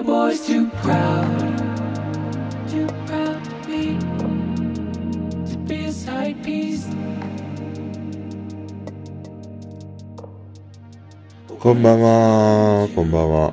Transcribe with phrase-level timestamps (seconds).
[0.00, 1.38] the boys too proud,
[2.70, 3.98] too proud to be,
[5.46, 6.88] to be a side piece.
[11.58, 13.52] こんばんは、こんばんは、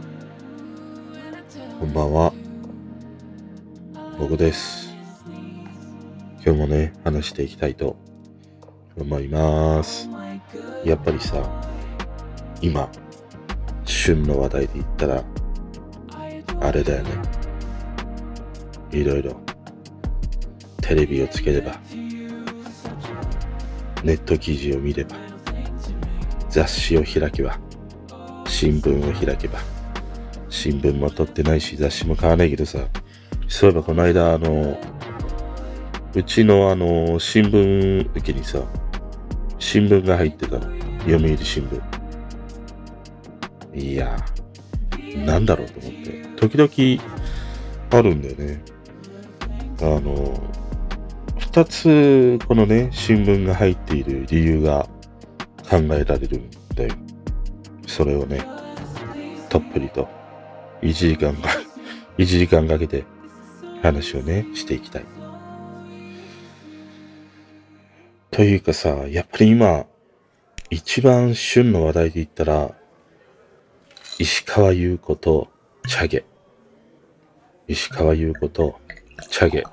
[1.82, 2.34] こんばんは。
[4.18, 4.96] 僕です。
[6.46, 7.98] 今日もね、話していきたいと
[8.98, 10.10] 思います。
[10.86, 11.44] やっぱりさ、
[12.62, 12.90] 今、
[13.84, 15.24] 旬の話題で言ったら、
[16.68, 17.12] あれだよね。
[18.92, 19.40] いろいろ、
[20.82, 21.80] テレビをつければ、
[24.04, 25.16] ネット記事を見れば、
[26.50, 27.58] 雑誌を開けば、
[28.48, 29.60] 新聞を開けば、
[30.50, 32.80] 新聞も取ってないし、雑誌も買わないけどさ、
[33.48, 34.78] そういえばこの間、あの、
[36.14, 38.62] うちのあの、新聞受けにさ、
[39.58, 40.64] 新聞が入ってたの。
[41.06, 41.82] 読売新聞。
[43.74, 44.18] いや、
[45.26, 46.24] なんだろうと思って。
[46.38, 47.04] 時々
[47.90, 48.64] あるんだよね。
[49.82, 50.40] あの、
[51.38, 54.88] 二つこのね、新聞が入っている理由が
[55.70, 56.94] 考えられるんだよ。
[57.88, 58.44] それをね、
[59.50, 60.08] たっぷりと、
[60.82, 61.50] 1時間か、
[62.18, 63.04] 1時間かけて
[63.82, 65.06] 話をね、していきたい。
[68.32, 69.86] というかさ、やっぱり今、
[70.70, 72.77] 一番旬の話題で言ったら、
[74.20, 75.48] 石川優子と
[75.88, 76.26] チャゲ。
[77.68, 78.80] 石川優子と
[79.30, 79.64] チャゲ。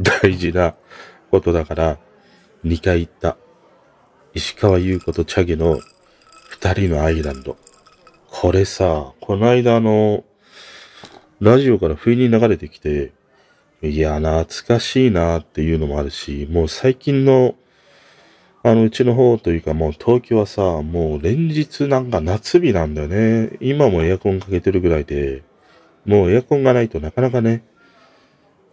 [0.00, 0.74] 大事な
[1.30, 1.98] ことだから、
[2.64, 3.36] 2回言った。
[4.34, 5.78] 石川優子とチャゲの
[6.48, 7.56] 二人のアイランド。
[8.28, 10.24] これさ、この間あの、
[11.38, 13.12] ラジオから不意に流れてきて、
[13.82, 17.54] いや、懐かしいなっていうのもあるし、もう最近の、
[18.66, 23.56] あの、うちの方というかもう東京はさ、もう連日なんか夏日なんだよね。
[23.60, 25.44] 今もエアコンかけてるぐらいで、
[26.04, 27.62] もうエアコンがないとなかなかね、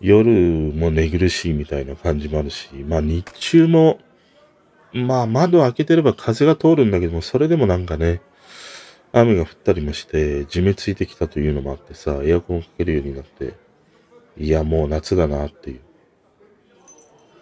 [0.02, 4.00] 夜も寝苦しいみたいな感じもあるし、まあ日中も、
[4.94, 8.22] まあ窓開けてれば風が通るんだけども、それでもなんかね、
[9.12, 13.54] 雨が降ったりもして、地めついてきたというのもあってさ、エアコンかけるようになって、
[14.40, 15.82] いやもう夏だなっていう。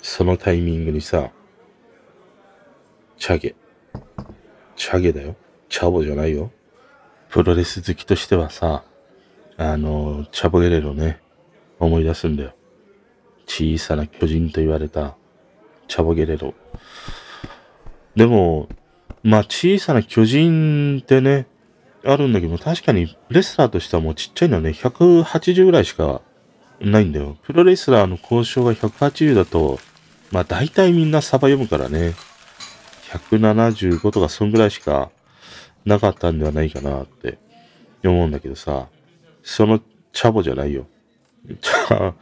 [0.01, 1.31] そのタイミングにさ、
[3.21, 3.53] チャゲ。
[4.75, 5.35] チャゲだよ。
[5.69, 6.49] チャボじゃないよ。
[7.29, 8.83] プロレス好きとしてはさ、
[9.57, 11.21] あの、チャボゲレロね、
[11.79, 12.55] 思い出すんだよ。
[13.45, 15.15] 小さな巨人と言われた、
[15.87, 16.55] チャボゲレロ。
[18.15, 18.69] でも、
[19.21, 21.45] まあ小さな巨人ってね、
[22.03, 26.23] あるんだけど、確かにレスラーとしてはもうちっちゃいのはね、180ぐらいしか
[26.79, 27.37] ないんだよ。
[27.43, 29.79] プロレスラーの交渉が180だと、
[30.31, 32.15] まあ大体みんなサバ読むからね、
[33.11, 35.11] 175とかそんぐらいしか
[35.85, 37.37] なかったんではないかなって
[38.03, 38.87] 思うんだけどさ、
[39.43, 39.79] その
[40.13, 40.87] チャボじゃないよ。
[41.61, 42.13] チャ、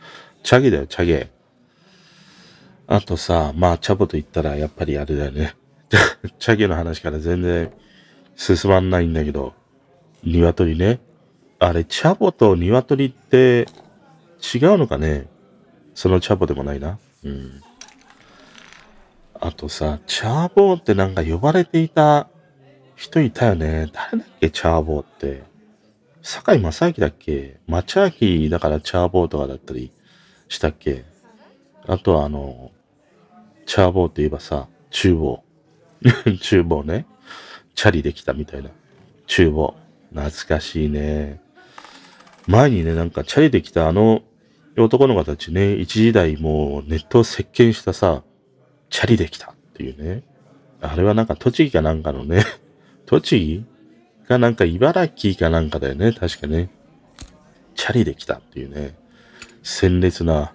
[0.43, 1.29] チャゲだよ、チャゲ。
[2.87, 5.55] あとさ、まあチャボと言ったらやっぱりあれだよね。
[6.39, 7.71] チャゲの話から全然
[8.35, 9.53] 進まんないんだけど、
[10.23, 10.99] 鶏ね。
[11.59, 13.67] あれ、チャボと鶏って
[14.53, 15.27] 違うのかね？
[15.93, 16.97] そのチャボでもないな。
[17.23, 17.61] うん。
[19.41, 22.27] あとさ、チャーボーってなんか呼ばれていた
[22.95, 23.89] 人いたよね。
[23.93, 25.43] 誰だっけ、チャーボーって。
[26.21, 27.57] 坂井正明だっけ？
[27.65, 29.91] 町明だからチャーボーとかだったり
[30.49, 31.05] したっけ？
[31.87, 32.71] あとはあの、
[33.65, 35.43] チャーボーって言えばさ、厨房。
[36.41, 37.05] 厨房ね。
[37.75, 38.69] チャリできたみたいな。
[39.27, 39.75] 厨房。
[40.13, 41.39] 懐かしいね。
[42.45, 44.21] 前にね、なんかチャリできたあの
[44.77, 48.23] 男の子たちね、一時代もうネットを席巻したさ、
[48.89, 50.23] チャリできたっていうね。
[50.81, 52.43] あれはなんか栃木かなんかのね、
[53.05, 53.63] 栃
[54.23, 56.69] 木かなんか茨城かなんかだよね、確かね。
[57.75, 58.95] チャリできたっていうね。
[59.63, 60.53] 鮮烈な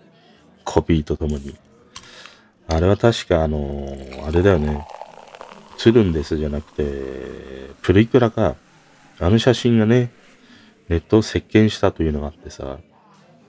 [0.64, 1.56] コピーとともに。
[2.68, 3.96] あれは確かあの
[4.26, 4.86] あれだよね。
[5.76, 6.84] つるんですじゃなくて、
[7.82, 8.56] プリクラか。
[9.20, 10.10] あの写真がね、
[10.88, 12.78] ネットを席巻したというのがあってさ、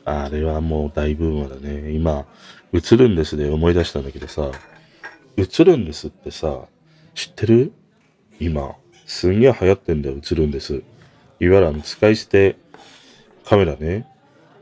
[0.06, 1.92] あれはもう大ブームだね。
[1.92, 2.26] 今、
[2.74, 4.52] 映るんですで思い出したんだけどさ、
[5.38, 6.66] 映るんですってさ、
[7.14, 7.74] 知ってる？
[8.40, 10.76] 今、すんげえ流行ってんだよ、映るんです。
[10.76, 10.84] いわ
[11.40, 12.58] ゆるあの、使い捨て。
[13.46, 14.08] カメラね、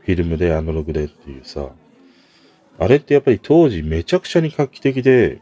[0.00, 1.70] フィルムでアナログでっていうさ、
[2.78, 5.40] あれってやっぱり当時めちゃくちゃに画期的で、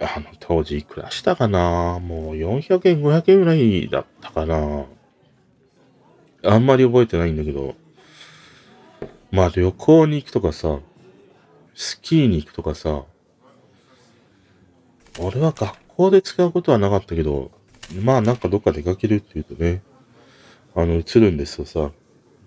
[0.00, 1.98] あの当時いくらしたかな。
[2.00, 4.86] もう400円、500円ぐらいだったかな。
[6.44, 7.74] あんまり覚えてないんだけど、
[9.30, 10.78] まあ旅行に行くとかさ、
[11.74, 13.04] スキーに行くとかさ、
[15.18, 17.50] 俺は学校で使うことはなかったけど、
[18.02, 19.82] まあなんかどっか出かけるって言うとね、
[20.74, 21.90] あの映るんですよさ、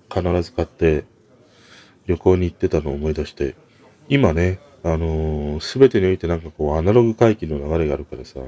[0.10, 1.06] 必ず買って
[2.08, 3.56] 旅行に行ってたのを思い出して、
[4.10, 8.40] 今ね、あのす、べてにおいてなんかこうアナログ回帰の流れがあるからさ、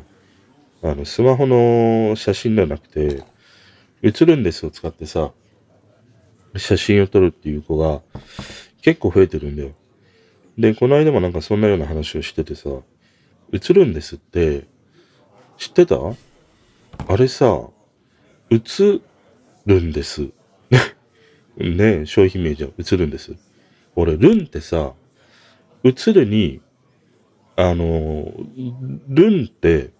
[0.83, 3.23] あの、スマホの写真ではなくて、
[4.03, 5.31] 映るんですを使ってさ、
[6.55, 8.01] 写真を撮るっていう子が
[8.81, 9.71] 結構増えてるんだよ。
[10.57, 12.69] で、この間もなんかそんなような話をしててさ、
[13.53, 14.65] 映るんですって、
[15.57, 15.95] 知ってた？
[17.07, 17.69] あれさ、
[18.49, 18.59] 映
[19.65, 20.29] るんです。
[21.57, 22.67] ね商品名じゃ。
[22.77, 23.35] 映るんです。
[23.95, 24.93] 俺、ルンってさ、
[25.83, 26.61] 映るに、
[27.55, 28.31] あの、
[29.07, 29.91] ルンって、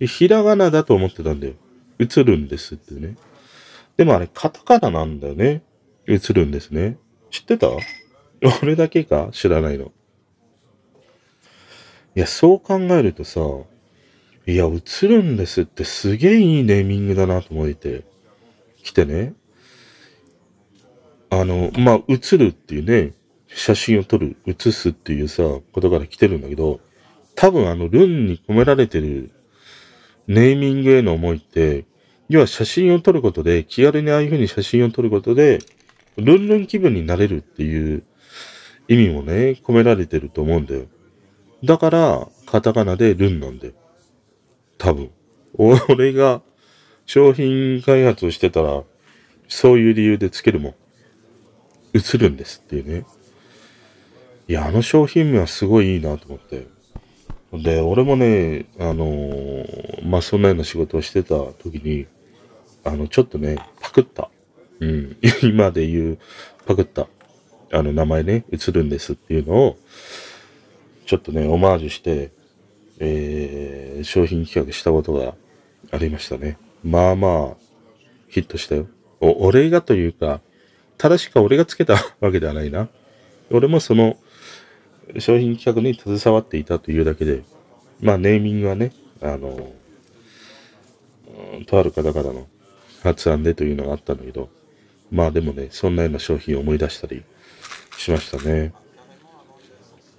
[0.00, 1.54] ひらがなだと思ってたんだよ。
[1.98, 3.16] 映るんですってね。
[3.96, 5.62] でもあれ、カタカナなんだよね。
[6.06, 6.98] 映るんですね。
[7.30, 7.68] 知ってた？
[8.62, 9.30] 俺だけか？
[9.32, 9.92] 知らないの。
[12.18, 13.40] いや、そう考えるとさ、
[14.44, 18.02] いや、映るんですってすげえいいネーミングだなと思って、
[18.82, 19.34] 来てね。
[21.30, 23.12] あの、まあ、映るっていうね、
[23.46, 26.80] 写真を撮る、写すっていうさ、ことから来てるんだけど、
[27.36, 29.30] 多分あの、ルンに込められてる
[30.26, 31.84] ネーミングへの思いって、
[32.28, 35.60] 要は写真を撮ることで、気軽にああいう風に写真を撮ることで、
[36.16, 38.02] ルンルン気分になれるっていう
[38.88, 40.86] 意味もね、込められてると思うんだよ。
[41.64, 43.72] だから、カタカナでルンなんだよ。
[44.78, 45.10] 多分。
[45.54, 46.42] 俺が
[47.04, 48.82] 商品開発をしてたら、
[49.48, 50.74] そういう理由でつけるもん。
[51.94, 53.04] 映るんですっていうね。
[54.46, 56.66] いや、あの商品名はすごいいいなと思って。
[57.52, 62.06] で、俺もね、あのーまあ、そんなような仕事をしてた時に、
[62.84, 64.30] あの、ちょっとね、パクった。
[64.80, 65.16] うん。
[65.42, 66.18] 今で言う、
[66.66, 67.08] パクった。
[67.72, 69.78] あの、名前ね、映るんですっていうのを、
[71.08, 72.30] ちょっとね、オマージュして、
[72.98, 75.34] えー、商品企画したことが
[75.90, 76.58] ありましたね。
[76.84, 77.56] まあまあ、
[78.28, 78.88] ヒットしたよ。
[79.18, 80.42] お、俺がというか、
[80.98, 82.90] 正しくは俺がつけたわけではないな。
[83.50, 84.18] 俺もその、
[85.18, 87.42] 商品企画に携わっていたというだけで、
[88.02, 89.72] まあネーミングはね、あの、
[91.66, 92.46] とある方々の
[93.02, 94.50] 発案でというのがあったんだけど、
[95.10, 97.24] まあでもね、そんなような商品を思い出したり
[97.96, 98.74] しましたね。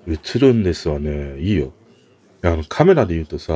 [0.09, 1.71] 映るんですわね、いいよ。
[2.41, 3.53] あの、カメラで言うとさ、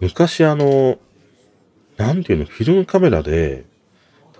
[0.00, 0.98] 昔あの、
[1.96, 3.64] なんていうの、フィルムカメラで、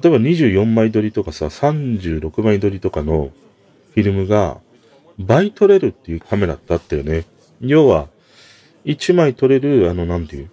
[0.02, 3.30] 例えば24枚撮りとかさ、36枚撮りとかの
[3.94, 4.58] フィルムが
[5.18, 7.24] 倍撮れるっていうカメラってあったよね。
[7.60, 8.08] 要は、
[8.84, 10.50] 1枚撮れる、あの、なんていう、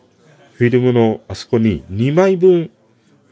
[0.54, 2.70] フィルムのあそこに2枚分、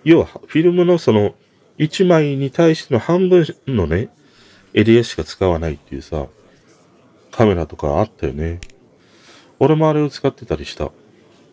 [0.04, 1.36] 要は、フィルムのその、
[1.77, 4.09] 1枚に対しての半分のね、
[4.74, 6.27] エリアしか使わないっていうさ、
[7.38, 8.60] カメラとかあったよね。
[9.60, 10.86] 俺もあれを使ってたりした。
[10.86, 10.94] だか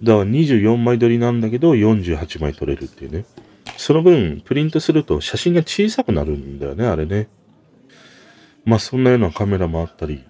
[0.02, 3.26] ら24枚撮りなんだけど48枚撮れるっていうね。
[3.76, 7.28] その分、プリントすると写真が小さくなるんだよね、あれね。
[8.64, 10.24] まあそんなようなカメラもあったり。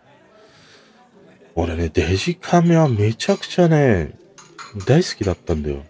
[1.54, 4.18] 俺ね、デジカメはめちゃくちゃね、
[4.88, 5.84] 大好きだったんだよ。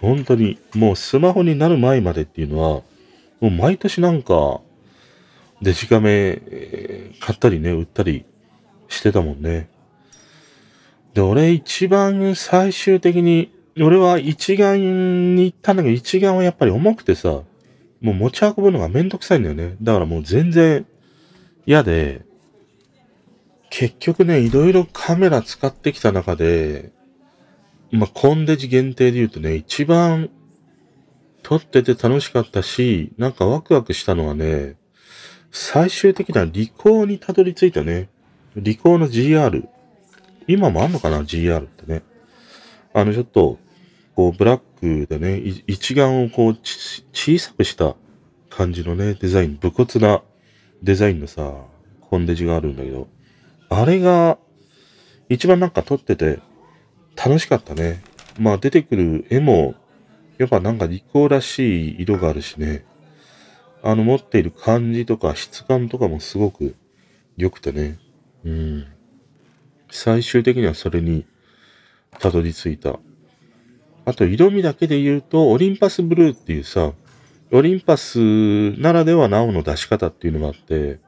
[0.00, 0.58] 本当に。
[0.74, 2.84] もうスマホになる前までっていうのは、も
[3.42, 4.60] う毎年なんか、
[5.62, 6.42] デジカメ、
[7.20, 8.24] 買ったりね、売ったり
[8.94, 9.68] してたもんね。
[11.14, 17.42] で、俺一番最終的に、俺は一眼に行ったんだけど、一眼はやっぱり重くてさ、
[18.00, 19.76] もう持ち運ぶのがめんどくさいんだよね。
[19.80, 20.86] だからもう全然
[21.66, 22.22] 嫌で、
[23.70, 26.92] 結局ね、いろいろカメラ使ってきた中で、
[27.90, 30.30] まあ、コンデジ限定で言うとね、一番
[31.42, 34.76] 撮ってて楽しかったし、なんかワクワクしたのはね、
[35.50, 38.08] 最終的にはリコーにたどり着いたね。
[38.56, 39.66] リコーの GR。
[40.46, 42.02] 今もあんのかな ?GR ってね。
[42.92, 43.58] あの、ちょっと、
[44.14, 46.58] こう、ブラックでね、一眼をこう、
[47.12, 47.96] 小さくした
[48.50, 50.22] 感じのね、デザイン、武骨な
[50.82, 51.52] デザインのさ、
[52.00, 53.08] コンデジがあるんだけど、
[53.68, 54.38] あれが、
[55.28, 56.38] 一番なんか撮ってて、
[57.16, 58.02] 楽しかったね。
[58.38, 59.74] まあ、出てくる絵も、
[60.38, 62.84] やっぱなんかリコーらしい色があるしね。
[63.82, 66.76] あの、持っている感じとか質感とかもすごく
[67.36, 67.98] 良くてね。
[68.44, 68.86] うん。
[69.90, 71.26] 最終的にはそれに
[72.18, 72.98] たどり着いた。
[74.06, 76.92] あと、色味だけで言うと、オリンパスブルーっていうさ、
[77.50, 80.98] オリンパスならではの青の出し方っていうのがあって、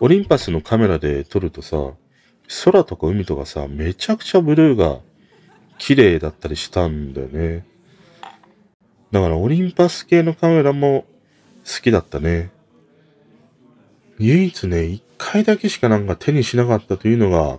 [0.00, 1.94] オリンパスのカメラで撮るとさ、
[2.64, 4.98] 空とか海とかさ、めちゃくちゃブルーが
[5.78, 7.64] 綺麗だったりしたんだよね。
[9.10, 11.06] だからオリンパス系のカメラも
[11.64, 12.50] 好きだったね。
[14.18, 17.58] 唯一ね、一回だけしかなんか手にしなかったというのが、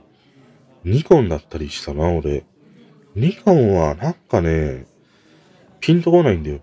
[0.83, 2.45] ニコンだったりしたな、俺。
[3.15, 4.85] ニコンはなんかね、
[5.79, 6.61] ピンとこないんだよ。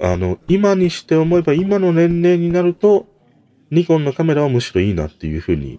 [0.00, 3.06] あの、今にして思えば今の年齢になると、
[3.70, 5.78] ニコンのカメラはむしろいいなっていうふうに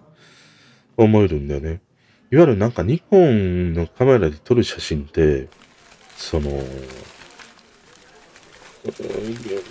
[0.96, 1.82] 思えるんだよね。
[2.30, 5.48] いわゆるなんかニコンのカメラで撮る写真って、
[6.16, 6.50] その、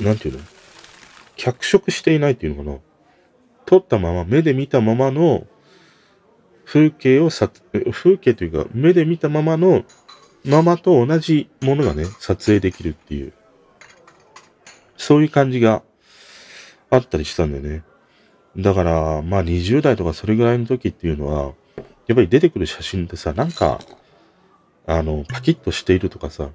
[0.01, 0.43] なんていうの？
[1.35, 2.77] 脚色していないっていうのかな？
[3.65, 5.45] 撮ったまま、目で見たままの
[6.65, 7.49] 風景をさ、
[7.91, 9.83] 風景というか、目で見たままの、
[10.43, 13.33] ままと同じものがね、撮影できるっていう、
[14.97, 15.83] そういう感じが
[16.89, 17.83] あったりしたんだよね。
[18.57, 21.53] だから、まあ20代とかそれぐらいの時っていうのは、
[22.07, 23.79] やっぱり出てくる写真ってさ、なんか、
[24.85, 26.49] あの、パキッとしているとかさ、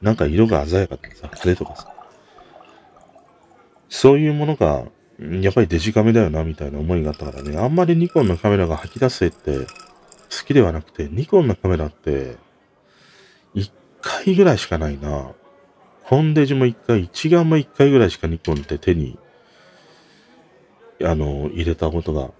[0.00, 1.94] なんか色が鮮やかでさ、派手とかさ、
[3.88, 4.84] そういうものが、
[5.20, 9.66] やっぱりデジカメだよな、みたいな思いがあったからね、あんまりニコンのカメラが吐き出せって好
[10.46, 12.36] きではなくて、ニコンのカメラって、
[13.54, 15.32] 一回ぐらいしかないな。
[16.04, 19.18] コンデジも一回、一眼も一回ぐらいしかニコンって手に、
[21.02, 22.30] あの、入れたことが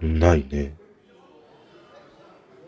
[0.00, 0.74] ないね。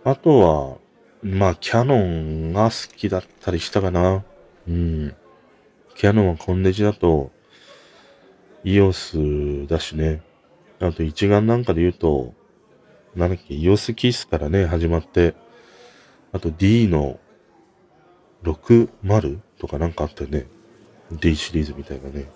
[0.04, 0.78] あとは、
[1.22, 4.24] まあ、キャノンが好きだったりしたかな。
[4.68, 5.14] うん。
[5.94, 7.30] キャノンはコンデジだと、
[8.64, 10.22] EOS だしね。
[10.80, 12.34] あと一眼なんかで言うと、
[13.14, 15.34] なんだっけ、EOS キースからね、始まって、
[16.32, 17.20] あと D の
[18.42, 20.46] 60とかなんかあったよね。
[21.12, 22.26] D シリーズみたいなね。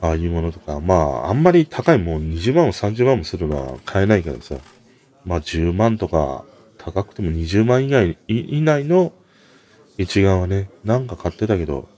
[0.00, 4.56] ああいうものとか、まあ、あんまり高いもん20万も30万もするのは買えないからさ。
[5.24, 6.44] まあ、10万とか、
[6.78, 9.12] 高くても20万以外、以内の
[9.98, 11.88] 一眼はね、なんか買ってたけど、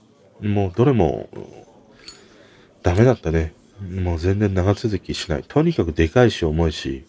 [0.41, 1.29] もうどれも、
[2.83, 3.53] ダメだったね。
[3.81, 5.43] もう全然長続きしない。
[5.47, 7.05] とにかくでかいし重いし、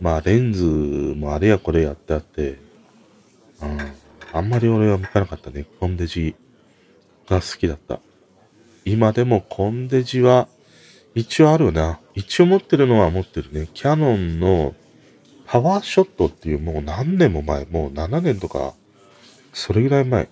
[0.00, 2.58] まあレンズもあれやこれやってあって、
[3.60, 3.78] うん、
[4.32, 5.66] あんまり俺は向かなかったね。
[5.80, 6.36] コンデジ
[7.28, 8.00] が好きだった。
[8.84, 10.48] 今でもコンデジは
[11.14, 11.98] 一応あるな。
[12.14, 13.68] 一応持ってるのは持ってるね。
[13.74, 14.74] キャノンの
[15.46, 18.74] パワーショットっていうもう何年も前、もう7年とか、
[19.52, 20.28] それぐらい前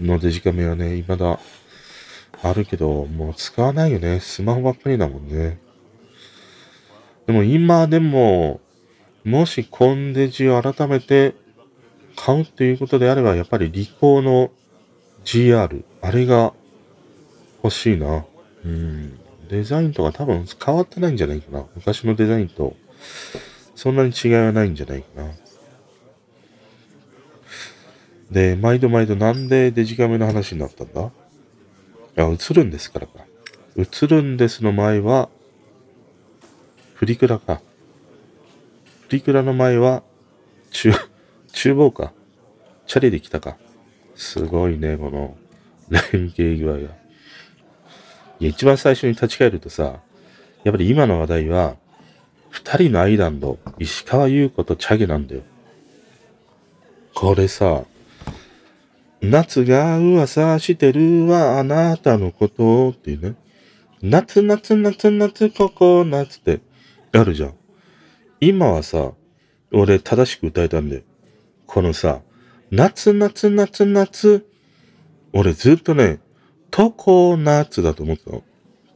[0.00, 1.40] のデジカメはね、未だ
[2.42, 4.20] あるけど、もう使わないよね。
[4.20, 5.58] スマホばっかりだもんね。
[7.26, 8.60] でも今でも、
[9.24, 11.34] もしコンデジを改めて
[12.16, 14.50] 買うっていうことであれば、やっぱりリコーの
[15.24, 16.54] GR、あれが
[17.62, 18.24] 欲しいな。
[18.64, 19.18] うん。
[19.48, 21.64] デザインとか多分変わってないんじゃないかな。
[21.74, 22.76] 昔のデザインと、
[23.74, 25.30] そんなに違いはないんじゃないかな。
[28.30, 31.10] で、毎度毎度なんでデジカメの話になったんだ？
[32.24, 33.24] あ、映るんですからか。
[33.76, 35.28] 映るんですの前は、
[36.96, 37.60] プリクラか。
[39.08, 40.02] プリクラの前は、
[40.70, 40.92] 中、
[41.52, 42.12] 厨房か。
[42.86, 43.56] チャリで来たか。
[44.14, 45.36] すごいね、この、
[45.90, 46.78] 連携具合が。
[46.80, 46.84] い
[48.44, 50.00] や、一番最初に立ち返るとさ、
[50.64, 51.76] やっぱり今の話題は、
[52.50, 55.42] 二人のアイランド、石川優子とチャゲなんだよ。
[57.14, 57.84] これさ、
[59.20, 63.34] 夏が噂してるわ、あなたのことっていうね。
[64.00, 66.60] 夏夏夏夏ここ夏って
[67.12, 67.54] あるじゃん。
[68.40, 69.12] 今はさ、
[69.72, 71.04] 俺正しく歌えたんで、
[71.66, 72.20] このさ、
[72.70, 74.46] 夏夏夏夏、
[75.32, 76.20] 俺ずっとね、
[76.70, 78.44] トコナッツだと思ったの。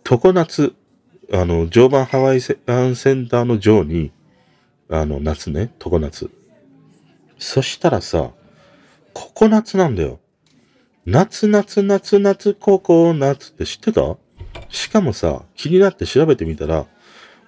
[0.04, 0.74] トコナツ。
[1.32, 4.12] あの、常磐ハワイセンセンターの上に、
[4.90, 6.30] あの、夏ね、トコナツ。
[7.38, 8.32] そしたらさ、
[9.12, 10.20] ココナッツなんだよ。
[11.04, 14.16] 夏夏夏夏ココナッツって知ってた？
[14.68, 16.86] しかもさ、気になって調べてみたら、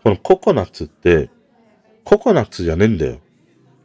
[0.02, 1.30] このココナッツって、
[2.04, 3.21] ココナッツじゃねえんだよ。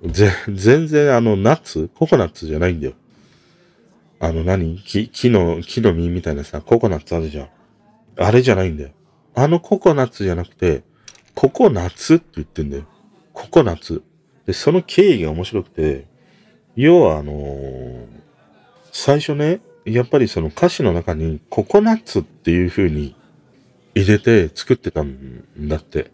[0.03, 1.89] ぜ、全然あの、ナッツ？
[1.93, 2.93] ココナッツじゃないんだよ。
[4.19, 4.77] あの何？
[4.79, 7.49] 木、木の、木の実みたいなさ、ココナッツあるじゃん。
[8.17, 8.89] あれじゃないんだよ。
[9.35, 10.83] あのココナッツじゃなくて、
[11.35, 12.83] ココナッツって言ってんだよ。
[13.31, 14.03] ココナッツ。
[14.45, 16.07] で、その経緯が面白くて、
[16.81, 18.09] 要はあのー
[18.91, 23.15] 最初ね、やっぱりその歌詞の中にココナッツっていう風に
[23.95, 26.11] 入れて作ってたんだって。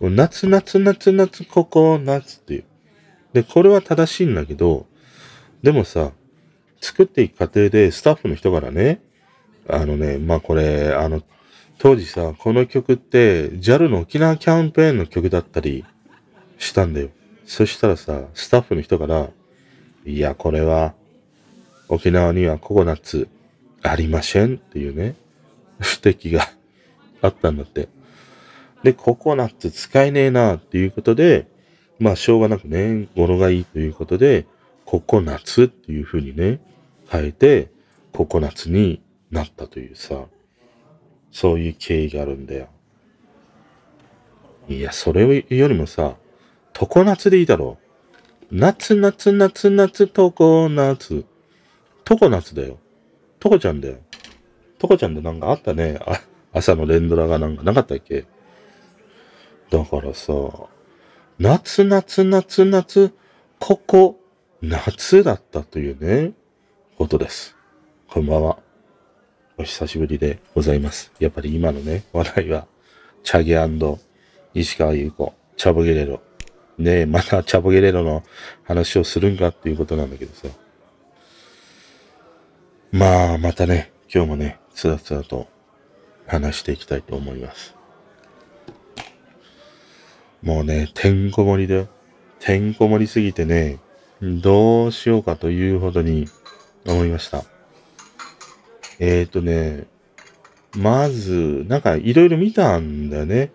[0.00, 2.64] 夏夏夏夏ココナッツっていう。
[3.32, 4.86] で、これは正しいんだけど、
[5.62, 6.12] でもさ、
[6.80, 9.02] 作っていく過程でスタッフの人からね、
[9.68, 11.22] あのね、まあこれ、あの、
[11.78, 15.84] 当時さ、この曲って JAL の沖縄キャンペーンの曲だったり
[16.58, 17.10] したんだよ。
[17.44, 19.30] そしたらさ、スタッフの人から、
[20.08, 20.94] いや、これは、
[21.90, 23.28] 沖縄にはココナッツ
[23.82, 25.16] ありませんっていうね、
[26.02, 26.48] 指摘が
[27.20, 27.88] あったんだって。
[28.82, 31.46] で、ココナッツ使えねえなっていうことで、
[31.98, 34.46] まあ、しょうがなくね、語呂がいいということで、
[34.86, 36.60] ココナッツっていう風にね、
[37.10, 37.68] 変えて、
[38.12, 40.24] ココナッツになったというさ、
[41.30, 42.68] そういう経緯があるんだよ。
[44.70, 46.16] いや、それよりもさ、
[46.72, 47.87] 常夏でいいだろう。
[48.50, 51.24] 夏夏夏夏常夏。
[52.04, 52.78] 常夏だよ。
[53.38, 53.98] トコちゃんだよ。
[54.78, 56.00] トコちゃんでなんかあったね。
[56.06, 56.20] あ
[56.54, 58.24] 朝の連ドラがなんかなかったっけ？
[59.70, 60.32] だからさ、
[61.38, 63.12] 夏夏夏夏、
[63.58, 64.18] ここ、
[64.62, 66.32] 夏だったというね、
[66.96, 67.54] ことです。
[68.08, 68.58] こんばんは。
[69.58, 71.12] お久しぶりでございます。
[71.18, 72.66] やっぱり今のね、話題は、
[73.22, 73.58] チャゲ
[74.54, 76.22] 石川優子、チャボゲレロ。
[76.78, 78.22] ねえ、またチャボゲレロの
[78.64, 80.48] 話をするんかっていうことなんだけどさ。
[82.92, 85.48] まあ、またね、今日もね、つらつらと
[86.26, 87.74] 話していきたいと思います。
[90.40, 91.88] もうね、てんこ盛りで、
[92.38, 93.80] てんこ盛りすぎてね、
[94.22, 96.28] どうしようかというほどに
[96.86, 97.44] 思いました。
[99.00, 99.86] えーとね、
[100.76, 103.52] まず、なんかいろいろ見たんだよね。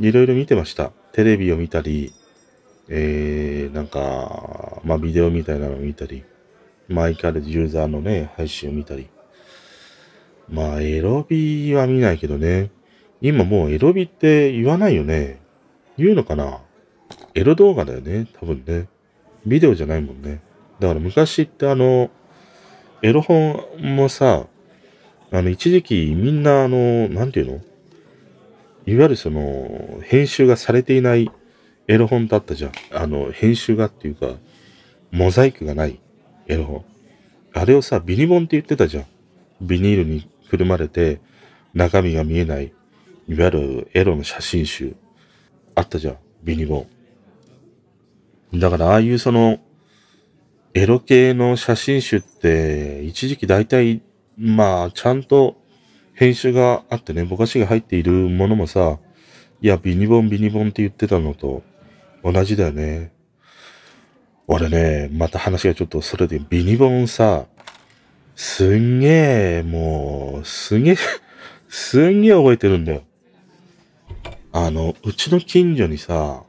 [0.00, 0.90] いろいろ見てました。
[1.12, 2.12] テレビを見たり、
[2.88, 6.24] えー、なんか、まあビデオみたいなのを見たり、
[6.88, 9.08] マイカルユーザーのね、配信を見たり。
[10.48, 12.70] まあ、エロビは見ないけどね。
[13.20, 15.40] 今もうエロビって言わないよね。
[15.96, 16.60] 言うのかな？
[17.34, 18.26] エロ動画だよね。
[18.38, 18.88] 多分ね。
[19.46, 20.42] ビデオじゃないもんね。
[20.80, 22.10] だから昔ってあの、
[23.00, 24.46] エロ本もさ、
[25.30, 27.52] あの、一時期みんなあの、なんていうの？
[28.84, 31.30] いわゆるその、編集がされていない
[31.88, 32.72] エロ本だったじゃん。
[32.92, 34.34] あの、編集がっていうか、
[35.10, 36.00] モザイクがない
[36.46, 36.84] エロ本。
[37.54, 39.06] あれをさ、ビニボンって言ってたじゃん。
[39.60, 41.20] ビニールにくるまれて、
[41.74, 42.72] 中身が見えない、
[43.28, 44.94] いわゆるエロの写真集。
[45.74, 46.16] あったじゃん。
[46.42, 46.86] ビニボ
[48.52, 48.58] ン。
[48.58, 49.58] だからああいうその、
[50.74, 54.02] エロ系の写真集って、一時期大体、
[54.38, 55.56] まあ、ちゃんと
[56.14, 58.98] 編集があってね、ぼかしが入っているものもさ、
[59.60, 61.62] いや、ビニボンビニボンって言ってたのと
[62.24, 63.12] 同じだよね。
[64.46, 67.46] 俺ね、また話がちょっとそれで、ビニボンさ、
[68.36, 70.96] すんげえ、もう、すげえ
[71.68, 73.02] すんげえ覚えてるんだよ。
[74.52, 76.42] あの、うちの近所にさ、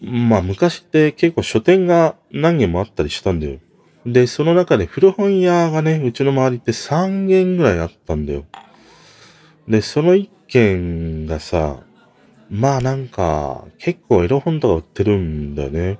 [0.00, 3.58] まあ昔って結構書店が何軒もあったりしたんだよ。
[4.06, 8.44] で、その中で古本屋がね、うちの周りって3軒ぐらいあったんだよ。
[9.68, 11.80] で、その1軒がさ、
[12.50, 15.98] まあなんか、結構エロ本とか売ってるんだよね。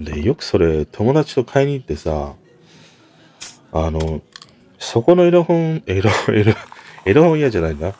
[0.00, 2.34] で、よくそれ友達と買いに行ってさ、
[3.72, 4.20] あの、
[4.78, 6.52] そこのエロ本、エロ、エロ、
[7.06, 7.94] エロ本屋じゃないんだ。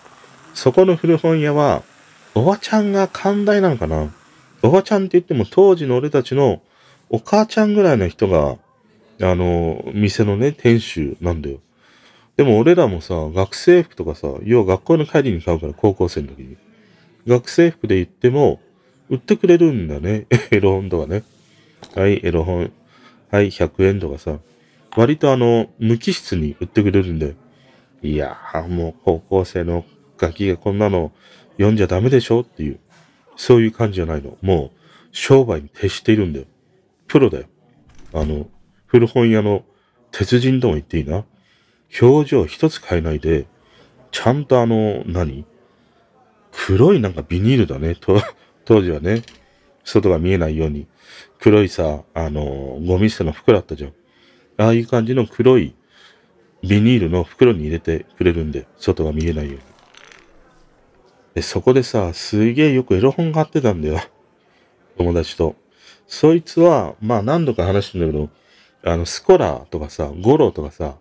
[0.54, 1.82] そこの古本屋は、
[2.34, 4.12] おばちゃんが寛大なのかな
[4.62, 6.62] おばちゃんって言っても当時の俺たちの
[7.10, 8.56] お母ちゃんぐらいの人が、
[9.20, 11.58] あの、店のね、店主なんだよ。
[12.36, 16.56] でも俺らもさ、学生服とかさ、要は学校の帰りに買うから、高校生の時に。
[17.26, 18.60] 学生服で行っても、
[19.08, 20.26] 売ってくれるんだね。
[20.50, 21.22] エロ本とかね。
[21.94, 22.72] はい、エロ本。
[23.30, 24.38] はい、100円とかさ。
[24.96, 27.34] 割とあの、無機質に売ってくれるんで。
[28.02, 29.84] いやー、もう高校生の
[30.18, 31.12] ガキがこんなの
[31.52, 32.78] 読んじゃダメでしょっていう、
[33.36, 34.36] そういう感じじゃないの。
[34.42, 34.78] もう、
[35.12, 36.46] 商売に徹しているんだよ。
[37.06, 37.46] プロだよ。
[38.12, 38.48] あの、
[38.86, 39.64] 古本屋の
[40.12, 41.24] 鉄人とも言っていいな。
[42.00, 43.46] 表情一つ変えないで、
[44.10, 45.44] ちゃんとあの、何？
[46.56, 47.94] 黒いなんかビニールだね。
[47.94, 48.20] と、
[48.64, 49.22] 当時はね、
[49.84, 50.86] 外が見えないように、
[51.38, 53.92] 黒いさ、あの、ゴミ捨ての袋あったじゃん。
[54.56, 55.74] ああいう感じの黒い
[56.62, 59.60] ビニールの袋に入れてくれるんで、外が見えないように。
[61.34, 64.00] で、そこでさ、すげえよくエロ本買ってたんだよ。
[64.96, 65.56] 友達と。
[66.06, 68.30] そいつは、まあ何度か話してんだけど、
[68.84, 70.96] あの、スコラーとかさ、ゴローとかさ、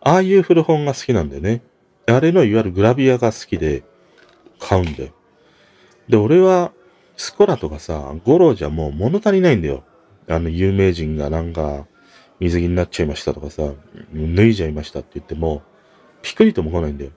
[0.00, 1.62] ああいう古本が好きなんだよね。
[2.06, 3.84] あれのいわゆるグラビアが好きで
[4.62, 5.10] 買うんだよ。
[6.08, 6.72] で、俺は、
[7.16, 9.82] スコラとかさ、ゴロじゃもう物足りないんだよ。
[10.28, 11.86] あの、有名人がなんか、
[12.38, 13.72] 水着になっちゃいましたとかさ、
[14.14, 15.62] 脱いじゃいましたって言っても、
[16.22, 17.10] ピクリとも来ないんだよ。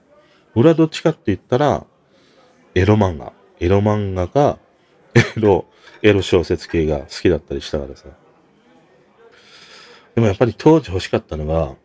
[0.54, 1.86] 俺はどっちかって言ったら、
[2.74, 3.32] エロ漫画。
[3.60, 4.58] エロ漫画が、
[5.14, 5.66] エロ、
[6.02, 8.08] エロ小説系が好きだったりしたからさ。
[10.14, 11.76] でもやっぱり当時欲しかったのが、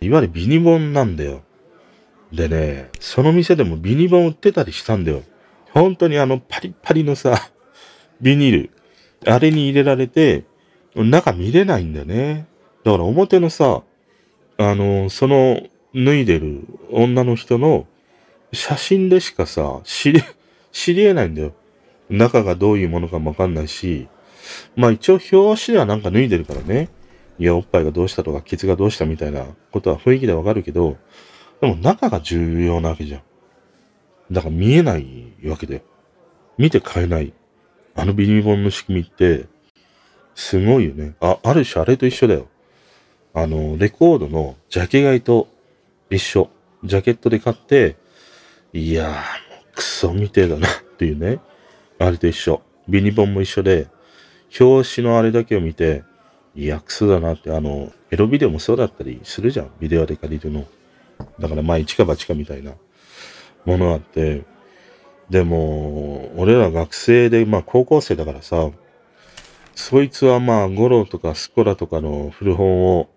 [0.00, 1.42] いわゆるビニボンなんだよ。
[2.32, 5.22] でね、その店でもビニボン売ってたりしたんだよ。
[5.72, 7.50] 本当にあのパリパリのさ、
[8.20, 8.70] ビニール。
[9.24, 10.44] あれに入れられて、
[10.96, 12.46] 中見れないんだよね。
[12.84, 13.82] だから表のさ、
[14.58, 15.62] あの、その
[15.94, 17.86] 脱いでる女の人の
[18.52, 20.22] 写真でしかさ、知り、
[20.72, 21.52] 知り得ないんだよ。
[22.08, 24.08] 中がどういうものかもわかんないし、
[24.74, 26.88] まあ一応表紙ではなんか脱いでるからね。
[27.38, 30.96] いや、おっぱいがどうしたとか、ケツがどうしたみたいなことは雰囲気でわかるけど、
[31.62, 33.22] でも中が重要なわけじゃん。
[34.32, 35.84] だから見えないわけで。
[36.58, 37.32] 見て買えない。
[37.94, 39.46] あのビニボンの仕組みって、
[40.34, 41.14] すごいよね。
[41.20, 42.48] あ、ある種あれと一緒だよ。
[43.32, 45.46] あの、レコードのジャケ買いと
[46.10, 46.50] 一緒。
[46.82, 47.96] ジャケットで買って、
[48.72, 51.38] いやー、もうクソみてえだなっていうね。
[52.00, 52.60] あれと一緒。
[52.88, 53.86] ビニボンも一緒で、
[54.58, 56.02] 表紙のあれだけを見て、
[56.56, 59.70] いや、クソだなって、あの、エロビデオもそうだったりするじゃん。
[59.78, 60.66] ビデオで借りるの。
[61.38, 62.72] だからまあ一か八かみたいな
[63.64, 64.44] ものあって、
[65.30, 68.70] でも、俺ら学生で、まあ高校生だからさ、
[69.74, 73.08] そいつはまあ、ゴロとかスコラとかの古本を、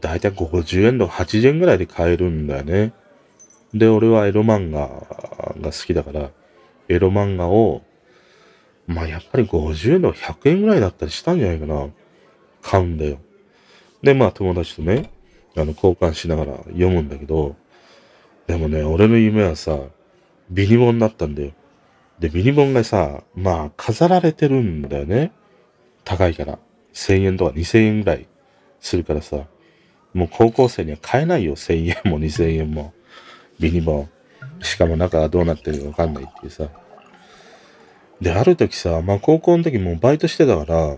[0.00, 2.92] だいたい50円とか80円ぐらいで買えるんだよね。
[3.74, 4.88] で、俺はエロ漫画
[5.60, 6.30] が好きだから、
[6.88, 7.82] エロ漫画を、
[8.86, 11.88] まあやっぱり50円とか100円ぐらいだったりしたんじゃないかな。
[12.62, 13.18] 買うんだよ。
[14.02, 15.10] で、まあ友達とね、
[15.60, 17.56] あの、交換しながら読むんだけど、
[18.46, 19.78] でもね、俺の夢はさ、
[20.50, 21.52] ビニボンだったんだよ。
[22.18, 25.32] で、ビニボンがさ、まあ、飾られてるんだよね。
[26.04, 26.58] 高いから。
[26.94, 28.26] 1000円とか2000円ぐらい
[28.80, 29.44] するからさ。
[30.14, 31.54] もう高校生には買えないよ。
[31.54, 32.92] 1000円も2000円も。
[33.60, 34.10] ビニボン。
[34.60, 36.68] しかも中がどうなってるかわかんないっていうさ。
[38.20, 40.96] で、ある時さ、まあ高校の時もバイトしてたから、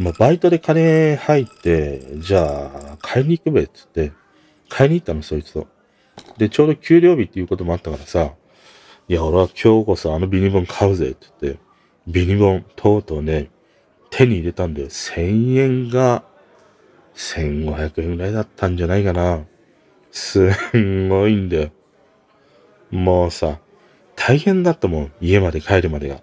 [0.00, 4.12] まあバイトで金入って、じゃあ買いに行くべつって、
[4.70, 5.68] 買いに行ったの、そいつと。
[6.38, 8.32] で、ちょうど給料日っていうこともあったからさ、
[9.08, 11.60] いや、俺は今日こそあのビニボン買うぜって言って、
[12.06, 13.50] ビニボン、とうとうね、
[14.08, 14.88] 手に入れたんだよ。
[14.88, 16.24] 1000円が、
[17.14, 19.44] 1500円ぐらいだったんじゃないかな。
[20.10, 21.70] すんごいんだよ。
[22.90, 23.58] もうさ、
[24.16, 25.12] 大変だったもん。
[25.20, 26.22] 家まで帰るまでが。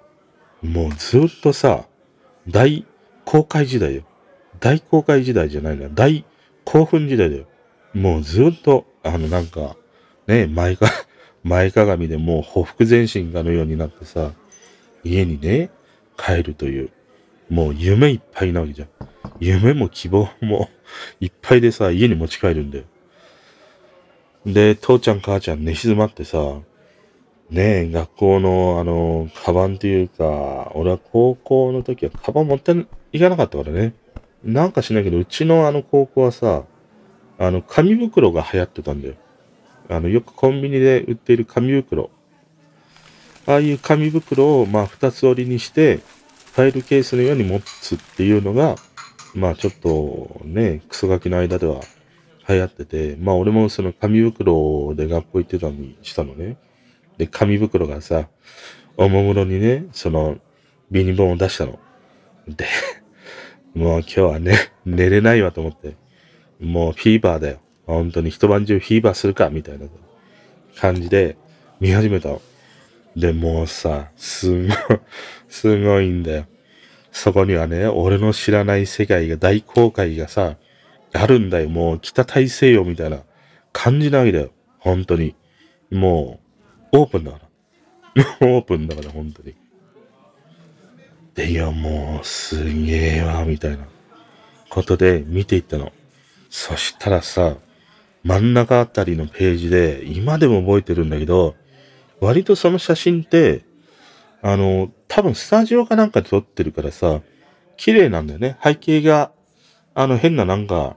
[0.63, 1.85] もうずっとさ、
[2.47, 2.87] 大
[3.27, 4.03] 公開時代よ。
[4.61, 5.89] 大公開時代じゃないな。
[5.89, 6.23] 大
[6.63, 7.45] 興奮時代だよ。
[7.93, 9.75] もうずっと、あのなんか、
[10.27, 10.89] ね、前か、
[11.43, 14.31] 前かがみでもうほふ前進かのようになってさ、
[15.03, 15.69] 家にね、
[16.15, 16.89] 帰るという。
[17.49, 18.87] もう夢いっぱいなわけじゃん。
[19.41, 20.69] 夢も希望も
[21.19, 22.85] いっぱいでさ、家に持ち帰るんだよ。
[24.45, 26.61] で、父ちゃん母ちゃん寝静まってさ、
[27.49, 32.73] ねえ、学校のあの、カバンっていうか、俺は高校の時はカバン持って
[33.17, 33.93] いかなかったからね。
[34.43, 36.63] なんかしないけど、うちのあの高校はさ、
[37.37, 39.15] あの、紙袋が流行ってたんだよ。
[39.89, 42.09] あの、よくコンビニで売っている紙袋。
[43.45, 46.01] ああいう紙袋を、まあ、二つ折りにして、
[46.57, 48.77] ファイルケースのように持つっていうのが、
[49.35, 51.81] まあちょっとね、クソガキの間では
[52.49, 56.57] 流行ってて、まあ俺もその紙袋で学校行ってたのにしたのね。
[57.19, 58.27] で、紙袋がさ、
[58.97, 60.37] おもむろにね、その、
[60.89, 61.77] ビニボンを出したの。
[62.47, 62.65] で、
[63.77, 65.95] もう今日はね、 寝れないわと思って。
[66.59, 67.59] もうフィーバーだよ。
[67.85, 69.85] 本当に一晩中フィーバーするかみたいな
[70.75, 71.37] 感じで
[71.79, 72.41] 見始めたの。
[73.15, 74.77] で、もうさ、すごい、
[75.47, 76.45] すごいんだよ。
[77.11, 80.57] そこにはね、俺の知らない世界が大公開がさ、
[81.13, 81.69] あるんだよ。
[81.69, 83.21] もう北大西洋みたいな
[83.73, 84.49] 感じなわけだよ。
[84.79, 85.35] 本当に。
[85.91, 86.39] も
[86.91, 87.39] う、オープンだか
[88.15, 88.23] ら。
[88.41, 89.53] オープンだから、本当に。
[91.37, 93.85] で、いや、もう、すげえわ、みたいな
[94.71, 95.93] ことで見ていったの。
[96.49, 97.57] そしたらさ、
[98.23, 101.55] 真ん中あたりのページで、今でも覚えてるんだけど、
[102.19, 103.61] 割とその写真って、
[104.41, 107.21] あの、多分スタジオかなんかで撮ってるからさ、
[107.77, 108.57] 綺麗なんだよね。
[108.63, 109.31] 背景が、
[109.93, 110.95] あの変ななんか、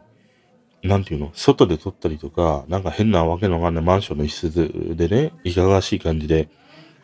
[0.83, 1.31] なんていうの？
[1.35, 6.49] 外で撮ったりとか、なんか変なわけのわかんないマンションの一室でね、いかがわしい感じで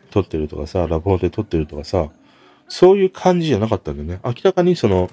[0.09, 2.09] 撮ってるとかさ、ラボで撮ってるとかさ、
[2.67, 4.19] そういう感じじゃなかったんだよね。
[4.23, 5.09] 明らかにその、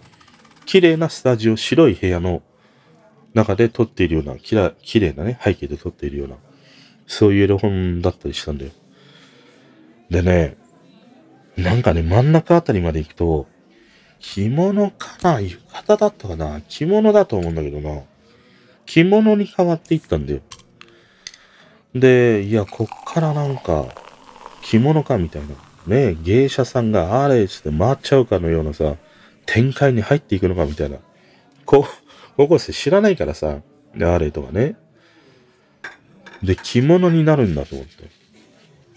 [0.67, 2.43] 綺麗なスタジオ、白い部屋の
[3.35, 6.37] 中で撮っているような、きら綺麗なね、背景で撮っているような、
[7.07, 8.71] そういうエロ本だったりしたんだよ。
[10.11, 10.57] でね、
[11.57, 13.47] なんかね、真ん中あたりまで行くと、
[14.19, 18.03] 着物かな浴衣だったかな着物だと思うんだけどな。
[18.87, 20.41] 着物に変わっていったんだよ。
[21.95, 23.87] で、いや、こっからなんか、
[24.63, 25.49] 着物かみたいな。
[25.87, 28.97] ね芸者さんがあれって回っちゃうかのようなさ、
[29.47, 30.99] 展開に入っていくのかみたいな。
[31.65, 31.87] こ、
[32.37, 33.59] 高校生知らないからさ、
[34.01, 34.77] あれとかね。
[36.43, 38.11] で、着物になるんだと思って。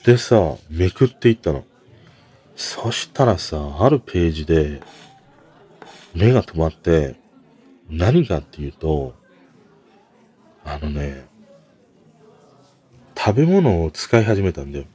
[0.04, 1.64] でさ、めくっていったの。
[2.56, 4.82] そしたらさ、あるページで、
[6.16, 7.16] 目が止まって、
[7.90, 9.14] 何かっていうと、
[10.66, 11.26] あのね、
[13.18, 14.86] 食べ物を使い始めたんだよ。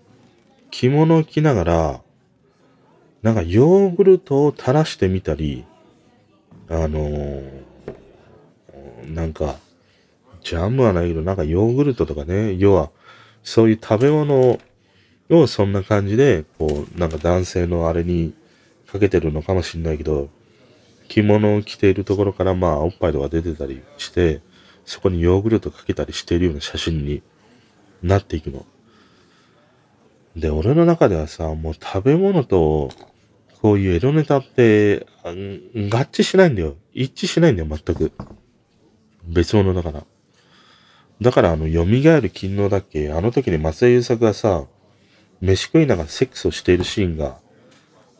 [0.72, 2.00] 着物を着ながら、
[3.20, 5.64] なんかヨーグルトを垂らしてみたり、
[6.68, 7.42] あのー、
[9.06, 9.56] なんか、
[10.42, 12.90] ジャムはないけど、なんかヨーグルトとかね、要は、
[13.44, 14.58] そういう食べ物
[15.28, 18.34] をそんな感じで、こう、なんか男性のあれに
[18.90, 20.30] かけてるのかもしんないけど、
[21.08, 24.40] 着物を着ているところからまあおっぱいとか出てたりして、
[24.86, 27.22] そこにヨーグルトかけたりしているような写真に
[28.02, 28.64] なっていくの。
[30.36, 32.90] で、俺の中ではさ、もう食べ物と、
[33.60, 36.74] こういうエロネタって、合致しないんだよ。
[36.92, 38.12] 一致しないんだよ、全く。
[39.24, 40.04] 別物だから。
[41.20, 43.12] だからあの、蘇る勤労だっけ？
[43.12, 44.64] あの時に松江優作がさ、
[45.40, 47.38] 飯食いながらセックスをしているシーンが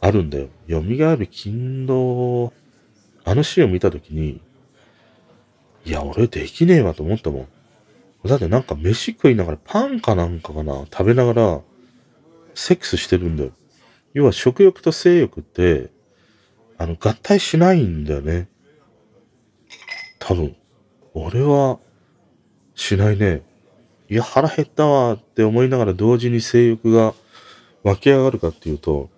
[0.00, 0.48] あるんだよ。
[0.68, 2.52] 蘇る勤労、
[3.24, 4.40] あのシーンを見た時に、
[5.84, 7.48] いや、俺できねえわと思ったも
[8.24, 8.28] ん。
[8.28, 10.84] だってなんか飯食いながらパンかなんかかな？
[10.84, 11.60] 食べながら
[12.54, 13.52] セックスしてるんだよ。
[14.14, 15.90] 要は食欲と性欲って、
[16.78, 18.48] あの、合体しないんだよね。
[20.18, 20.56] 多分。
[21.14, 21.78] 俺は、
[22.74, 23.42] しないね。
[24.08, 27.14] いや、腹減ったわって思いながら同時に性欲が
[27.82, 29.10] 湧き上がるかっていうと、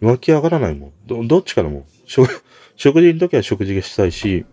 [0.00, 0.92] 湧き上がらないもん。
[1.06, 1.86] ど、どっちからも。
[2.06, 2.42] 食、
[2.76, 4.46] 食事の時は食事がしたいし、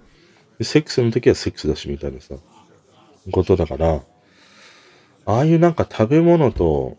[0.61, 2.35] セックスの時はセックスだし、みたいなさ、
[3.31, 4.03] ことだから、
[5.25, 6.97] ああいうなんか食べ物と、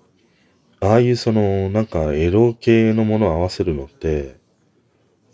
[0.80, 4.36] ああいうその、なんかエロ系のものを合わせるのって、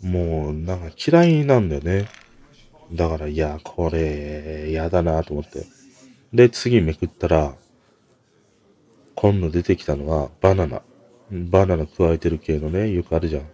[0.01, 2.07] もうなんか嫌いなんだよね。
[2.93, 5.65] だから、いや、これ、嫌だなと思って。
[6.33, 7.55] で、次めくったら、
[9.15, 10.81] 今度出てきたのはバナナ。
[11.31, 13.45] バナナ加えてる系のね、よくあるじゃん。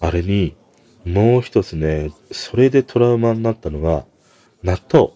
[0.00, 0.56] あれに、
[1.04, 4.04] もう一つね、それでトラウマになったのが、
[4.62, 5.12] 納豆。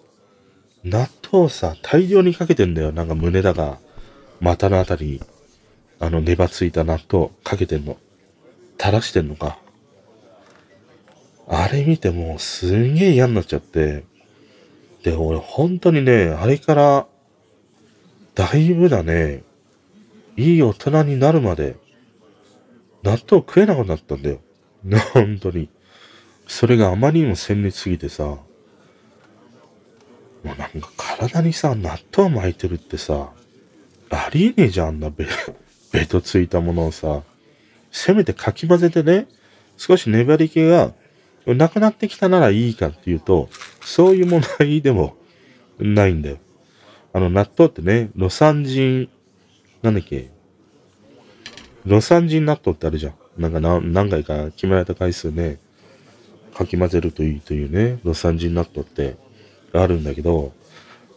[0.84, 2.92] 納豆さ、大量にかけてんだよ。
[2.92, 3.78] なんか胸だが、
[4.40, 5.31] 股のあたりに。
[6.02, 7.96] あの、ネバついた納豆かけてんの。
[8.76, 9.60] 垂らしてんのか。
[11.46, 14.02] あれ見てもうすんげえ嫌になっちゃって。
[15.04, 17.06] で、俺本当にね、あれから、
[18.34, 19.44] だいぶだね、
[20.36, 21.76] いい大人になるまで、
[23.04, 24.40] 納豆食えなくなったんだよ。
[25.14, 25.68] 本当に。
[26.48, 28.42] それがあまりにも鮮烈すぎてさ、も
[30.42, 33.30] うなんか体にさ、納豆巻いてるってさ、
[34.10, 35.28] ありえねえじゃん、あんなベ、
[35.92, 37.22] ベトついたものをさ、
[37.90, 39.28] せめてかき混ぜてね、
[39.76, 40.92] 少し粘り気が
[41.46, 43.48] なくなってきたならいいかっていうと、
[43.82, 45.16] そういう問題でも
[45.78, 46.38] ないんだよ。
[47.12, 49.08] あの、納豆ってね、ロサンジン、
[49.82, 50.30] なんだっけ、
[51.84, 53.14] ロサンジン納豆ってあるじゃん。
[53.36, 55.58] なんか何何回か決められた回数ね、
[56.54, 59.16] かき混ぜるといいというね、ロサンジン納豆って
[59.72, 60.52] あるんだけど、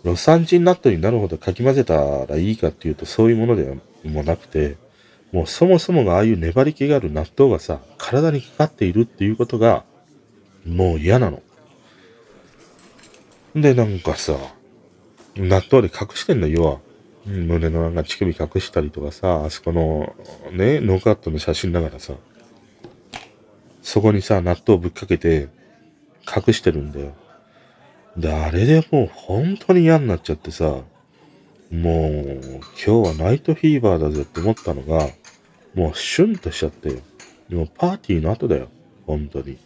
[0.03, 4.77] ロサンジン納豆になるほどかき混ぜたらいいかっていうとそういうものではもうなくて、
[5.31, 9.83] もうそもそもがああいう粘り気がある納豆がさ、体にかかっているっていうことが、
[10.65, 11.41] もう嫌なの。
[13.55, 14.37] で、なんかさ、
[15.35, 16.79] 納豆で隠してんの、要は。
[17.25, 20.15] 胸のなんか乳首隠したりとかさ、あそこの
[20.51, 22.13] ね、ノーカットの写真だからさ、
[23.81, 25.47] そこにさ、納豆ぶっかけて
[26.27, 27.13] 隠してるんだよ。
[28.15, 30.81] で、あれでもう本当に嫌になっちゃってさ、
[31.71, 35.09] もう今日はナイトフィーバーだぜって思ったのが、
[35.73, 37.01] もうシュンとしちゃって、
[37.49, 38.69] もうパーティーの後だよ。
[39.05, 39.57] 本当に。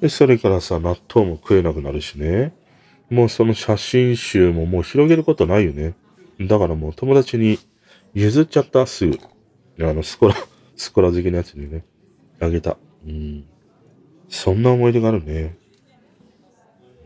[0.00, 2.54] で、それからさ、納豆も食えなくなるしね。
[3.10, 5.94] もうその写真集ももう広げることないよね。
[6.40, 7.58] だからもう友達に
[8.12, 9.18] 譲っちゃった、すぐ。
[9.80, 10.34] あの、スコラ、
[10.76, 11.84] スコラ好きのやつにね、
[12.40, 12.76] あげた。
[13.06, 13.44] うん。
[14.28, 15.56] そんな思い出があるね。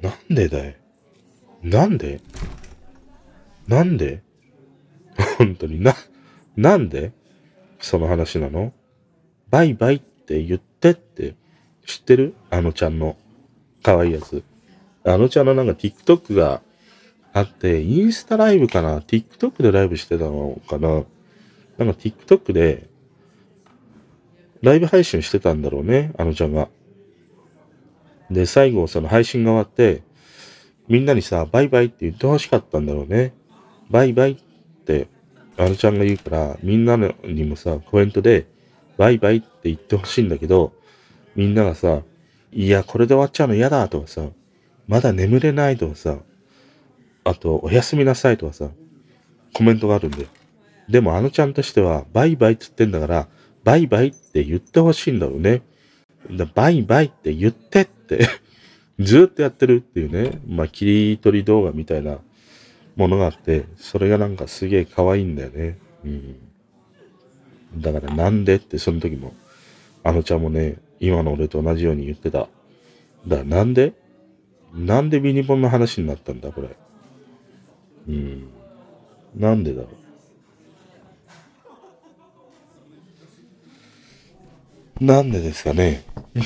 [0.00, 0.76] なんでだい？
[1.62, 2.20] なんで？
[3.68, 4.22] なんで？
[5.38, 5.80] 本当に。
[5.80, 5.94] な、
[6.56, 7.12] なんで？
[7.78, 8.72] その話なの？
[9.50, 11.36] バイバイって言ってって？
[11.86, 12.34] 知ってる？
[12.50, 13.16] あのちゃんの。
[13.82, 14.42] 可愛いやつ。
[15.04, 16.62] あのちゃんのなんか TikTok が
[17.32, 21.04] あって、インスタライブかな ?TikTok でライブしてたのかな？
[21.76, 22.88] なんか TikTok で
[24.62, 26.68] ライブ配信してたんだろうね、あのちゃんが。
[28.30, 30.02] で、最後その配信が終わって、
[30.88, 33.34] みんなにさ、バイバイって言ってほしかったんだろうね。
[33.90, 34.36] バイバイっ
[34.84, 35.08] て、
[35.56, 38.46] あのちゃんが言うから、みんなにもさ、コメントで、
[38.96, 40.72] バイバイって言ってほしいんだけど、
[41.36, 42.02] みんながさ、
[42.52, 44.28] いや、これで終わっちゃうの嫌だとかさ、
[44.86, 46.18] まだ眠れないとかさ、
[47.24, 48.70] あと、おやすみなさいとかさ、
[49.52, 50.28] コメントがあるんだよ。
[50.88, 53.28] でもあのちゃんとしては、バイバイって言ってんだから、
[53.64, 55.62] バイバイって言ってほしいんだろうね。
[56.30, 58.26] だバイバイって言ってって、
[58.98, 62.18] ずっとやってるっていうね、まあ、切り取り動画みたいな
[62.98, 65.78] ものがあって、それがなんかすげえ可愛いんだよね。
[66.04, 66.36] うん。
[67.78, 69.32] だからなんでってその時も、
[70.02, 72.48] あのちゃんもね、今の俺と同じように言ってた。
[73.26, 73.94] だからなんで？
[74.74, 76.76] なんでビニボンの話になったんだ、これ。
[78.08, 78.48] うん。
[79.36, 79.88] なんでだろ
[85.00, 85.04] う。
[85.04, 86.02] なんでですかね。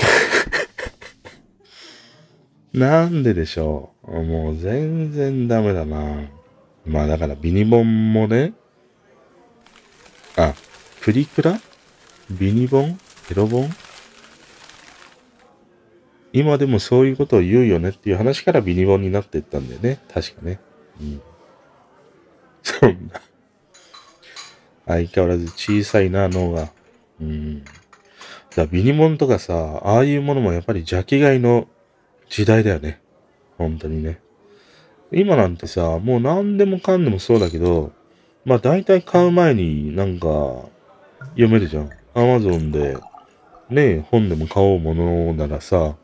[2.74, 4.22] なんででしょう。
[4.22, 6.28] もう全然ダメだな。
[6.84, 8.54] まあだからビニボンもね。
[10.36, 10.54] あ、
[11.00, 11.60] プリクラ？
[12.30, 12.98] ビニボン？
[13.30, 13.70] エロボン？
[16.32, 20.00] 今でもそういうことを言うよねっていう話からビニボンになっていったんだよね。
[20.12, 20.60] 確かね。
[20.98, 21.22] うん。
[22.62, 23.20] そんな。
[24.86, 26.70] 相変わらず小さいな、脳が。
[27.20, 27.62] うん。
[28.56, 31.68] だビニモンとかさ、ああいうものもやっぱり邪気買いの
[32.30, 33.02] 時代だよね。
[33.58, 34.21] 本当にね。
[35.12, 37.92] 今なんてさ、もう何でもかんでもそうだけど、
[38.44, 40.26] まあ大体買う前になんか
[41.30, 41.90] 読めるじゃん。
[42.14, 42.96] アマゾンで、
[43.70, 45.96] ね、本でも買おうものならさ、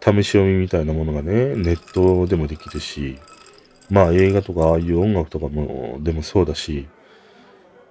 [0.00, 3.18] 試し読みみたいなものがね、ネットでもできるし、
[3.90, 6.88] まあ映画とかああいう音楽とかも、でもそうだし、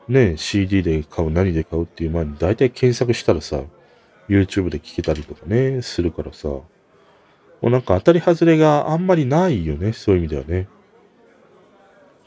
[0.08, 3.62] ね、CD で買う、何で買うっていう前に大体検索したらさ、
[4.30, 6.50] YouTube で聞けたりとかね、するからさ、
[7.66, 10.68] もうなんか当たり外れがあんまりないよね、そういう意味ではね。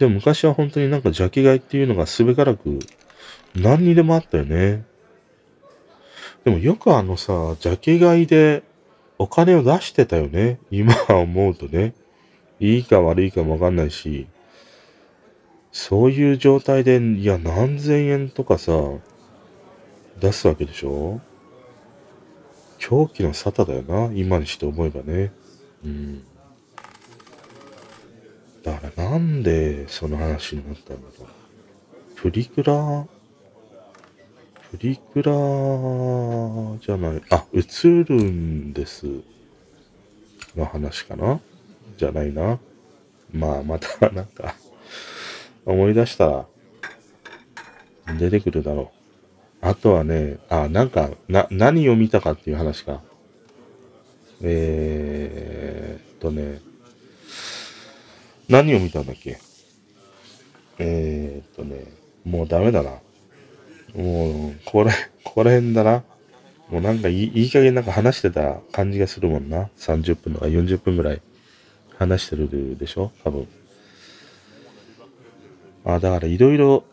[0.00, 2.80] でも昔は本当になんか邪気買いっていうのがすべからく
[3.54, 4.84] 何にでもあったよね。
[6.42, 8.64] でもよくあのさ、邪気買いで
[9.16, 10.58] お金を出してたよね。
[10.72, 11.94] 今思うとね。
[12.58, 14.26] いいか悪いかもわかんないし、
[15.70, 18.72] そういう状態で、いや、何千円とかさ、
[20.18, 21.20] 出すわけでしょ
[22.78, 24.14] 狂気の沙汰だよな。
[24.14, 25.32] 今にして思えばね。
[25.84, 26.24] うん。
[28.62, 31.28] だからなんでその話になったんだろう。
[32.16, 33.06] プリクラ、
[34.70, 35.32] プリクラ
[36.80, 37.62] じゃない、あ、映
[38.04, 39.06] るんです。
[40.56, 41.40] の話かな？
[41.96, 42.58] じゃないな。
[43.32, 44.54] まあ、またなんか、
[45.64, 46.46] 思い出したら、
[48.18, 48.97] 出てくるだろう。
[49.60, 53.02] あとはね、あ、なんか、な、何を見たかっていう話か。
[54.40, 56.60] えーとね、
[58.48, 59.38] 何を見たんだっけ？
[60.78, 61.84] えーとね、
[62.24, 63.00] もうダメだな。
[63.96, 64.92] もう、これ、
[65.24, 66.04] ここら辺だな。
[66.70, 69.70] もうなんかいいいい加減なんか話してた感じがするもんな。
[69.78, 71.22] 30分とか40分ぐらい
[71.96, 73.10] 話してるでしょ？
[73.24, 73.48] 多分。
[75.84, 76.84] あ、だからいろいろ、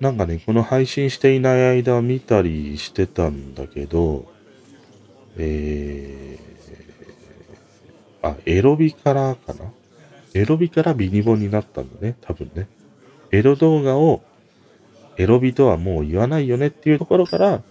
[0.00, 4.26] なんかね、この配信していない間見たりしてたんだけど、
[5.38, 9.72] えー、あ、エロビからかな？
[10.34, 12.68] エロビからビニボになったんだね、多分ね。
[13.32, 14.22] エロ動画を
[15.16, 17.62] エロビとはもう言わないよねっていうところから、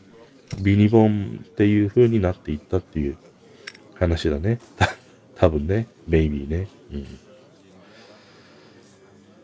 [0.61, 3.17] ビニボンっていう風になっていったっていう
[3.95, 4.59] 話だね。
[5.35, 6.67] 多分ね、ベイビーね。
[6.91, 7.05] うん。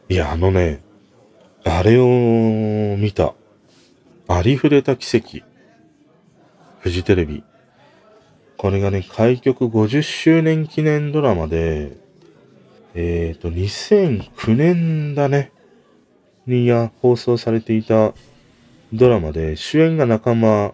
[0.09, 0.81] いや、あのね、
[1.63, 3.33] あれを見た。
[4.27, 5.45] ありふれた奇跡。
[6.79, 7.43] フジテレビ。
[8.57, 11.97] これがね、開局50周年記念ドラマで、
[12.93, 15.51] えっ、ー、と、2009年だね。
[16.47, 18.13] にや放送されていた
[18.93, 20.73] ドラマで、主演が仲間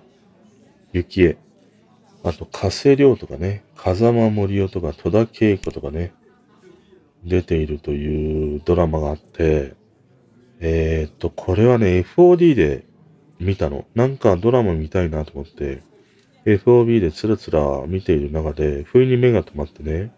[0.93, 1.37] 由紀恵、
[2.23, 6.13] あと加瀬亮とかね、風間森夫とか戸田恵子とかね、
[7.25, 9.73] 出ているというドラマがあって、
[10.59, 12.85] えー、っと、これはね、FOD で
[13.39, 13.85] 見たの。
[13.95, 15.83] なんかドラマ見たいなと思って、
[16.45, 20.13] FOB でつらつら見ている中で、不意に目が止まってね、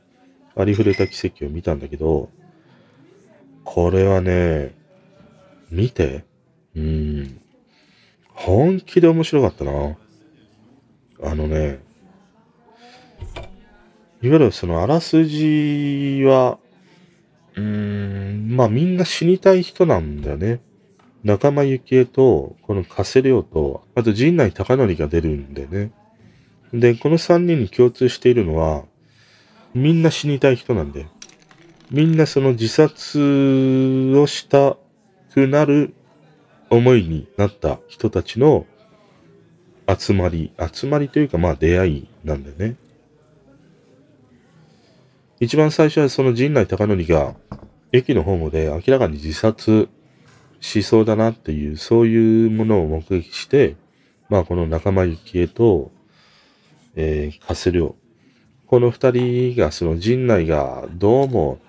[0.56, 2.30] ありふれた奇跡を見たんだけど、
[3.64, 4.76] これはね、
[5.72, 6.26] 見て。
[6.76, 7.42] うん。
[8.34, 9.98] 本気で面白かったな。
[11.22, 11.80] あのね、
[14.22, 16.60] いわゆるそのあらすじは、
[17.60, 20.62] うーん、まあみんな死にたい人なんだよね。
[21.24, 25.92] 仲間由紀恵と、この加瀬亮と、あと陣内隆則が出るんだよね。
[26.74, 28.86] で、この三人に共通しているのは、
[29.74, 31.08] みんな死にたい人なんで。
[31.92, 34.78] みんなその自殺をした
[35.34, 35.94] くなる
[36.70, 38.68] 思いになった人たちの
[39.88, 42.76] 集まり、集まりというかまあ出会いなんだよね。
[45.40, 47.36] 一番最初はその陣内隆則が
[47.92, 49.90] 駅のホームで明らかに自殺
[50.62, 53.76] しそうだなっていう、そういうものを目撃して、
[54.30, 55.92] まあこの仲間由紀恵と、
[56.96, 57.96] えー、加瀬亮。
[58.68, 61.60] この二人がその陣内がどうも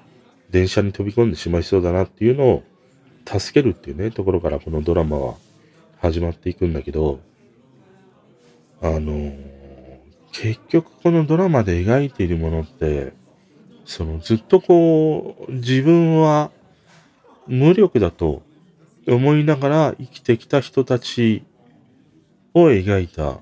[0.51, 2.63] 電車に飛び込んでしまいそうだなっていうのを
[3.27, 5.35] 助けるっていうね、ところからこのドラマは
[6.01, 7.21] 始まっていくんだけど、
[8.83, 9.61] あのー
[10.33, 13.13] 結局このドラマで描いているものって、
[13.85, 16.51] そのずっとこう、自分は
[17.47, 18.43] 無力だと
[19.07, 21.43] 思いながら生きてきた人たち
[22.55, 23.39] を描いた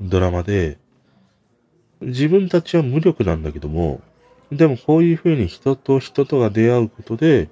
[0.00, 0.78] ドラマで、
[2.00, 4.00] 自分たちは無力なんだけども、
[4.52, 7.48] でもこういうふうに人と人とが出会うことで、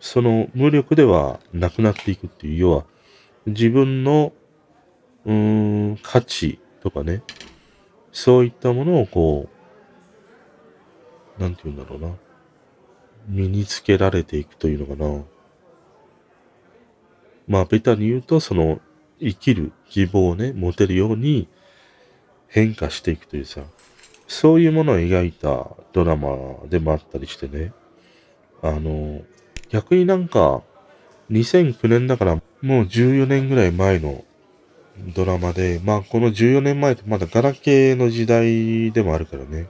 [0.00, 2.84] その無力ではなくなっていくっていう、要は
[3.46, 4.32] 自分の、
[5.26, 7.22] うん、価値とかね、
[8.12, 9.59] そういったものをこう、
[11.40, 12.14] なんて言うんだろうな。
[13.28, 15.24] 身につけられていくというのかな。
[17.48, 18.80] まあ、ベタに言うと、その、
[19.18, 21.48] 生きる希望をね、持てるように
[22.46, 23.62] 変化していくというさ、
[24.28, 26.30] そういうものを描いたドラマ
[26.68, 27.72] でもあったりしてね。
[28.62, 29.22] あの、
[29.68, 30.62] 逆になんか、
[31.30, 34.24] 2009年だからもう14年ぐらい前の
[35.14, 39.68] ドラマで、まあこの14年前ってまだガラケーの時代でもあるからね。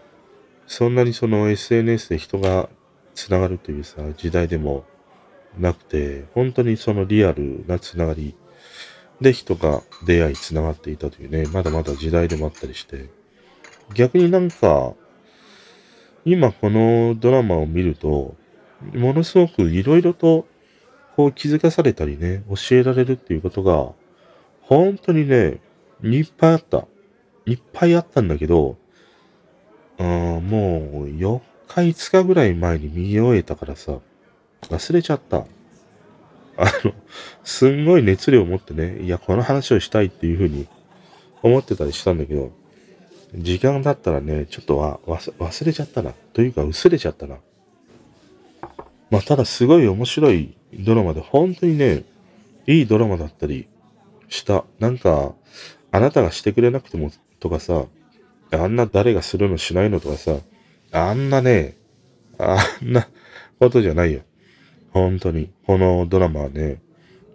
[0.70, 2.68] そんなにその SNS で人が
[3.16, 4.84] 繋がるというさ、時代でも
[5.58, 8.36] なくて、本当にそのリアルな繋がり
[9.20, 13.06] で人が出会い繋がっていたというね、まだまだ時代でもあったりして、
[13.94, 14.94] 逆になんか、
[16.24, 18.36] 今このドラマを見ると、
[18.94, 20.46] ものすごくいろいろと
[21.16, 23.90] こう気づかされたりね、教えられるっていうことが、
[24.60, 25.58] 本当にね、
[26.04, 26.86] いっぱいあった。
[27.44, 28.76] いっぱいあったんだけど、
[30.00, 33.98] あもう4日5日ぐらい前に見終えたからさ、
[34.62, 35.44] 忘れちゃった。
[36.56, 36.92] あの、
[37.44, 40.66] すんごい熱量を持ってね、いや、この話をしたいっていうふうに
[41.42, 42.50] 思ってたりしたんだけど、
[43.34, 46.12] 時間だったらね、ちょっとは忘れちゃったな。
[46.32, 47.36] というか、薄れちゃったな。
[49.10, 52.04] まあ、ただすごい面白いドラマで、本当にね、
[52.66, 53.68] いいドラマだったり
[54.28, 54.64] した。
[54.78, 55.34] なんか、
[55.92, 57.84] あなたがしてくれなくてもとかさ、
[58.52, 60.38] あんな誰がするのしないのとかさ、
[60.92, 61.76] あんなね、
[62.38, 63.08] あんな
[63.58, 64.22] ことじゃないよ。
[64.92, 65.50] 本当に。
[65.66, 66.80] このドラマはね、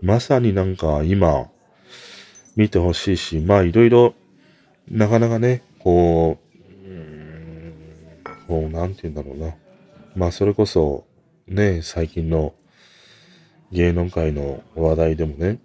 [0.01, 1.49] まさになんか今、
[2.55, 4.13] 見てほしいし、まあいろいろ、
[4.89, 7.73] なかなかね、こう、うん
[8.47, 9.55] こう、なんて言うんだろうな。
[10.15, 11.05] まあそれこそ、
[11.47, 12.53] ね、最近の
[13.71, 15.59] 芸能界の話題でもね、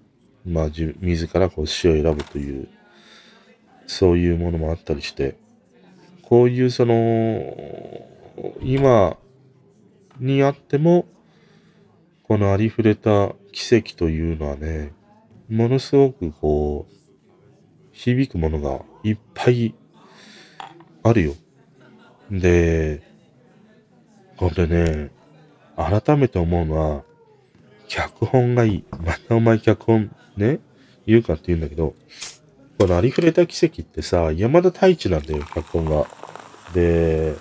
[0.44, 2.68] まあ自自らこう死を選ぶという、
[3.86, 5.36] そういうものもあったりして、
[6.30, 8.06] こういうその、
[8.62, 9.16] 今
[10.20, 11.06] にあっても、
[12.22, 14.92] このありふれた奇跡というのはね、
[15.48, 16.94] ものすごくこう、
[17.90, 19.74] 響くものがいっぱい
[21.02, 21.34] あるよ。
[22.30, 23.02] で、
[24.36, 25.10] これね、
[25.76, 27.02] 改めて思うのは、
[27.88, 28.84] 脚本がいい。
[29.04, 30.60] またお前脚本ね、
[31.06, 31.96] 言うかって言うんだけど、
[32.78, 36.19] このありふれた奇跡ってさ、山田太一なんだよ、脚本が。
[36.74, 37.36] で、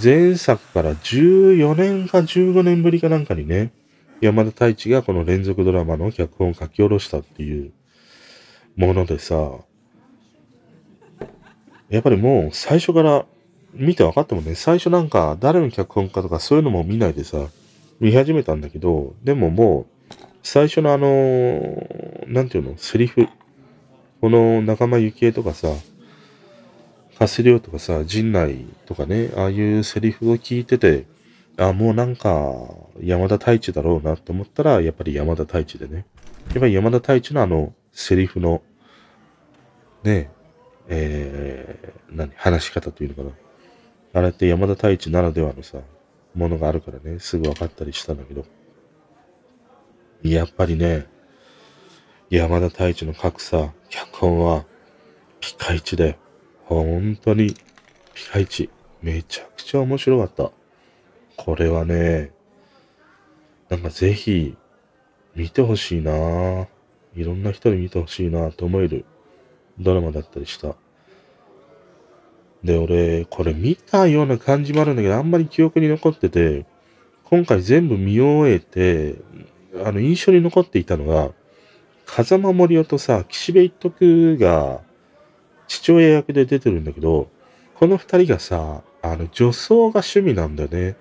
[0.00, 3.72] 前作から14年か15年ぶりかなんかにね、
[4.20, 7.72] 山田太一がこの連続ドラマの脚本を書き下ろしたっていう
[8.76, 9.52] ものでさ、
[11.88, 13.24] やっぱりもう最初から
[13.72, 14.54] 見て分かったもね。
[14.54, 17.46] 最初なんか誰の脚本かとかそういうのも見ないでさ、
[18.00, 21.86] 見始めたんだけど、でももう最初のあの、
[22.26, 23.26] なんていうの、セリフ。
[24.20, 25.68] この仲間由紀恵とかさ、
[27.18, 31.06] カスリオとかさ、陣内とかね、ああいうセリフを聞いてて、
[31.56, 32.54] あ、もうなんか、
[33.00, 36.06] 山田太一だろうなと思ったら、やっぱり山田太一でね。
[36.50, 38.62] やっぱり山田太一のあの、セリフの、
[40.04, 40.30] ね、
[40.86, 44.20] えー、何、話し方というのかな。
[44.20, 45.78] あれって山田太一ならではのさ、
[46.36, 48.44] ものがあるからね、すぐ分かったりしたんだけど。
[50.22, 51.06] やっぱりね、
[52.30, 54.64] 山田太一の書くさ、脚本は、
[55.40, 56.14] ピカイチだよ。
[56.68, 57.54] 本当に、
[58.12, 58.68] ピカイチ。
[59.00, 60.52] めちゃくちゃ面白かった。
[61.36, 62.32] これはね、
[63.70, 64.54] なんかぜひ、
[65.34, 66.66] 見てほしいなぁ
[67.14, 69.06] いろんな人に見てほしいなぁと思える
[69.78, 70.74] ドラマだったりした。
[72.62, 76.66] で、俺、これ見たような感じもあるんだけど、あんまり記憶に残ってて、
[77.24, 79.14] 今回全部見終えて、
[79.84, 81.30] あの、印象に残っていたのが、
[82.04, 84.82] 風間森夫とさ、岸辺一徳が
[85.68, 87.30] 父親役で出てるんだけど、
[87.76, 90.96] この二人がさ、あの、女装が趣味なんだよね。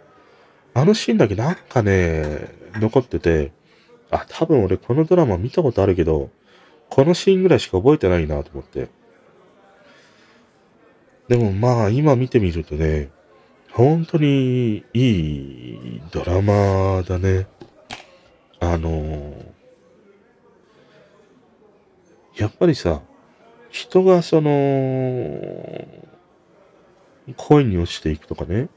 [0.75, 3.51] あのシーンだけなんかね、残ってて、
[4.11, 6.29] あ、多分俺このドラマ見たことあるけど、
[6.89, 8.89] このシーンぐらいしか覚えてないなと思って。
[11.27, 13.09] でもまあ今見てみるとね、
[13.71, 17.47] 本当にいいドラマだね。
[18.59, 19.33] あの
[22.35, 23.01] やっぱりさ、
[23.77, 24.49] 人がその、
[27.35, 28.69] 恋に落ちていくとかね、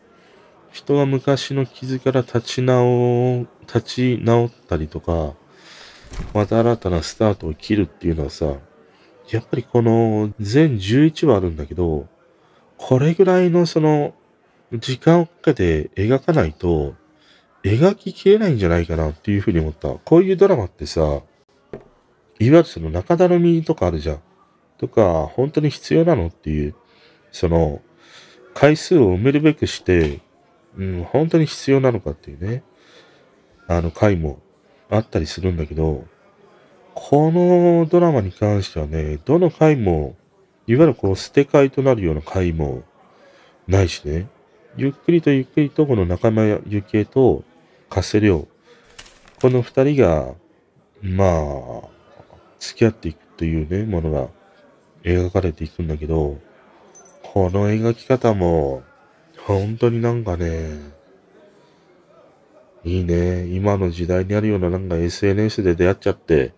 [0.72, 5.32] 人が昔の傷から立ち直、立ち直ったりとか、
[6.34, 8.56] また新たなスタートを切るっていうのはさ、
[9.30, 12.06] やっぱりこの全11話あるんだけど、
[12.76, 14.12] これぐらいのその
[14.70, 16.94] 時間をかけて描かないと
[17.62, 19.94] 描ききれないんじゃないかなっていうふうに思った。
[19.94, 21.22] こういうドラマってさ、いわ
[22.38, 24.20] ゆるその中だるみとかあるじゃん。
[24.80, 26.74] とか、本当に必要なのっていう、
[27.32, 27.82] その、
[28.54, 30.20] 回数を埋めるべくして、
[30.78, 32.62] うん、本当に必要なのかっていうね、
[33.68, 34.38] あの回も
[34.88, 36.06] あったりするんだけど、
[36.94, 40.16] このドラマに関してはね、どの回も、
[40.66, 42.82] いわゆるこう捨て替えとなるような回も
[43.68, 44.28] ないしね、
[44.78, 47.44] ゆっくりとゆっくりとこの仲間由紀恵と
[47.90, 48.48] 加瀬亮、
[49.42, 50.32] この二人が、
[51.02, 51.88] まあ、
[52.58, 54.28] 付き合っていくというね、ものが
[55.02, 56.38] 描かれていくんだけど、
[57.22, 58.82] この描き方も、
[59.38, 61.00] 本当になんかね、
[62.84, 63.46] いいね。
[63.46, 66.52] 今の時代にあるようななんか SNS で出会っちゃって、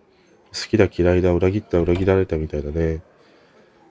[0.53, 3.01] 好きだ嫌いだ裏切った裏切られたみたいなね。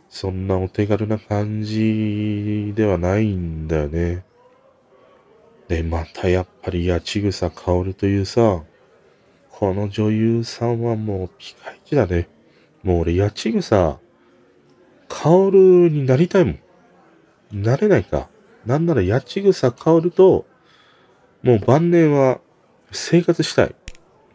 [0.08, 4.24] そんなお手軽な感じではないんだよね。
[5.68, 8.62] で、またやっぱり八草薫というさ、
[9.50, 12.28] この女優さんはもうピカイチだね。
[12.82, 13.98] もう俺八草
[15.12, 16.58] 薫になりたいもん。
[17.52, 18.28] なれないか。
[18.64, 20.46] なんなら八草薫と、
[21.42, 22.40] もう晩年は
[22.92, 23.74] 生活したい。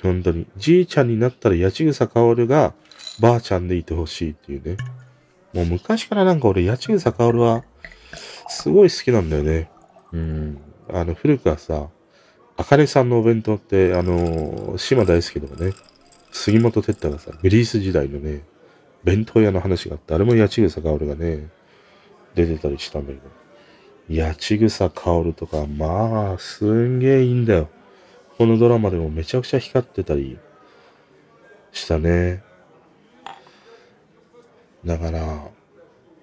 [0.03, 0.45] 本当に。
[0.55, 2.73] じいちゃんになったら八草薫が
[3.19, 4.78] ばあちゃんでいてほしいっていうね。
[5.53, 7.63] もう昔からなんか俺八草薫は
[8.47, 9.71] すごい好きなんだよね。
[10.11, 10.61] うん。
[10.93, 11.88] あの、古くはさ、
[12.55, 15.73] あかねさんのお弁当って、あのー、島大好きでもね、
[16.32, 18.43] 杉本哲太がさ、グリース時代のね、
[19.08, 21.47] 弁当屋の話があって、あれも八千草薫がね、
[22.36, 23.20] 出てたりしたんだけ
[24.14, 27.70] ど、八千草薫とか、まあ、すんげえいいんだよ。
[28.38, 30.38] このドラマでもめちゃくちゃ光ってたり
[31.72, 32.43] したね。
[34.84, 35.51] だから、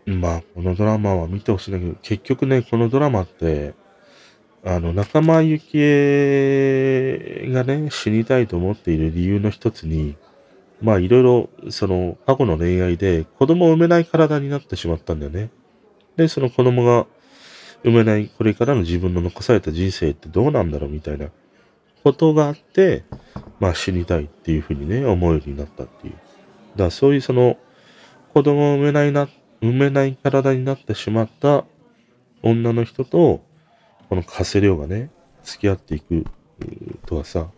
[0.05, 3.73] まあ、このドラマは見てほしいんだけど、結局ね、このドラマって、
[4.63, 10.17] あの、仲間由紀恵がね、死にたいと思っている理由の一つに、
[10.85, 15.49] まあいろいろ、その、過去の恋愛で子供を産めない体になってしまったんだよね。
[16.17, 17.07] で、その子供が
[17.83, 21.29] 産めない、これからの自分の残された人生ってどうなんだろうみたいな
[22.03, 23.05] ことがあって、
[23.61, 26.13] まあ死にたいっていうふうにね、思うようになったっていう。
[26.13, 27.57] だからそういうその、
[28.35, 29.27] 子供を産めないな、
[29.63, 31.65] 産めない体になってしまった
[32.43, 33.43] 女の人と、
[34.11, 35.09] この加瀬亮がね、
[35.45, 36.27] 付き合っていく
[37.07, 37.49] とはさ、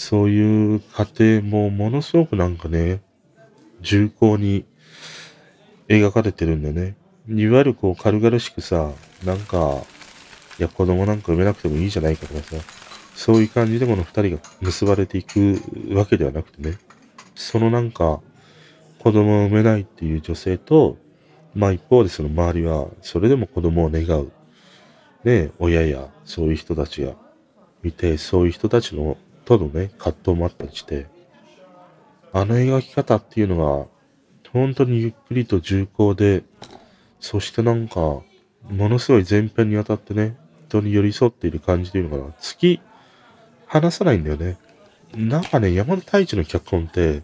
[0.00, 3.02] そういう家庭もものすごくなんかね、
[3.82, 4.64] 重厚に
[5.88, 6.96] 描かれてるんだよね。
[7.28, 8.92] いわゆるこう軽々しくさ、
[9.26, 9.84] なんか、
[10.58, 12.56] いや子供なんか産めなくてもいいじゃないかとかさ、
[13.14, 15.60] そういう感じでこの二人が結ばれていく
[15.92, 16.78] わけではなくてね、
[17.34, 18.22] そのなんか、
[19.00, 20.96] 子供を産めないっていう女性と、
[21.54, 24.32] まあ一方でその周りは、それでも子供を願う。
[25.24, 27.12] ね、親やそういう人たちが
[27.82, 29.18] 見て、そういう人たちの、
[29.58, 31.06] とのね、葛藤もあったりして、
[32.32, 33.88] あの描き方っていうのが、
[34.52, 36.44] 本当にゆっくりと重厚で、
[37.18, 38.24] そしてなんか、も
[38.70, 40.36] のすごい前編にわたってね、
[40.68, 42.22] 人に寄り添っている感じというのかな。
[42.40, 42.80] 突き
[43.66, 44.56] 放さないんだよね。
[45.16, 47.22] なんかね、山田太一の脚本って、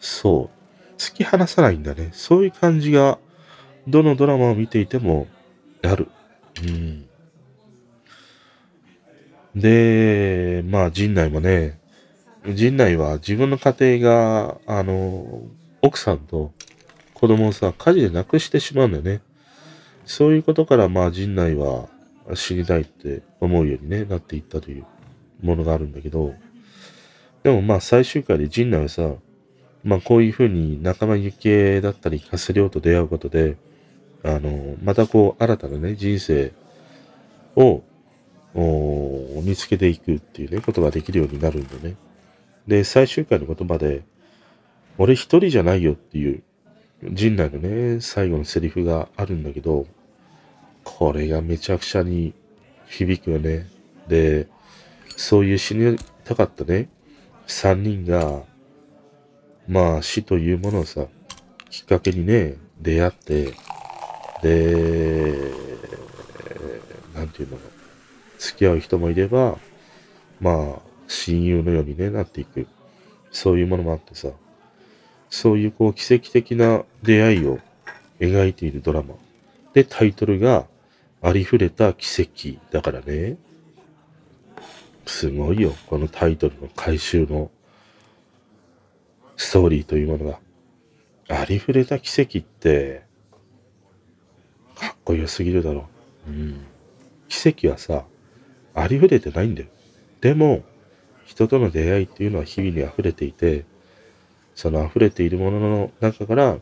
[0.00, 2.10] そう、突き放さないんだね。
[2.12, 3.18] そういう感じが、
[3.86, 5.26] どのドラマを見ていても、
[5.82, 6.08] ある。
[6.62, 7.07] うん。
[9.58, 11.78] で、まあ、陣内もね、
[12.54, 15.42] 陣内は自分の家庭が、あの、
[15.82, 16.52] 奥さんと
[17.14, 19.20] 子供をさ、火事で亡くしてしまうんだよね。
[20.06, 21.88] そういうことから、まあ、陣内は
[22.34, 24.86] 死にたいって思うように、ね、なっていったという
[25.42, 26.34] ものがあるんだけど、
[27.42, 29.14] でもまあ、最終回で陣内はさ、
[29.84, 33.56] まあ、こういうふうに仲間由紀恵だったり、カスリオと出会うことで、
[34.24, 36.52] あの、またこう、新たなね、人生
[37.56, 37.82] を、
[38.54, 41.96] 見つけていくっていうね、ことができるようになるんでね。
[42.66, 44.02] で、最終回の言葉で、
[44.98, 46.42] 俺一人じゃないよっていう、
[47.12, 49.86] 陣内のね、最後のセリフがあるんだけど、
[50.84, 52.34] これがめちゃくちゃに
[52.86, 53.66] 響くよね。
[54.08, 54.48] で、
[55.16, 56.88] そういう死にたかったね、
[57.46, 58.42] 三人が、
[59.68, 61.06] まあ死というものをさ、
[61.70, 63.52] きっかけにね、出会って、
[64.42, 65.52] で、
[67.14, 67.58] なんていうの、
[68.38, 69.58] 付き合う人もいれば、
[70.40, 72.66] まあ、親友のように、ね、なっていく。
[73.30, 74.28] そういうものもあってさ、
[75.28, 77.58] そういうこう奇跡的な出会いを
[78.20, 79.14] 描いているドラマ。
[79.74, 80.66] で、タイトルが、
[81.20, 83.36] ありふれた奇跡だからね。
[85.04, 85.74] すごいよ。
[85.86, 87.50] このタイトルの回収の
[89.36, 90.38] ストーリーというものが。
[91.30, 93.02] ありふれた奇跡って、
[94.76, 95.86] かっこよすぎるだろ
[96.26, 96.30] う。
[96.30, 96.66] うん。
[97.28, 98.04] 奇跡はさ、
[98.80, 99.68] ありふれてないんだよ。
[100.20, 100.62] でも、
[101.26, 103.64] 人との出会いっていうのは日々に溢れていて、
[104.54, 106.58] その溢れているものの中から、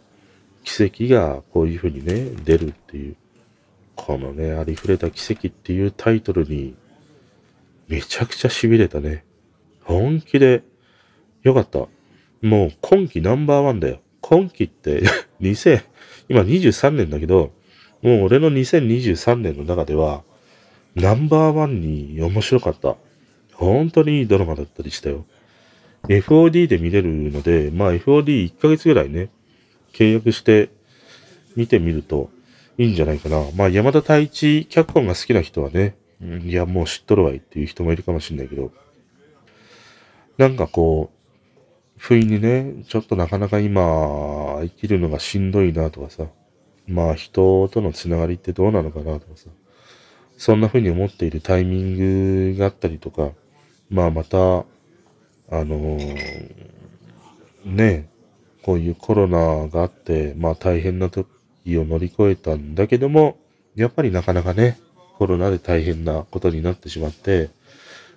[0.64, 3.16] 奇跡がこういうふうにね、出るっていう。
[3.94, 6.74] このね、ありふれた奇跡っていうタイトルに、
[7.88, 9.24] めちゃくちゃ痺れたね。
[9.82, 10.64] 本気で、
[11.42, 11.86] よかった。
[12.42, 14.00] もう今季ナンバーワンだよ。
[14.20, 15.02] 今季って、
[15.40, 15.82] 2000、
[16.28, 17.52] 今23年だけど、
[18.02, 20.24] もう俺の2023年の中では、
[20.96, 22.96] ナンバーワンに面白かった。
[23.52, 25.26] 本当にいいドラマだったりしたよ。
[26.08, 29.28] FOD で見れるので、まあ FOD1 ヶ月ぐらいね、
[29.92, 30.70] 契約して
[31.54, 32.30] 見てみると
[32.78, 33.44] いいんじゃないかな。
[33.54, 35.96] まあ山田太一脚本が好きな人はね、
[36.44, 38.72] いやもう知っとるわいっていう人もいるかもしれないけど、
[40.38, 41.16] なんかこう、
[41.98, 46.26] 不意にね、ちょっとなかなか今、生きるのがしんどいなとかさ、
[46.86, 49.50] まあ人とのつながりってどうなのかなとかさ、
[50.36, 53.30] そんな風に思っているタイミングがあったりとか、
[53.88, 54.64] まあまた、あ
[55.50, 56.66] のー
[57.64, 58.08] ね、
[58.62, 61.26] こういうコロナがあって、まあ大変な時
[61.78, 63.38] を乗り越えたんだけども、
[63.74, 64.78] やっぱりなかなかね、
[65.18, 67.50] コロナで大変なことになってしまって、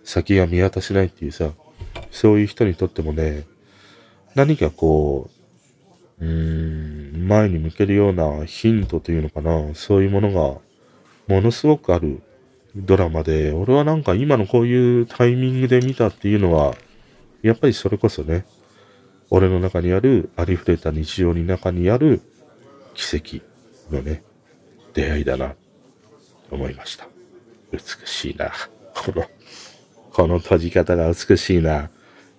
[0.03, 1.51] 先が見渡せないっていうさ、
[2.11, 3.45] そういう人にとってもね、
[4.35, 5.29] 何かこ
[6.19, 10.59] う、うーん、前に向けるようなヒントというのかな、そういうものが、
[11.29, 12.23] ものすごくある
[12.75, 16.73] ドラマで、俺はなんか今のこういうタイミングで見たっていうのは、
[17.43, 18.45] やっぱりそれこそね、
[19.29, 22.21] 俺の中にある、ありふれた日常の中にある
[22.95, 23.45] 奇跡
[23.95, 24.23] のね、
[24.95, 25.49] 出会いだな、
[26.49, 27.07] と思いました。
[27.71, 28.51] 美しいな。
[28.95, 29.25] この、
[30.11, 31.91] この閉じ方が美しいな。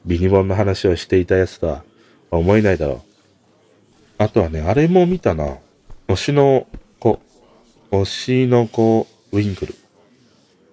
[0.05, 1.85] ビニボンの話をしていたやつとは
[2.33, 3.01] 思えないだろう。
[4.19, 5.59] あとはね、あれも見たな。
[6.09, 6.67] 推しの。
[7.91, 9.75] 推しの子、ウィンクル。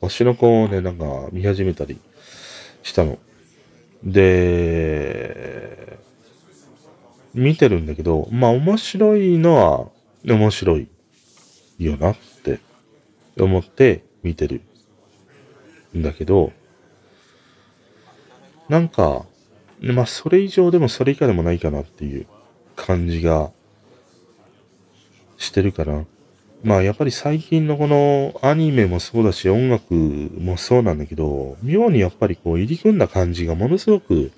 [0.01, 1.99] 推しの子をね、なんか見始めたり
[2.83, 3.17] したの。
[4.03, 5.97] で、
[7.33, 9.87] 見てるんだけど、まあ面白いのは
[10.25, 10.87] 面白い
[11.79, 12.59] よなって
[13.39, 14.61] 思って見てる
[15.95, 16.51] んだけど、
[18.69, 19.25] なんか、
[19.79, 22.27] まあそれ以上でもそれ以下でもないかなっていう
[22.75, 23.51] 感じが
[25.37, 26.05] してるかな。
[26.63, 34.31] まあやっぱり最近のこのアニメもそうだし音楽もそうなんだけど、妙にやっぱりこう入り組んだ感じがものすごく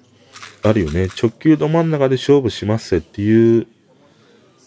[0.61, 1.07] あるよね。
[1.21, 3.67] 直球ど真ん中で勝負しますっていう、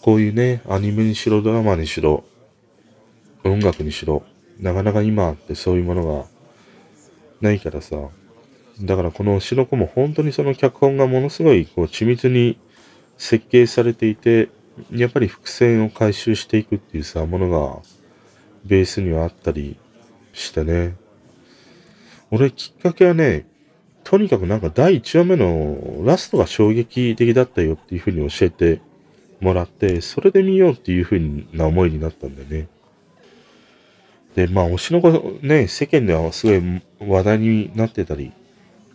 [0.01, 2.23] こういうね、アニメにしろドラマにしろ、
[3.43, 4.23] 音楽にしろ、
[4.59, 6.25] なかなか今ってそういうものが
[7.41, 7.95] ないからさ。
[8.81, 12.57] だからこの推しの子も本当にその脚本がものすごいこう緻密に
[13.17, 14.49] 設計されていて、
[14.91, 17.81] やっぱり伏線を回収していくっていうさ、ものが
[18.65, 19.77] ベースにはあったり
[20.33, 20.95] してね。
[22.31, 23.45] 俺きっかけはね、
[24.03, 28.81] とにかくなんか第1話目のラストが衝撃的だったよっていう風に教えて
[29.39, 31.19] もらって、それで見ようっていう風
[31.53, 32.67] な思いになったんだよね。
[34.35, 35.11] で、まあ推しの子
[35.41, 38.31] ね、世間ではすごい話題になってたり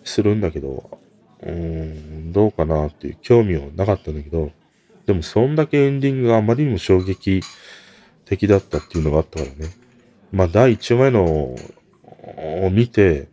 [0.05, 0.99] するんだけど、
[1.43, 4.51] うーん、どうかなっていう興味はなかったんだけど、
[5.09, 7.41] でもそんだけエンディングがあまりにも衝撃
[8.27, 9.73] 的だったっていうのがあったからね。
[10.31, 11.57] まあ第1話目のを
[12.71, 13.29] 見て、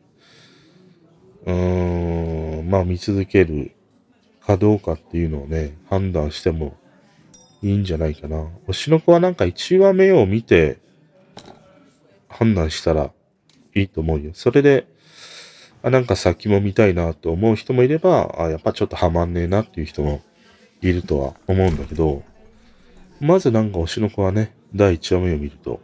[1.46, 3.74] うーん、まあ見続ける
[4.48, 6.78] かどうかっていうのをね、判断しても
[7.62, 8.48] いいんじゃないかな。
[8.70, 10.78] 推しの子はなんか1話目を見て
[12.30, 13.12] 判断したら
[13.76, 14.32] いいと思うよ。
[14.34, 14.88] それで、
[15.84, 20.22] あ、なんか先も見たいなと思う人もいれば、あ、やっぱちょっとハマんねえなっていう人も
[20.90, 22.24] いるとは思うんだけど、
[23.20, 25.80] まずなんか推しの子はね、第1話目を見ると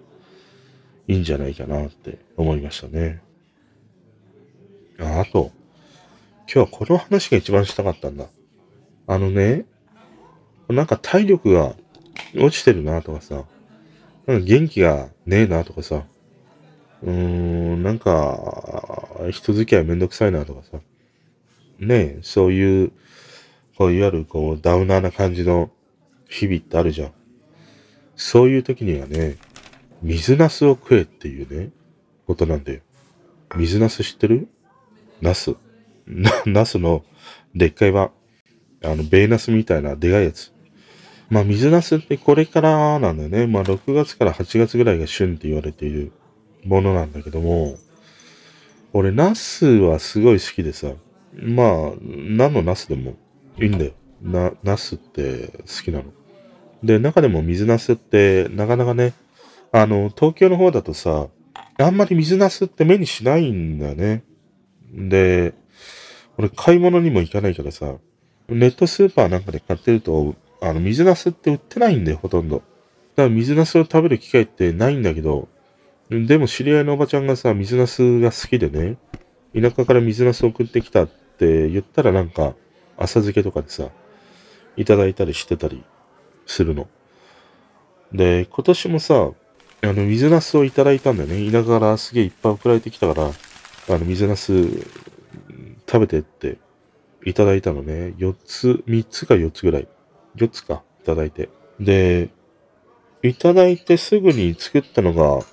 [1.08, 3.22] いいんじゃないかなって思いましたね。
[5.00, 5.52] ああと、
[6.54, 8.26] 今日はこの話が一番したかったんだ。
[9.08, 9.66] あのね、
[10.70, 11.76] なんか体力が
[12.36, 13.46] 落ちてるなとかさ、
[14.28, 16.04] なんか元気がねえなとかさ、
[17.04, 20.78] うーん、なんか、人付き合いめんどくさいなとかさ、
[21.80, 22.92] ねえ、そういう、
[23.82, 25.72] こう、いわゆるこう、ダウナーな感じの
[26.30, 27.12] 日々ってあるじゃん。
[28.16, 29.38] そういう時にはね、
[30.04, 31.72] 水ナスを食えっていうね、
[32.28, 32.82] ことなんだよ。
[33.56, 34.48] 水ナス知ってる？
[35.20, 35.56] ナス。
[36.46, 37.04] ナスの
[37.56, 38.12] でっかい版。
[38.84, 40.54] あの、ベーナスみたいなでかいやつ。
[41.32, 43.48] まあ、水ナスってこれからなんだよね。
[43.48, 46.12] まあ、6月から8月ぐらいが旬って言われている
[46.66, 47.78] ものなんだけども、
[48.94, 50.92] 俺、ナスはすごい好きでさ、
[51.34, 51.68] まあ、
[52.00, 53.16] 何のナスでも
[53.62, 53.92] いいんだよ。
[54.22, 56.06] な、ナスって好きなの。
[56.84, 59.14] で、中でも水ナスってなかなかね、
[59.72, 61.28] あの、東京の方だとさ、
[61.78, 64.24] あんまり水ナスって目にしないんだよね。
[64.94, 65.54] で、
[66.38, 67.96] 俺買い物にも行かないからさ、
[68.50, 72.58] ネットスーパーなんかで買ってると、あの、水ナスって売ってないんだよ、ほとんど。
[73.16, 75.48] だから水ナスを食べる機会ってないんだけど、
[76.10, 78.98] でも知り合いのおばちゃんがさ、水ナスが好きでね、
[79.54, 82.56] 田舎から水ナス送ってきたって言ったらなんか、
[83.02, 83.90] 浅漬けとかでさ、
[84.78, 85.84] いただいたりしてたり
[86.46, 86.88] するの。
[88.14, 89.32] で、今年もさ、
[89.84, 91.52] あの、水ナスをいただいたんだよね。
[91.52, 93.28] 田舎からすげえいっぱい送られてきたから、
[93.96, 94.54] あの、水ナス
[95.88, 96.58] 食べてって
[97.26, 98.14] いただいたのね。
[98.18, 99.88] 4つ、3つか4つぐらい。
[100.36, 101.50] 4つか、いただいて。
[101.80, 102.30] で、
[103.24, 105.46] いただいてすぐに作ったのが、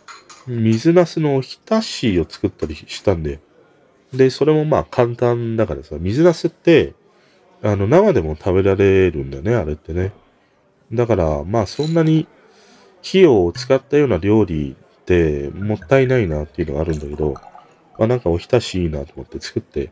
[0.47, 3.41] 水ナスのおひたしを作ったりしたんで。
[4.13, 6.95] で、それもまあ簡単だからさ、水ナスって、
[7.63, 10.13] あの、生でも食べられるんだね、あれってね。
[10.93, 12.27] だから、まあそんなに
[13.07, 17.35] 費用を使ったような料理ってもったいないなっていうのがあるんだけど、
[17.99, 19.91] まあなんかおひたしいいなと思って作って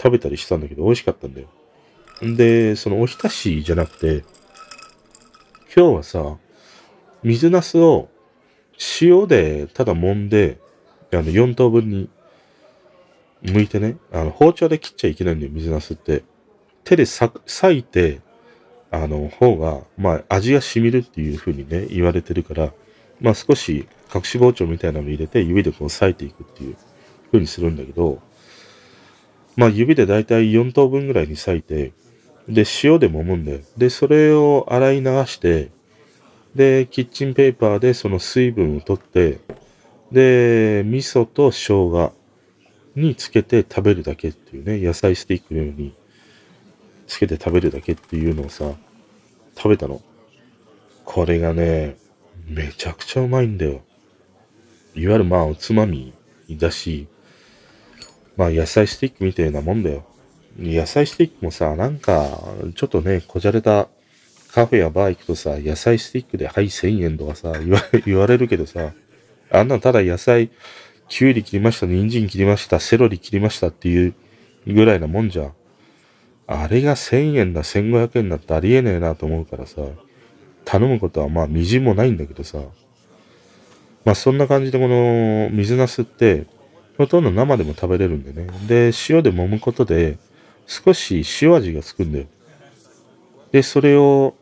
[0.00, 1.48] 食べたりしたんだけど、美味しかったんだよ。
[2.24, 4.24] んで、そのおひたしじゃなくて、
[5.76, 6.36] 今日はさ、
[7.22, 8.08] 水ナスを
[9.00, 10.58] 塩でただ揉んで、
[11.12, 12.08] あの4等分に
[13.42, 16.24] 剥いてね、あの包丁で切っちゃいけないんだよ、水ナスって。
[16.84, 18.20] 手で裂いて、
[18.90, 22.72] あの方が、まあ味が染みるっていう風にね、言われてるから、
[23.20, 26.76] まあ少し隠し包丁みたいなの入れて指でこう裂いていくっていう
[27.32, 28.20] 風にするんだけど、
[29.56, 31.92] まあ指でだいたい4等分ぐらいに裂いて、
[32.48, 33.60] で、塩で揉むんだよ。
[33.76, 35.70] で、それを洗い流して、
[36.54, 39.40] で、キッチンペーパーでその水分を取って、
[40.12, 42.12] で、味噌と生姜
[42.94, 45.94] につけて食べるだけっていうね、野菜スティックのように
[47.06, 48.72] つけて食べるだけっていうのをさ、
[49.56, 50.02] 食べたの。
[51.04, 51.96] これがね、
[52.46, 53.82] めちゃくちゃうまいんだよ。
[54.94, 56.14] いわゆるまあおつまみ
[56.50, 57.08] だし、
[58.36, 60.04] まあ野菜スティックみたいなもんだよ。
[60.58, 62.40] 野菜スティックもさ、なんか、
[62.74, 63.88] ちょっとね、こじゃれた
[64.52, 67.52] カフェやバー行くとさ、野菜スティックではい1000円とかさ、
[68.06, 68.92] 言われるけどさ、
[69.50, 70.50] あんなただ野菜、
[71.08, 74.14] きゅうり切りました、人参切りました、セロリ切りましたっていう
[74.66, 75.52] ぐらいなもんじゃん。
[76.46, 79.82] あれが1000円だ、1500円だってありえねえなと思うからさ、
[80.64, 82.58] 頼むことはまあみじんもないんだけどさ、
[84.04, 86.46] まあそんな感じでこの水ナスって、
[86.98, 88.48] ほとんど生でも食べれるんでね。
[88.66, 90.18] で、塩で揉むことで、
[90.66, 92.26] 少し塩味がつくんだよ。
[93.52, 94.34] で、それを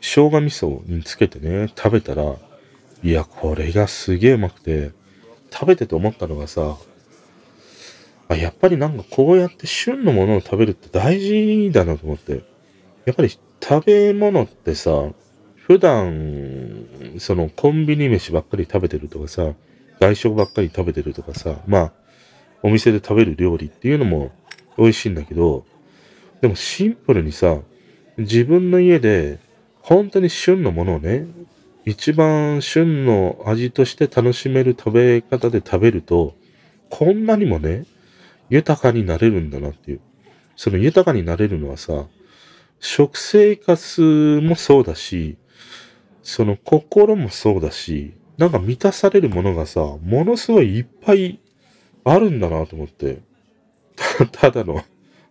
[0.00, 2.36] 生姜味噌につけてね、食べたら、
[3.02, 4.92] いや、これがすげえうまくて、
[5.50, 6.76] 食べてて思ったのがさ、
[8.28, 12.42] あ、やっぱりなんかこうやって旬のものを食べるって大事だなと思って。
[13.04, 14.90] やっぱり食べ物ってさ、
[15.56, 16.86] 普段、
[17.18, 19.54] そのコンビニ飯ばっかり食べてるとかさ、
[20.00, 21.92] 外食ばっかり食べてるとかさ、まあ、
[22.62, 24.32] お店で食べる料理っていうのも
[24.76, 25.64] 美味しいんだけど、
[26.40, 27.58] でもシンプルにさ、
[28.18, 29.38] 自分の家で
[29.80, 31.26] 本当に旬のものをね、
[31.84, 36.34] 一番旬の味として楽しめる食べ方で食べると、
[36.88, 37.84] こんなにもね、
[38.50, 40.00] 豊かになれるんだなっていう。
[40.56, 42.06] その豊かになれるのはさ、
[42.78, 45.36] 食生活もそうだし、
[46.22, 51.40] その心もそうだし、なんか満たされるものがさ、ものすごいいっぱい
[52.04, 53.20] あるんだなと思って。
[54.32, 54.82] ただの、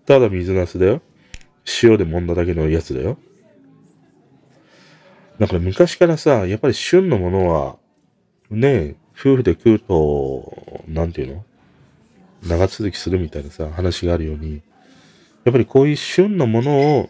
[0.06, 1.02] ただ水なすだよ。
[1.84, 3.18] 塩で揉んだだけのやつだよ。
[5.40, 7.78] だから昔からさ、やっぱり旬のものは、
[8.50, 11.46] ね、夫婦で食うと、なんていうの？
[12.46, 14.62] 長続きするみたいなさ、話があるように、
[15.46, 17.10] やっぱりこういう旬のものを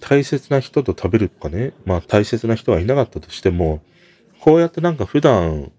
[0.00, 3.82] 大切な人と食べるとかね、まあ大切な人はいなかったとしても、
[4.40, 5.72] こうやってなんか普段、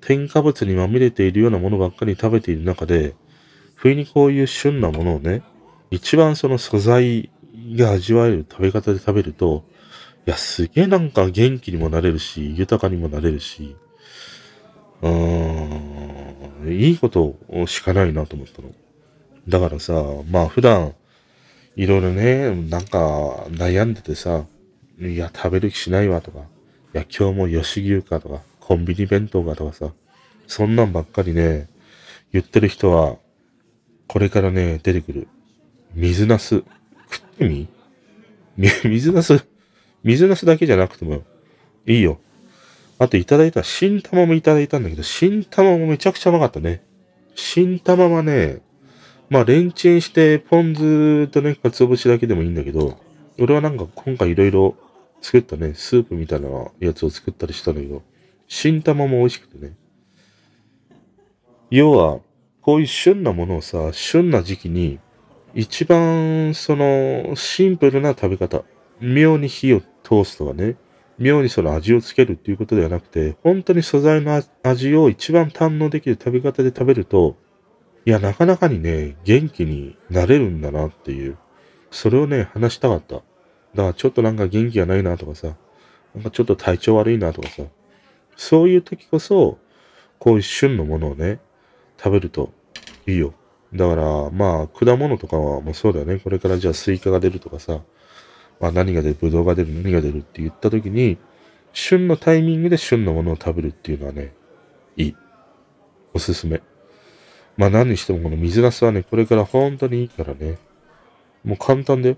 [0.00, 3.14] 添加物にまみれているようなものばっかり食べている中で、
[3.74, 5.42] 不意にこういう旬なものをね、
[5.90, 7.30] 一番その素材
[7.76, 9.64] が味わえる食べ方で食べると、
[10.26, 13.76] いや、すげえなんか元気にもなれるし、豊かにもなれるし、
[15.02, 15.91] うーん、
[16.66, 17.36] いいこと
[17.66, 18.70] しかないなと思ったの。
[19.48, 20.94] だからさ、まあ普段、
[21.76, 22.98] いろいろね、なんか
[23.50, 24.44] 悩んでてさ、
[25.00, 26.42] いや、食べる気しないわとか、い
[26.92, 29.92] や、今日も吉牛かとか、コンビニ弁当かとかさ、
[30.46, 31.68] そんなんばっかりね、
[32.32, 33.16] 言ってる人は、
[34.06, 35.28] これからね、出てくる。
[35.94, 36.56] 水ナス。
[36.56, 37.68] 食ってみ？
[38.84, 39.46] 水ナス、
[40.04, 41.22] 水なすだけじゃなくても
[41.86, 42.20] いいよ。
[43.02, 46.84] あといただいた新玉もいただいたんだけど、新玉もめちゃくちゃうまかったね。
[47.34, 48.60] 新玉はね、
[49.28, 53.00] まあレンチンしてポン酢とね、鰹節だけでもいいんだけど、
[53.40, 54.76] 俺はなんか今回いろいろ
[55.20, 56.48] 作ったね、スープみたいな
[56.78, 58.04] やつを作ったりしたんだけど、
[58.46, 59.72] 新玉も美味しくてね。
[61.70, 62.20] 要は、
[62.60, 65.00] こういう旬なものをさ、旬な時期に、
[65.54, 68.62] 一番そのシンプルな食べ方、
[69.00, 70.76] 妙に火を通すとかね、
[71.22, 77.36] 妙にその味をつけるっていうことではなくて、本当に素材の味を一番堪能できる食べ方で食べると、
[78.04, 81.38] いや、なかなかにね、元気になれるんだなっていう、
[81.90, 83.16] それをね、話したかった。
[83.16, 83.24] だか
[83.74, 85.56] らちょっとなんか元気がないなとかさ、
[86.14, 87.62] なんかちょっと体調悪いなとかさ、
[88.36, 89.58] そういう時こそ、
[90.18, 91.40] こういう旬のものをね、
[91.96, 92.52] 食べると
[93.06, 93.34] いいよ。
[93.74, 96.18] だから、まあ、果物とかはもうそうだよね。
[96.18, 97.80] これからじゃあスイカが出るとかさ、
[98.60, 101.18] まあ何が出る、ブドウが出る、何が出るって言った時に、
[101.72, 104.32] 旬のタイミングで旬のものを食べるっていうのはね、
[104.96, 105.16] いい。
[106.14, 106.62] おすすめ。
[107.56, 110.58] まあ何にしてもこの水ナスはね、これから本当にいいからね。
[111.44, 112.16] もう簡単で、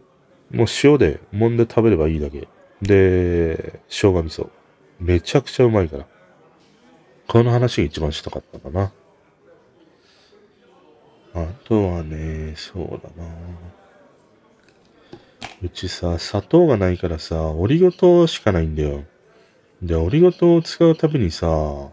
[0.51, 2.49] もう塩で揉んで食べればいいだけ。
[2.83, 4.51] で、生姜味噌。
[5.01, 6.07] めちゃくちゃうまいから。
[7.27, 8.93] この話が一番したかったかな。
[11.35, 13.29] あとはね、そうだな。
[15.65, 19.05] うちさ、砂糖がないからさ、オリゴ糖しかないんだよ。
[19.81, 21.91] で、オリゴ糖を使うたびにさ、あ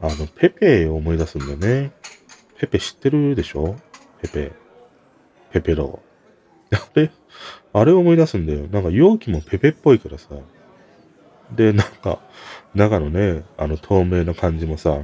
[0.00, 1.92] の、ペペを思い出すんだよね。
[2.56, 3.76] ペペ知ってるでしょ？
[4.22, 4.52] ペペ。
[5.52, 6.00] ペペロ。
[6.70, 7.10] あれ
[7.74, 8.68] あれを思い出すんだよ。
[8.68, 10.28] なんか容器もペペっぽいからさ。
[11.54, 12.20] で、なんか、
[12.74, 14.98] 中のね、あの透明な感じもさ、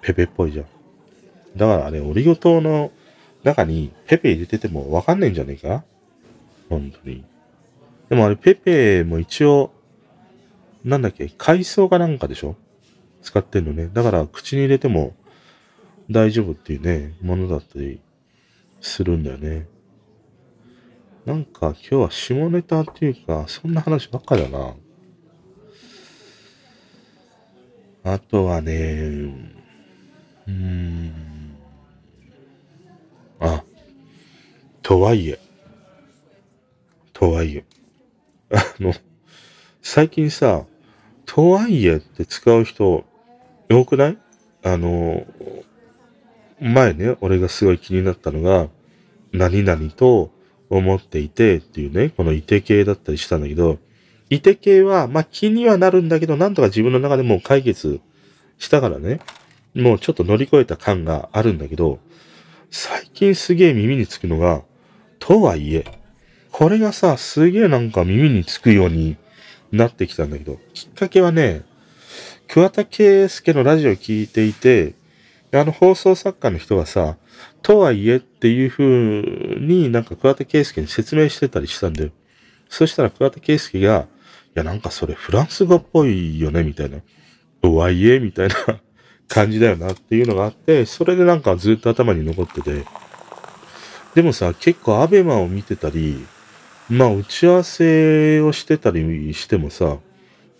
[0.00, 0.66] ペペっぽいじゃん。
[1.56, 2.90] だからあれ、オリゴ糖の
[3.44, 5.84] 中にペペ入れててもわかんないんじゃねえか？
[6.68, 7.24] 本当に。
[8.08, 9.72] でもあれ、ペペも一応、
[10.84, 12.56] なんだっけ、海藻かなんかでしょ？
[13.22, 13.88] 使ってんのね。
[13.92, 15.14] だから口に入れても
[16.10, 18.00] 大丈夫っていうね、ものだったり
[18.82, 19.66] するんだよね。
[21.24, 24.74] なんか今日は下ネタっていうか、そんな話ばっかだな。
[28.04, 28.72] あとはね、
[30.46, 31.56] うーん。
[33.40, 33.64] あ、
[34.82, 35.38] とはいえ、
[37.14, 37.64] とはいえ。
[38.52, 38.92] あの、
[39.80, 40.66] 最近さ、
[41.24, 43.04] とはいえって使う人
[43.70, 44.18] 多くない？
[44.62, 45.26] あの、
[46.60, 48.68] 前ね、俺がすごい気になったのが、
[49.32, 50.30] 何々と
[50.68, 53.78] 思っていてっていうね、このいて系だったりしたんだけど、
[54.28, 58.00] いて系は、まあ気にはなるんだけど、なんとか自分の中でもう解決
[58.58, 59.20] したからね、
[59.74, 62.00] もうちょっと乗り越えた感があるんだけど、
[62.70, 64.62] 最近すげえ耳につくのが、
[65.18, 65.84] とはいえ、
[66.56, 69.16] これがさ、すげえなんか耳につくように
[69.72, 71.64] なってきたんだけど、きっかけはね、
[72.46, 74.94] 桑田佳祐のラジオを聞いていて、
[75.52, 77.16] あの放送作家の人がさ、
[77.62, 78.84] とはいえっていう風
[79.58, 82.12] になんか桑田佳祐に説明してたりしたんだよ。
[82.68, 84.06] そしたら桑田佳祐が、い
[84.54, 86.98] やなんかそれフランス語っぽいよね、みたいな。
[87.62, 88.54] とはいえ、みたいな
[89.26, 92.84] 感じだよなっていうのがあって、それでなんかずっと頭に残ってて。
[94.14, 96.24] でもさ、結構アベマを見てたり、
[96.88, 99.98] まあ打ち合わせをしてたりしてもさ、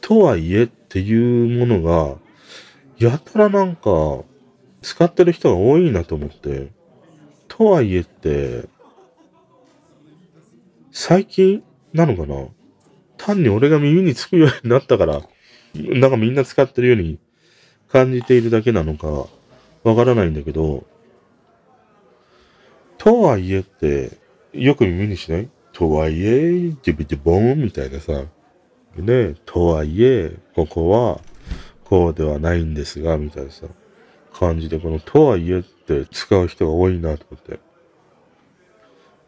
[0.01, 2.16] とはいえっていうものが、
[2.99, 4.22] やたらなんか、
[4.83, 6.70] 使ってる人が多いなと思って、
[7.49, 8.64] とはいえって、
[10.93, 11.62] 最近
[11.93, 12.47] なのかな
[13.16, 15.22] 単に俺が耳につくようになったから、
[15.75, 17.18] なんかみんな使ってるように
[17.89, 19.27] 感じているだけなのか、
[19.83, 20.87] わからないんだけど、
[22.99, 24.18] とはいえって、
[24.53, 25.49] よく耳にしない？
[25.75, 28.25] とはいえ、ジビジボンみたいなさ。
[28.97, 31.20] ね、とはいえ、ここは、
[31.85, 33.66] こうではないんですが、みたいなさ、
[34.33, 37.59] 感じで、このとはいえって使う人が多いなと思って。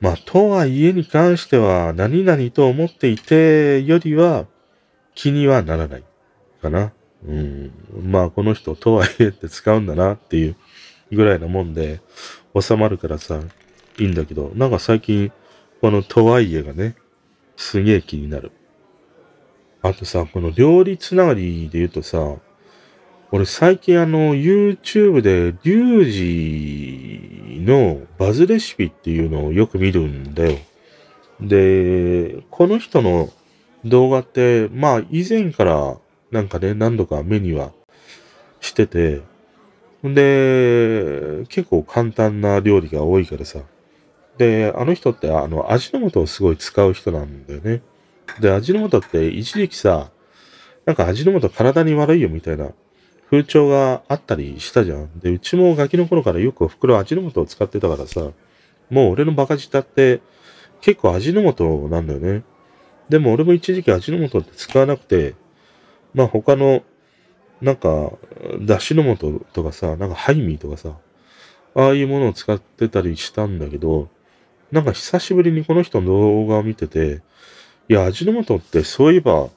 [0.01, 4.47] まあ、とはいえに関しては、何々と思っていてよりは、
[5.17, 6.05] 気にはならない。
[6.63, 6.93] かな。
[7.27, 7.73] うん。
[8.05, 10.57] まあ、この人、とはいえって使うんだなっていう
[11.11, 12.01] ぐらいなもんで、
[12.59, 13.41] 収まるからさ、
[13.99, 15.33] いいんだけど、なんか最近、
[15.81, 16.97] このとはいえがね、
[17.57, 18.53] すげえ気になる。
[19.83, 22.37] あとさ、この料理つながりで言うとさ、
[23.31, 30.59] 俺最近あの YouTube でリュウジのバズレシピっていうのをよく見るんだよ。
[31.41, 33.29] で、この人の
[33.85, 35.97] 動画って、まあ以前から
[36.31, 37.73] なんかね、何度か目には
[38.61, 39.23] してて、
[40.03, 43.61] で、結構簡単な料理が多いからさ。
[44.39, 47.83] で、あの人ってあの味の素をすごい使う人なんだよね。
[48.41, 50.11] で、味の素って一時期さ、
[50.85, 52.71] なんか味の素体に悪いよみたいな
[53.31, 55.19] 風潮があったりしたじゃん。
[55.19, 58.31] で、うちもガキの頃からよくお袋味の素を使ってたからさ、
[58.91, 60.21] もう俺のバカ舌って
[60.81, 62.43] 結構味の素なんだよね。
[63.09, 65.35] でも俺も一時期味の素って使わなくて、
[66.15, 66.83] まあ他の、
[67.61, 68.13] なんか、
[68.61, 70.97] だしの素とかさ、なんかハイミーとかさ、
[71.75, 74.09] ああいうものを使ってたりしたんだけど、
[74.77, 77.23] なんか久しぶりにこの人の動画を見てて、
[77.89, 79.49] いや、味の素ってそういえば、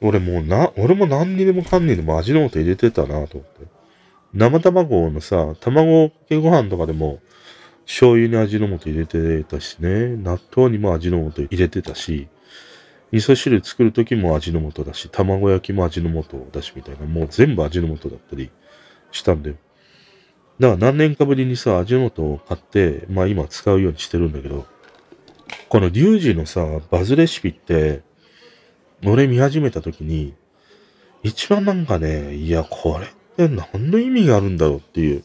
[0.00, 3.66] 俺もうな、俺も何にでもかんにでも味の素入れてたなと思って。
[4.32, 7.20] 生卵のさ、卵かけご飯とかでも、
[7.86, 12.26] 醤油に味の素入れてたしね、納豆にも味の素入れてたし、
[13.12, 18.50] 味噌汁作るときも味の素だし、卵焼きも味の素だしみたいな、もう全部味の素だったり
[19.12, 19.56] したんだよ。
[20.60, 24.66] だから何年かぶりにさ、味の素を買って、まあ今使うようにしてるんだけど、
[25.68, 28.02] このリュウジのさ、バズレシピって、
[29.04, 30.34] 俺見始めたときに、
[31.22, 35.24] 一番なんかね、いや、これって何の意味があるんだろうっていう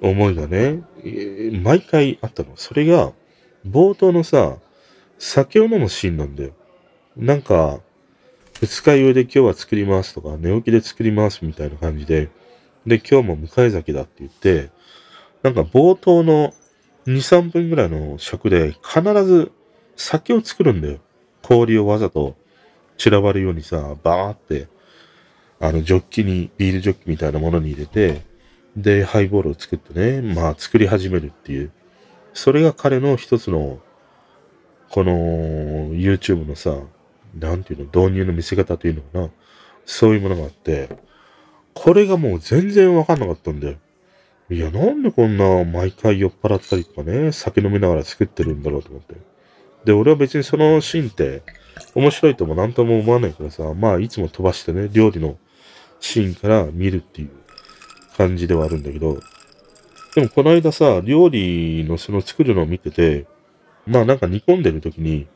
[0.00, 0.82] 思いがね、
[1.62, 2.50] 毎回あったの。
[2.56, 3.12] それが、
[3.66, 4.58] 冒頭のさ、
[5.18, 6.52] 酒を飲むシーンなんだよ。
[7.16, 7.80] なんか、
[8.60, 12.28] 二日酔いで今日は作りますとか、寝起きで作りますみたいな感じで、
[12.86, 14.70] で、今日も迎え酒だって言って、
[15.42, 16.52] なんか冒頭の
[17.06, 19.52] 2、3分ぐらいの尺で必ず
[19.96, 20.98] 酒を作るんだよ。
[21.42, 22.36] 氷をわざと
[22.96, 24.68] 散らばるようにさ、バーって、
[25.60, 28.22] あの、ジョッキに、ビールジョッキみたいなものに入れて、
[28.76, 31.72] で、ハイボールを作ってね、まあ作り始めるっていう。
[32.34, 33.80] それが彼の一つの、
[34.88, 35.12] この
[35.94, 36.76] YouTube のさ、
[37.38, 39.30] なんていうの、導入の見せ方というのかな。
[39.84, 40.88] そういうものがあって、
[41.74, 43.76] これがもう全然わかんなかったんだよ。
[44.50, 49.14] いや、なんでこんな毎回酔っ払ったりとかね、酒飲みながら作ってるんだろうと思って。
[49.84, 51.42] で、俺は別にそのシーンって
[51.94, 55.36] 面白いとも何とも思わないからさ、まあいつも飛ばしてね、料理の
[56.00, 57.30] シーンから見るっていう
[58.16, 59.20] 感じではあるんだけど、
[60.14, 63.26] でもこの間さ、料理のその作るのを見てて、
[63.86, 65.26] まあなんか煮込んでる時に、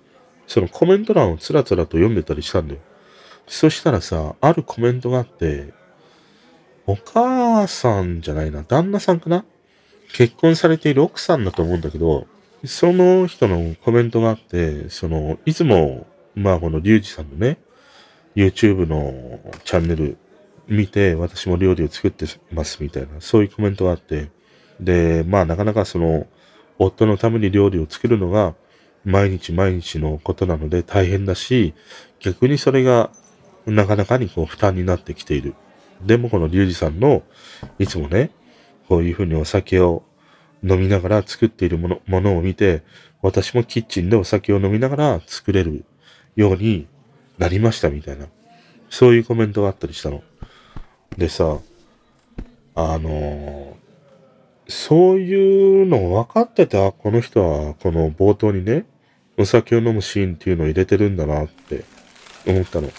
[0.46, 2.80] そのコメント欄をつらつらと読んでたりしたんだよ。
[3.46, 5.72] そしたらさ、あるコメントがあって、
[6.86, 9.44] お母さんじゃないな、旦那さんかな？
[10.12, 12.28] 結婚されている奥さんだと思うんだけど、
[12.64, 16.06] その人のコメントがあって、その、いつも、
[16.36, 17.58] まあこのリュウジさんのね、
[18.36, 20.16] YouTube のチャンネル
[20.68, 24.30] 見て、私も料理を作ってますみたいな、そういうコメントがあって、
[24.78, 26.26] で、まあなかなかその、
[26.78, 28.54] 夫のために料理を作るのが、
[29.04, 31.74] 毎日毎日のことなので大変だし、
[32.20, 33.10] 逆にそれが
[33.64, 35.54] なかなかにこう負担になってきている。
[36.02, 37.22] でもこのリュウジさんの、
[37.78, 38.30] いつもね、
[38.88, 40.04] こういうふうにお酒を
[40.62, 42.82] 飲みながら作っているものものを見て、
[43.22, 45.84] 私もキッチンでお酒を飲みながら作れる
[46.36, 46.86] ように
[47.38, 48.26] なりましたみたいな。
[48.90, 50.22] そういうコメントがあったりしたの。
[51.16, 51.58] でさ、
[52.74, 53.74] あのー、
[54.68, 58.84] そういうの分かってた、この人は、この冒頭にね、
[59.38, 61.84] お酒を飲むシーンっていうのを入れてるんだなって
[62.46, 62.90] 思ったの。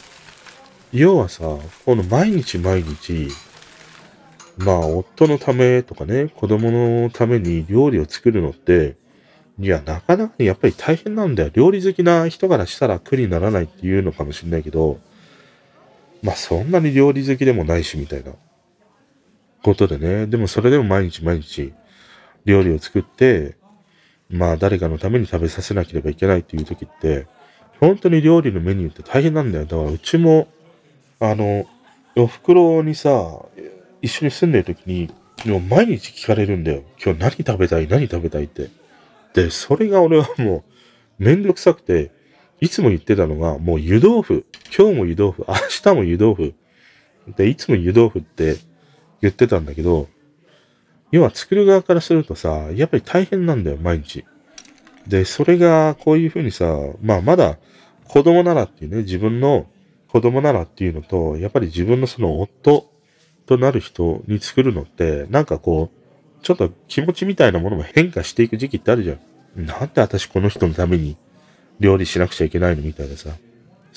[0.93, 3.27] 要はさ、この毎日毎日、
[4.57, 8.95] まあ、夫のためとかね、子供のために料理を作るのって、
[9.59, 11.51] いや、なかなかにやっぱり大変なんだよ。
[11.53, 14.99] 料理好きな人からしたら苦にならないっていうのかもしれないけど、
[16.23, 18.31] まあ、そんなに料理好きでもないし、みたいな
[19.63, 20.27] ことでね。
[20.27, 21.73] でもそれでも毎日毎日
[22.45, 23.57] 料理を作って、
[24.29, 27.27] まあ、誰かのために食べさせなければいけないっていう時って、
[27.79, 29.65] 本当に料理のメニューって大変なんだよ。
[29.65, 30.47] だからうちも
[31.19, 31.65] あの、
[32.15, 33.39] お袋にさ、
[34.01, 35.09] 一緒に住んでる時に、
[35.45, 36.83] もう毎日聞かれるんだよ。
[37.03, 37.87] 今日何食べたい？
[37.87, 38.69] 何食べたいって。
[39.33, 40.63] で、それが俺はも
[41.19, 42.11] う、めんどくさくて、
[42.59, 44.45] いつも言ってたのが、もう湯豆腐。
[44.75, 45.45] 今日も湯豆腐。
[45.47, 46.53] 明日も湯豆腐。
[47.35, 48.57] で、いつも湯豆腐って
[49.21, 50.07] 言ってたんだけど、
[51.11, 54.25] 要は作る側からするとさ、やっぱり大変なんだよ、毎日。
[55.07, 56.65] で、それがこういうふうにさ、
[57.01, 57.57] まあまだ
[58.07, 59.67] 子供ならっていうね、自分の
[60.11, 62.89] 子供ならっていうのと、やっぱり自分のその夫
[63.45, 69.15] となる人に作るのって、なんかこう、ちょっと気持ちみたいなものも変化していく時期ってあるじゃ
[69.59, 69.65] ん。
[69.65, 71.17] なんで私この人のために
[71.79, 73.31] 料理しなくちゃいけないのみたいなさ。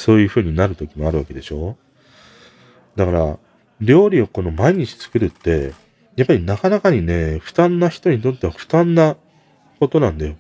[0.01, 1.77] そういう風になる時もあるわけでしょ
[2.97, 3.39] だから、
[3.83, 5.75] 料理をこの毎日作るって、
[6.17, 9.17] やっぱりなかなかにね、負担な人にとっては負担な
[9.79, 10.37] ことなんだよ。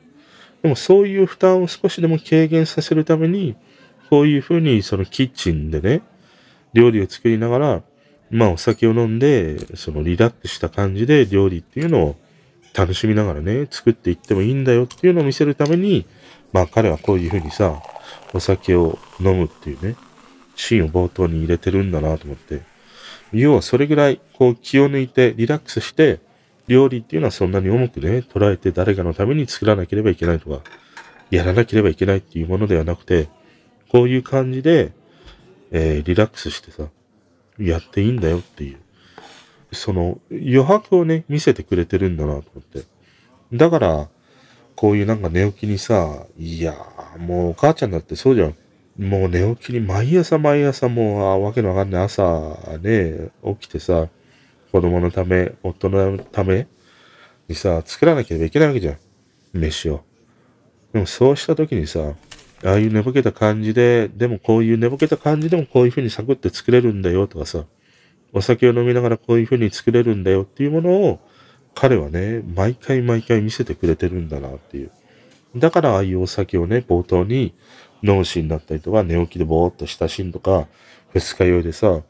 [0.62, 3.54] でもそういう負担を少しでも軽減させるために、
[4.10, 6.02] こういうふうにそのキッチンでね、
[6.72, 7.82] 料理を作りながら、
[8.30, 12.16] まあお酒を飲んで、そのリラックスした感じで料理っていうのを
[12.74, 16.06] 楽しみながらね、作っていってもいいんだよっていうのを見せるために、
[16.52, 17.80] まあ彼はこういうふうにさ、
[18.34, 19.94] お酒を飲むっていうね、
[20.56, 22.62] シーンを冒頭に入れてるんだなと思って。
[23.32, 26.18] 要はそれぐらい、こう気を抜いてリラックスして、
[26.66, 30.62] 料理っていうのはそんなに重くね、捉えて誰かのために作らなければいけないとか、
[31.30, 33.28] やらなければいけないっていうものではなくて、
[33.90, 34.92] こういう感じで、
[35.70, 36.88] えーリラックスしてさ、
[37.58, 38.78] やっていいんだよっていう。
[39.72, 42.82] その余白をね、見せてくれてるんだなと思って。
[43.52, 44.08] だから、
[44.74, 48.54] こういうなんか寝起きにさ、いやー、もうお母ちゃんだってそうじゃん。
[48.98, 52.22] もう寝起きに毎朝毎朝もう、あわけのわかんない朝
[52.80, 53.30] ね、
[53.60, 54.08] 起きてさ、
[54.72, 56.66] 子供のため、夫のため
[57.48, 58.98] にさ、作らなければいけないわけじゃん。
[59.52, 60.04] 飯を。
[60.92, 62.14] でもそうした時にさ、
[62.64, 67.64] ああいう寝ぼけた感じで、でもこういう寝ぼけた感じでもこういう風にサクって作れるんだよとかさ、
[68.32, 71.20] お酒を飲みながらこういう風に作れるんだよっていうものを、
[71.74, 74.90] 彼はね、毎回毎回見せてくれてるんだなっていう。
[75.56, 77.54] だからああいうお酒をね、冒頭に
[78.02, 80.68] 脳死になったりとか、寝起きでぼーっとしたシーンとか、
[81.14, 82.02] 二日酔いでさ、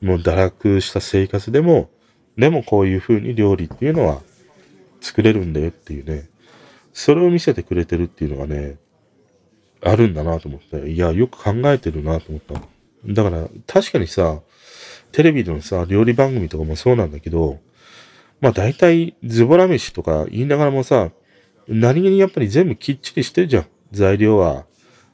[0.00, 1.90] もう堕落した生活でも、
[2.36, 4.20] でもこういう風に料理っていうのは
[5.00, 6.28] 作れるんだよっていうね、
[6.92, 8.76] それを見せてくれてるっていうのがね、
[9.84, 12.54] あるんだなと思って、いや、よく考えてるなと思った。
[13.06, 14.40] だから、確かにさ、
[15.12, 17.60] テレビでのさ、料理番組とかもそうなんだけど、
[18.40, 21.10] まあ大体、ズボラ飯とか言いながらもさ、
[21.68, 23.66] 何気にやっぱり全部きっちりしてるじゃん。
[23.92, 24.66] 材料は、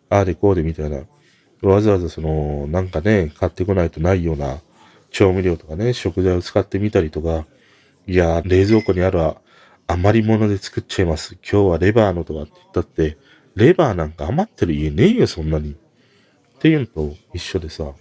[0.09, 1.03] ああでこうでみたいな。
[1.63, 4.61] わざわざその、なんかね、買ってこないとないような
[5.11, 7.47] 調味料とかね、食材を使ってみたりとか、
[8.07, 9.21] いや、冷蔵庫にある
[9.87, 11.37] 余り物で作っちゃいます。
[11.43, 13.19] 今日はレバーのとかって言ったって、
[13.57, 15.73] レバーなんか余ってる家ねえよ、そんなに。
[15.73, 15.75] っ
[16.61, 17.93] ていうのと一緒でさ、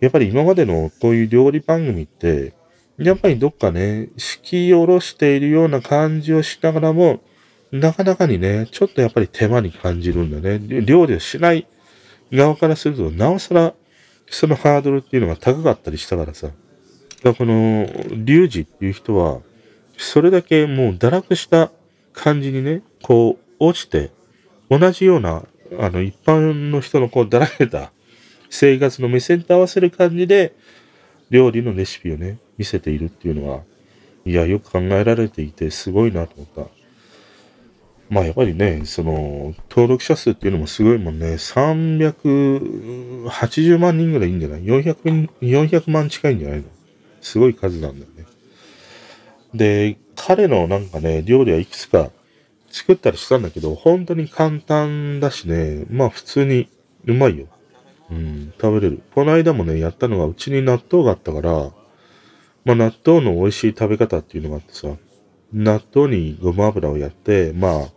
[0.00, 2.54] やっぱり今までのこういう料理番組って、
[2.98, 7.20] やっぱりどっかね、敷き下ろしているような感じをしながらも、
[7.72, 10.58] なかなかにね、ちょっとやっぱり手間に感じるんだね。
[10.82, 11.66] 料理をしない
[12.32, 13.74] 側からすると、なおさら、
[14.28, 16.48] そのハードルっていうのが高かったりしたからさ。
[16.48, 16.56] だか
[17.22, 19.40] らこの、リュウジっていう人は、
[19.96, 21.70] それだけもう堕落した
[22.12, 24.10] 感じにね、こう、落ちて、
[24.68, 25.44] 同じような、
[25.78, 27.92] あの、一般の人のこう、だらけた
[28.48, 30.54] 生活の目線と合わせる感じで、
[31.30, 33.62] 料理のレシピをね、見せているっていうのは、
[34.24, 36.70] いや、よく考えられていて、すごいなと思った。
[38.10, 46.64] まあ、やっぱりね、その、登録者数っていうのもすごいもんね、380万人ぐらいいいんじゃない ?400 400万近いんじゃないの？
[47.20, 48.24] すごい数なんだよね。
[49.54, 52.10] で、彼のなんかね、料理はいくつか
[52.70, 56.68] 作ったりしたんだけど、本当に簡単だしね、まあ普通に
[57.06, 57.46] うまいよ。
[58.10, 59.02] うん、食べれる。
[59.14, 61.70] この間もね、やったのが、うちに納豆があったから、
[62.64, 64.88] まあ納豆の美味しい食べ方っていうのがあってさ、
[65.52, 67.88] 納豆にごま油をやって、まあ、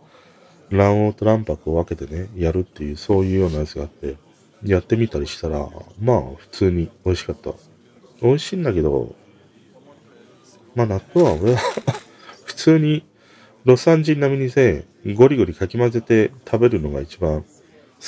[0.70, 4.16] 卵黄と卵白を分けてね、やるっていう、そういうようなやつがあって、
[4.64, 5.68] やってみたりしたら、
[6.00, 7.52] まあ普通に美味しかった。
[8.22, 9.14] 美味しいんだけど、
[10.74, 11.60] まあ納豆は俺は
[12.44, 13.04] 普通に
[13.64, 14.84] ロサン人並みにね、
[15.14, 17.46] ゴリゴリかき混ぜて食べるのが一番好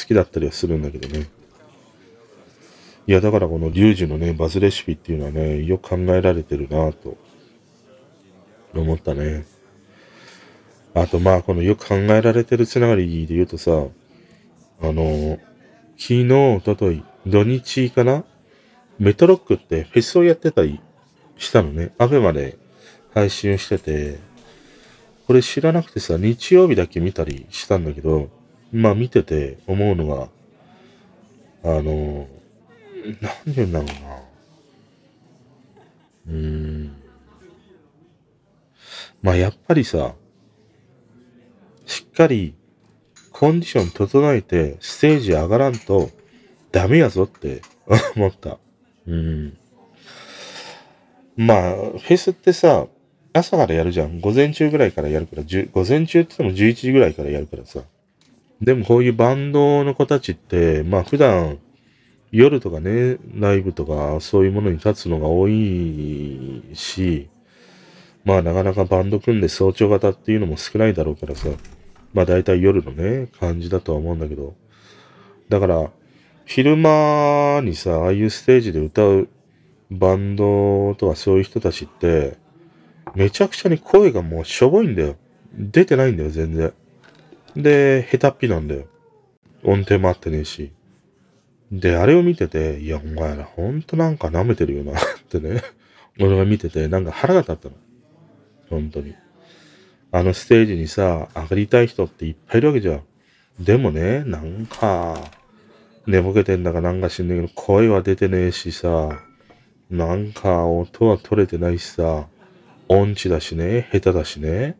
[0.07, 1.27] きだったりはするんだけどね。
[3.07, 7.17] いや、だからこのリュウジのね、バズレシピっていうのはね、よく考えられてるなぁと
[8.75, 9.47] 思ったね。
[10.93, 13.71] あとまあ、このよく考えられてるつながりで言うとさ、
[14.83, 15.39] あの、
[15.97, 18.25] 昨日、おととい、土日かな？
[18.99, 20.81] メトロックってフェスをやってたり
[21.39, 21.93] したのね。
[21.99, 22.59] アベまで
[23.15, 24.19] 配信してて、
[25.27, 28.31] これ知らなくてさ、日曜日だけ見たりしたんだけど、
[28.73, 30.29] まあ見てて思うのが、
[31.65, 32.29] あの、
[33.21, 33.93] なんで言うんだろうな。
[36.29, 37.03] うーん。
[39.23, 40.15] まあやっぱりさ、
[41.87, 42.55] しっかり
[43.33, 46.11] コンディション整えてステージ上がらんと
[46.73, 47.63] ダメやぞって
[48.15, 48.59] 思った。
[49.07, 49.59] うん。
[51.37, 52.87] まあ、フェスってさ、
[53.37, 54.21] 朝からやるじゃん。
[54.21, 57.81] 午前中ぐらいからやるから、午前中って言っても11時ぐらいからやるからさ。
[58.61, 61.59] でもこういうバンドの子たちって、まあ普段
[62.33, 67.29] 夜とかね、ライブとかそういうものに立つのが多いし、
[68.25, 71.49] まあなかなかバンド組んで早朝型っていうのも少ないだろうからさ、
[72.13, 74.55] まあ大体夜のね、感じだとは思うんだけど、
[75.49, 75.91] だから、
[76.45, 79.29] 昼間にさ、ああいうステージで歌う
[79.91, 82.37] バンドとかそういう人たちって、
[83.17, 85.17] めちゃくちゃに声がもうしょぼいんだよ。
[85.55, 86.75] 出てないんだよ、全然。
[87.57, 88.87] で、下手っぴなんだよ。
[89.65, 90.71] 音程も合ってねえし。
[91.73, 95.63] で、あれを見てて、いや、お前らほんとなんか舐めてるよな ってね。
[96.21, 97.75] 俺が見てて、なんか腹が立ったの。
[98.69, 99.15] 本当に。
[100.13, 103.03] あのステージにさ、上がりたい人っていっぱいいるわけじゃん。
[103.59, 105.19] でもね、なんか、
[106.07, 109.23] 寝ぼけてんだかなんか知んないけど、声は出てねえしさ、
[109.91, 112.27] なんか音は取れてないしさ、
[112.89, 114.79] 音痴だしね、下手だしね、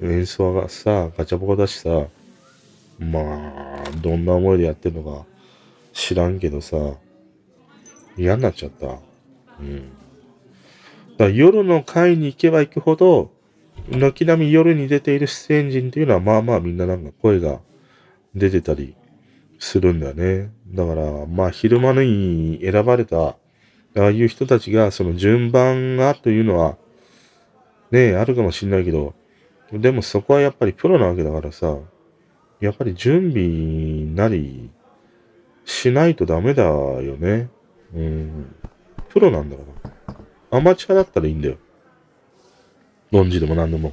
[0.00, 2.06] 演奏がさ、ガチャボコだしさ、
[2.98, 3.20] ま
[3.84, 5.26] あ、どんな思いでやってんのか
[5.92, 6.76] 知らんけどさ、
[8.16, 8.98] 嫌になっちゃった。
[9.60, 9.92] うん。
[11.18, 13.30] だ夜の会に行けば行くほど、
[13.90, 17.60] 軒並み夜に出ている出演陣っていうのはまあまあみんななんか声が
[18.34, 18.94] 出てたり
[19.58, 20.50] するんだよね。
[20.68, 23.36] だからまあ昼間に選ばれた、あ
[23.94, 26.76] あいう人たちがその順番がというのは
[27.92, 29.14] ねえあるかもしんないけど、
[29.70, 31.78] でもそこはやっぱりプロなわけだからさ、
[32.60, 33.46] やっぱり準備
[34.14, 34.70] なり
[35.64, 37.50] しないとダメだよね。
[37.94, 38.54] うん。
[39.10, 39.62] プロなんだか
[40.08, 40.16] ら。
[40.58, 41.58] アマチュアだったらいいんだよ。
[43.10, 43.92] 論じでも何でも。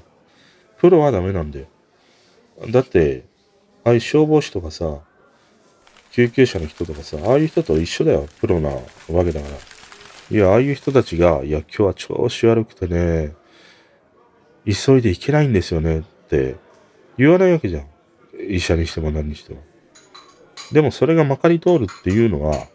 [0.77, 1.67] プロはダメなんだよ。
[2.69, 3.25] だって、
[3.83, 4.99] ああいう消防士とかさ、
[6.11, 8.27] 救急車の人とかさ、ああいう人と一緒だよ。
[8.39, 9.57] プロなわけだから。
[10.31, 13.33] いや、ああいう人たちが、いや、今日は調子悪くてね、
[14.65, 16.55] 急いで行けないんですよねって
[17.17, 17.87] 言わないわけじゃん。
[18.49, 19.61] 医者にしても何にしても。
[20.71, 22.67] でもそれがまかり通るっていうのは、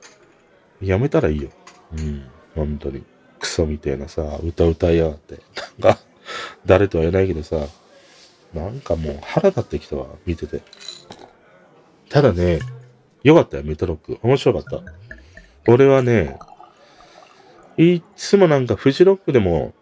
[0.81, 1.51] やめたらいいよ。
[1.97, 2.27] うん。
[2.55, 3.05] 本当に。
[3.39, 5.41] クソみたいなさ、歌歌いやがって。
[5.81, 6.01] なんか、
[6.67, 7.67] 誰とは言えないけどさ、
[8.55, 10.63] なんかもう腹立ってきたわ、見てて。
[12.09, 12.61] ただね、
[13.23, 14.19] よかったよ、メトロック。
[14.23, 14.83] 面白かった。
[15.71, 16.39] 俺はね、
[17.77, 19.73] いつもなんかフジロックでも、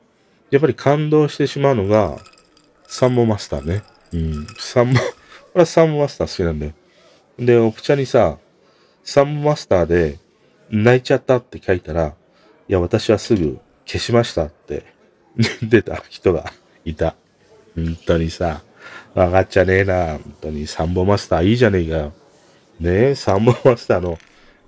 [0.52, 2.18] やっぱり感動してしまうのが、
[2.86, 3.82] サンボマスターね。
[4.12, 4.46] うん。
[4.58, 5.00] サンボ、
[5.54, 6.72] 俺はサンボマスター好きなんだよ。
[7.38, 8.36] で、オプチャにさ、
[9.02, 10.18] サンボマスターで
[10.70, 12.14] 泣いちゃったって書いたら、
[12.68, 14.84] いや、私はすぐ消しましたって
[15.64, 16.52] 出た人が
[16.84, 17.16] いた。
[17.74, 18.60] 本当にさ、
[19.14, 20.18] わかっちゃねえな。
[20.18, 22.12] 本当にサンボマスターいいじゃねえかよ。
[22.78, 24.18] ねえ、サンボマスターの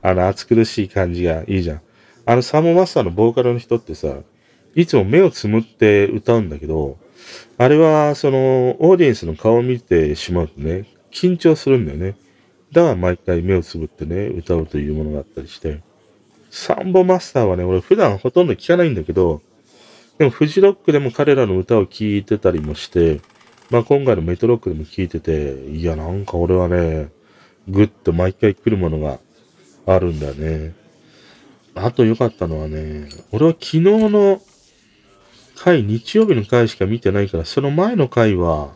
[0.01, 1.81] あの暑苦しい感じがいいじゃん。
[2.25, 4.17] あのサンボマスターのボーカルの人ってさ、
[4.75, 6.99] いつも目をつむって歌うんだけど、
[7.59, 12.17] あれはそのオーディエンスの顔を見てしまうとね、緊張するんだよね。
[12.73, 15.81] だから毎回目をつぶってね、歌うというものがあったりして。
[16.51, 19.43] サンボマスターはね、俺普段ほとんど聞かないんだけど、
[20.19, 23.21] でもフジロックでも彼らの歌を聴いてたりもして、
[23.71, 27.09] まあ今回のメトロックでも聴いてて、いやなんか俺はね、
[27.69, 29.19] ぐっと毎回来るものが
[29.87, 30.75] あるんだよね。
[31.75, 34.41] あと良かったのはね、俺は昨日の
[35.57, 38.75] 回、日曜日の回しか見てないから、その前の回は、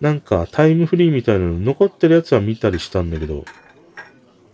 [0.00, 3.44] なんかタイムフリーみたいなの残ってるやつは見たりしたんだけど、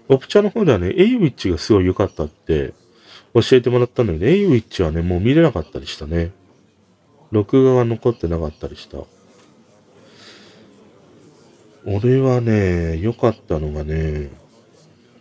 [0.08, 2.74] オプチャの方ではね、エイウィッチがすごい良かったって
[3.34, 6.32] 教えてもらったんだけど、エイウィッチはね、もう見れなかったりしたね。
[7.30, 8.98] 録画が残ってなかったりした。
[11.86, 14.30] 俺はね、良かったのがね、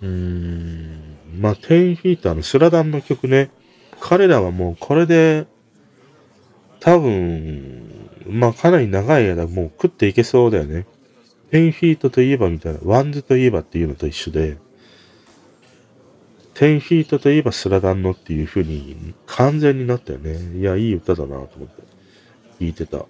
[0.02, 3.52] うーん、まあ、10-FEET のスラダンの曲ね、
[3.99, 5.45] 彼らはもうこれで、
[6.80, 7.84] 多分、
[8.27, 10.85] まあ、かなり長い間もう食っていけそうだよね。
[11.52, 14.57] 10-FEET といえばみたいな、 WANDS といえばっていうのと一緒で、
[16.53, 20.60] 10-FEET といえばスラダンのっていう風に完全になったよね。
[20.60, 21.84] いや、いい歌だなと思って
[22.60, 23.06] 聞いてた。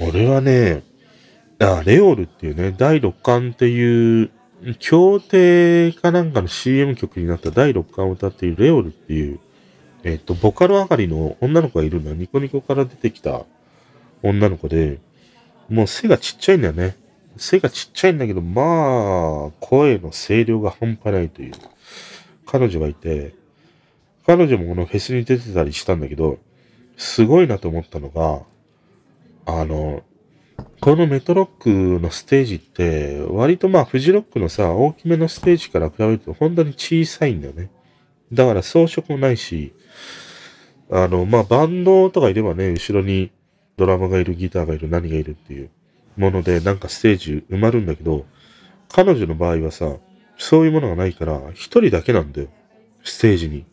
[0.00, 0.82] 俺はね、
[1.58, 4.30] あ、レオルっていうね、第6巻っていう、
[4.78, 9.38] 協定かなんかの CM 曲になった第6巻を歌っているレオルっていう、
[10.06, 13.44] えっ、と、ボカロ上がりの女の子がいるのはニコニコから出てきた
[14.22, 15.00] 女の子で、
[15.68, 16.96] もう背がちっちゃいんだよね。
[17.36, 18.62] 背がちっちゃいんだけど、ま
[19.48, 21.54] あ、声の声量が半端ないという
[22.46, 23.34] 彼女がいて、
[24.28, 26.38] 彼女もこのフェスに出てたりしたんだけど、
[26.96, 28.42] すごいなと思ったのが、
[29.44, 30.04] あの、
[30.80, 37.70] このメトロックのステージって、割とまあ、フジロックのさ、大きめのステージから比べると本当に小さいんだよね。
[38.32, 39.72] だから装飾もないし、
[40.90, 43.30] あの、まあ、バンドとかいればね、後ろに
[43.76, 45.70] ドラムがいる、ギターがいる、何がいるっていう
[46.16, 48.26] もので、なんかステージ埋まるんだけど、
[48.88, 49.96] 彼女の場合はさ、
[50.38, 52.48] そういうものがないから、一人だけなんだよ。
[53.02, 53.64] ステージに。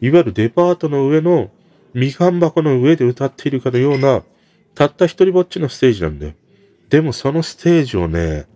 [0.00, 1.50] いわゆるデパートの上の、
[1.94, 4.22] みかん箱の上で歌っているかのような、
[4.74, 6.32] たった一人ぼっちのステージなんだよ。
[6.90, 8.46] でもそのステージをね、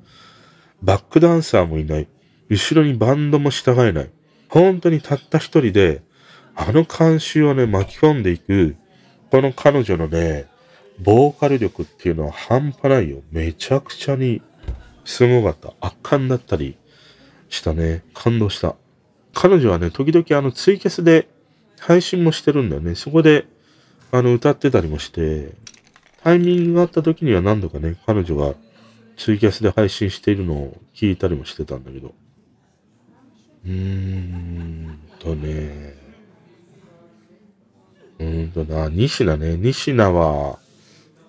[0.83, 2.09] バックダンサーもいない。
[2.49, 4.11] 後ろにバンドも従えない。
[4.51, 6.03] 本当にたった一人で、
[6.57, 8.77] あの監修をね、巻き込んでいく、
[9.31, 10.47] この彼女のね、
[10.99, 13.23] ボーカル力っていうのは半端ないよ。
[13.31, 14.43] めちゃくちゃに
[15.05, 15.73] すごかった。
[15.87, 16.77] 圧巻だったり
[17.49, 18.03] したね。
[18.13, 18.75] 感動した。
[19.33, 21.29] 彼女はね、時々あのツイキャスで
[21.79, 22.97] 配信もしてるんだよね。
[22.97, 23.47] そこで、
[24.11, 25.53] あの、歌ってたりもして、
[26.25, 28.55] タイミングがあった時には何度かね、彼女が
[29.17, 32.15] ツイキャスで配信しているのを聞いたりもしてたんだけど。
[33.65, 35.95] うーんとね。
[38.19, 39.57] うーんとな、西名ね。
[39.57, 40.59] 西名は、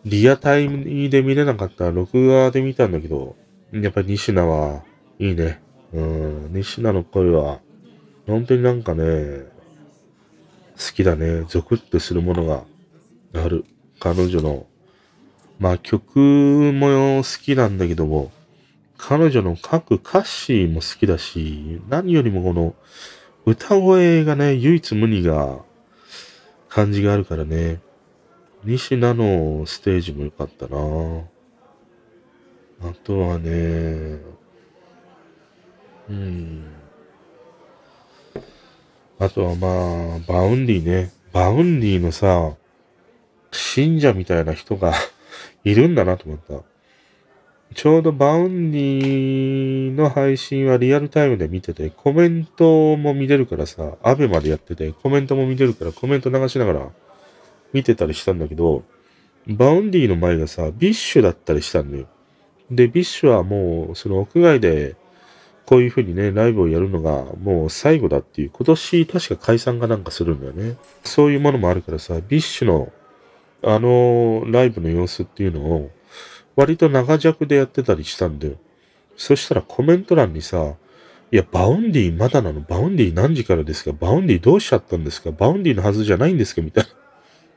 [0.05, 3.35] リアタイムで見れなかった録画で見たんだけど、
[3.71, 4.83] やっぱり西名は
[5.19, 5.61] いいね。
[5.93, 7.59] うん、西名の声は、
[8.27, 9.03] 本当になんかね、
[10.77, 11.43] 好きだね。
[11.47, 12.63] ゾクッとするものが
[13.33, 13.65] ある。
[13.99, 14.65] 彼女の。
[15.59, 18.31] まあ曲も好きなんだけども、
[19.03, 22.75] 彼女の書く歌詞も好きだし、何よりもこの
[23.45, 25.57] 歌声がね、唯一無二が
[26.69, 27.81] 感じがあるからね。
[28.63, 30.77] 椎名のステージも良かったな
[32.83, 34.19] あとはね、
[36.07, 36.63] うん。
[39.17, 39.67] あとはま
[40.17, 41.11] あ、 Vaundy ね。
[41.33, 42.53] Vaundy のさ、
[43.51, 44.93] 信者みたいな人が
[45.65, 46.70] いるんだなと思った。
[47.73, 56.89] ちょうど Vaundy の配信はリアルタイムで見てて、コメントも見れるからさ、 ABEMA でやってて、コメントも見れるからコメント流しながら
[57.71, 58.83] 見てたりしたんだけど、
[59.47, 62.07] Vaundy の前がさ、 BiSH だったりしたんだよ。
[62.69, 64.95] で、 BiSH はもう、その屋外で、
[65.65, 70.75] こういう風にね、ライブをやるのがもう最後だっていう、今年確か解散がなんかするんだよね。
[71.03, 72.91] そういうものもあるからさ、 BiSH の
[73.63, 75.91] あのライブの様子っていうのを、
[76.61, 78.53] 割と長尺でやってたりしたんだよ。
[79.17, 80.75] そしたらコメント欄にさ、
[81.31, 82.61] いや、 Vaundy まだなの？
[82.61, 83.93] Vaundy 何時からですか？
[83.93, 85.31] Vaundy どうしちゃったんですか？
[85.31, 86.83] Vaundy のはずじゃないんですかみたい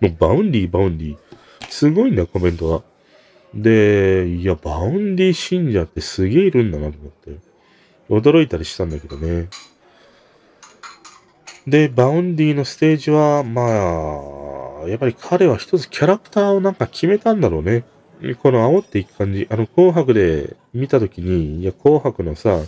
[0.00, 0.08] な。
[0.08, 1.18] もう Vaundy、Vaundy。
[1.68, 2.82] すごいんだよ、コメントが。
[3.54, 7.38] で、いや、 Vaundy 信者ってすげえいるんだなと思って。
[8.08, 9.48] 驚いたりしたんだけどね。
[11.66, 13.62] で、バウンディのステージは、ま
[14.84, 17.84] あ、やっぱり彼は一つキャラクターをなんか決めたんだろうね。
[18.32, 19.46] この煽っていく感じ。
[19.50, 22.62] あの、紅白で見たときに、いや、紅白のさ、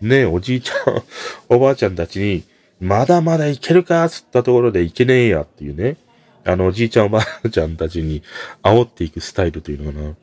[0.00, 1.02] ねえ、おじいちゃん、
[1.48, 2.42] おばあちゃんたちに、
[2.80, 5.96] まだまだいけるかつったところでいけねえやっていうね。
[6.44, 8.22] あの、おじいちゃんおばあちゃんたちに
[8.62, 10.14] 煽っていくスタイルというのかな。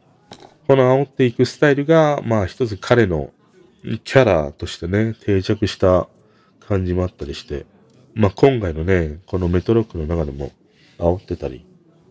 [0.68, 3.32] この煽っていくスタイルが、まあ一つ彼の
[4.04, 6.08] キャラとしてね、定着した
[6.68, 7.66] 感じもあったりして。
[8.14, 10.52] まあ今回のね、このメトロックの中でも
[10.98, 11.66] 煽ってたり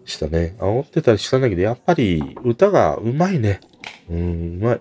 [0.05, 0.57] したね。
[0.59, 3.61] 煽ってたりしたんだけど、やっぱり歌がうまいね。
[4.09, 4.81] うん、うまい。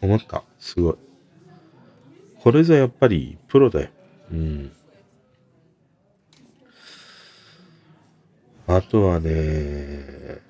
[0.00, 0.44] 思った。
[0.58, 0.94] すごい。
[2.40, 3.88] これぞやっぱりプロだよ。
[4.30, 4.72] うん。
[8.66, 10.40] あとはね、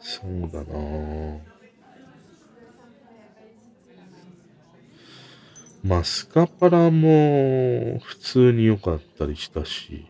[0.00, 1.52] そうだな
[5.84, 10.06] まあ、スカパラも普通に良かったりしたし、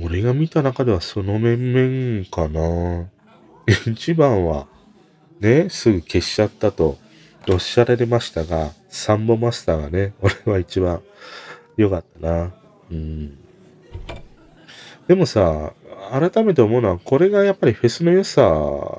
[0.00, 3.08] 俺が見た中ではその面々かな。
[3.86, 4.66] 一番は、
[5.40, 6.98] ね、すぐ消しちゃったと
[7.48, 11.02] おっしゃられましたが、サンボマスターがね、俺は一番
[11.76, 12.52] 良かったな。
[12.90, 13.38] うん。
[15.06, 15.72] でもさ、
[16.10, 18.42] 改めて思うのは、これがやっぱりフェスの良さ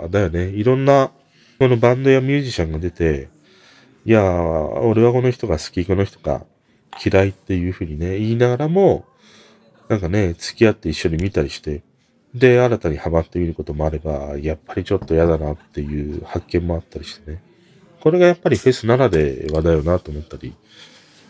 [0.10, 0.48] だよね。
[0.50, 1.12] いろんな、
[1.60, 3.30] このバンドやミュージシャンが出て、
[4.06, 6.46] いや俺はこの人が好き、この人が
[7.04, 9.06] 嫌いっていうふうにね、言いながらも、
[9.90, 11.82] なんかね、付き合って一緒に見たりして、
[12.34, 17.42] で、新たにハマってみることもあれば、やっぱりちょっと嫌だなっていう発見もあったりしてね。
[18.00, 20.56] これがやっぱりフェスならではだよなと思ったり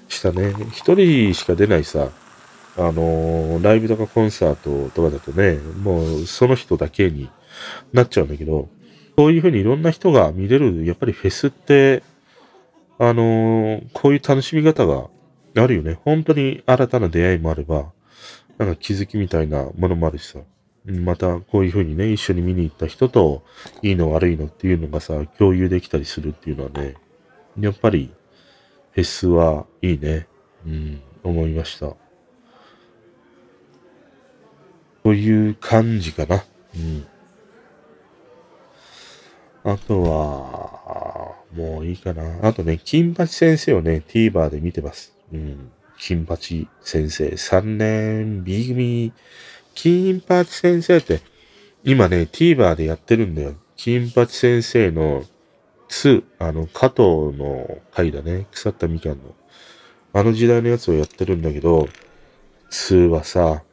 [0.09, 0.53] したね。
[0.73, 2.09] 一人しか出ないさ、
[2.77, 7.29] あのー、ライブとかコンサートとかだとね、もうその人だけに
[7.93, 8.67] なっちゃうんだけど、
[9.17, 12.03] そういうふうにいろんな人が見れる、やっぱりフェスって、
[12.97, 15.07] あのー、こういう楽しみ方が
[15.55, 15.97] あるよね。
[16.03, 17.91] 本当に新たな出会いもあれば、
[18.59, 20.39] なんか気づきみたいなものもあるしさ。
[20.85, 23.43] また、こういう風にね、一緒に見に行った人と、
[23.81, 26.95] いいの悪いのっていうのがさ、共有できたりするっていうのはね、
[27.59, 28.13] やっぱり、
[28.91, 30.27] フェスはいいね。
[30.65, 31.95] うん、思いました。
[35.03, 36.43] という感じかな。
[36.75, 37.05] うん。
[39.63, 42.47] あとは、もういいかな。
[42.47, 45.15] あとね、金八先生をね、TVer で見てます。
[45.31, 45.71] うん。
[45.99, 49.13] 金八先生、3年 B 組、
[49.75, 51.19] 金八先生って、
[51.83, 53.55] 今ね、TVer でやってるんだよ。
[53.75, 55.23] 金八先生の
[55.89, 58.47] 2、あの、加藤の回だね。
[58.51, 59.35] 腐ったみかんの。
[60.13, 61.89] あの時代のやつをやってるんだけど、
[62.71, 63.63] 2はさ、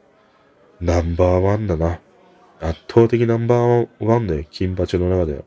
[0.81, 1.99] ナンバーワンだな。
[2.59, 4.43] 圧倒的ナンバーワンだよ。
[4.51, 5.43] 金八の中では。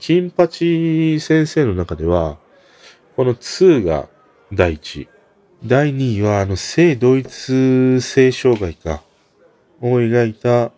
[0.00, 2.38] 金八先生の中では、
[3.16, 4.08] この2が
[4.52, 5.08] 第一。
[5.64, 9.02] 第2位は、あの、性同一性障害か、
[9.80, 10.72] を描いた、ウ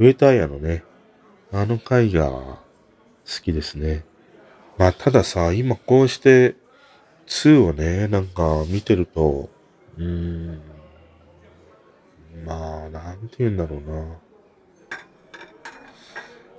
[0.00, 0.84] ェタイヤのね、
[1.52, 2.60] あの回が好
[3.42, 4.04] きですね。
[4.76, 6.56] まあ、たださ、今こうして
[7.26, 9.48] 2をね、なんか見てると、
[9.96, 10.60] うーん、
[12.44, 14.04] まあ、なんて言うんだろうな。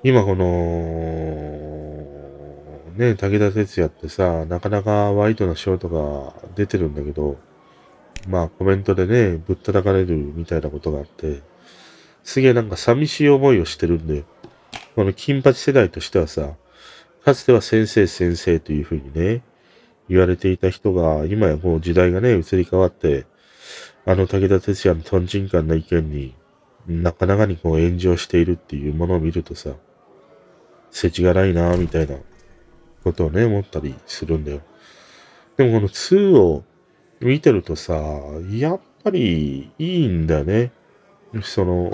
[0.04, 0.46] 今この、
[2.96, 7.38] ね、武田鉄矢ってさ、なかなかワイドなショートが出てるんだけど、
[8.28, 11.42] まあコメントでね、ぶったたかれるみたいなことがあって、
[12.24, 14.24] すげえなんか寂しい思いをしてるんで、
[14.96, 16.54] この金八世代としてはさ、
[17.24, 19.44] かつては先生先生というふうにね、
[20.10, 23.26] 言われていた人が、今やもう時代がね、移り変わって、
[24.06, 26.36] あの武田鉄矢のトンチンカンな意見に、
[26.88, 29.72] なかなかにこう炎上しているっていうものを見るとさ、
[30.92, 32.16] 世知がないなみたいな
[33.04, 34.62] ことをね、思ったりするんだよ。
[35.58, 36.64] でもこの2を
[37.22, 37.94] 見てるとさ、
[38.52, 40.72] やっぱりいいんだね。
[41.44, 41.92] その、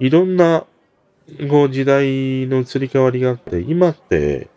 [0.00, 0.66] いろんな、
[1.50, 4.48] こう時代の移り変わりがあって、今って、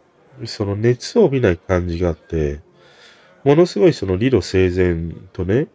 [0.45, 2.61] その熱を帯びない感じがあって、
[3.43, 5.67] ものすごいその理路整然とね、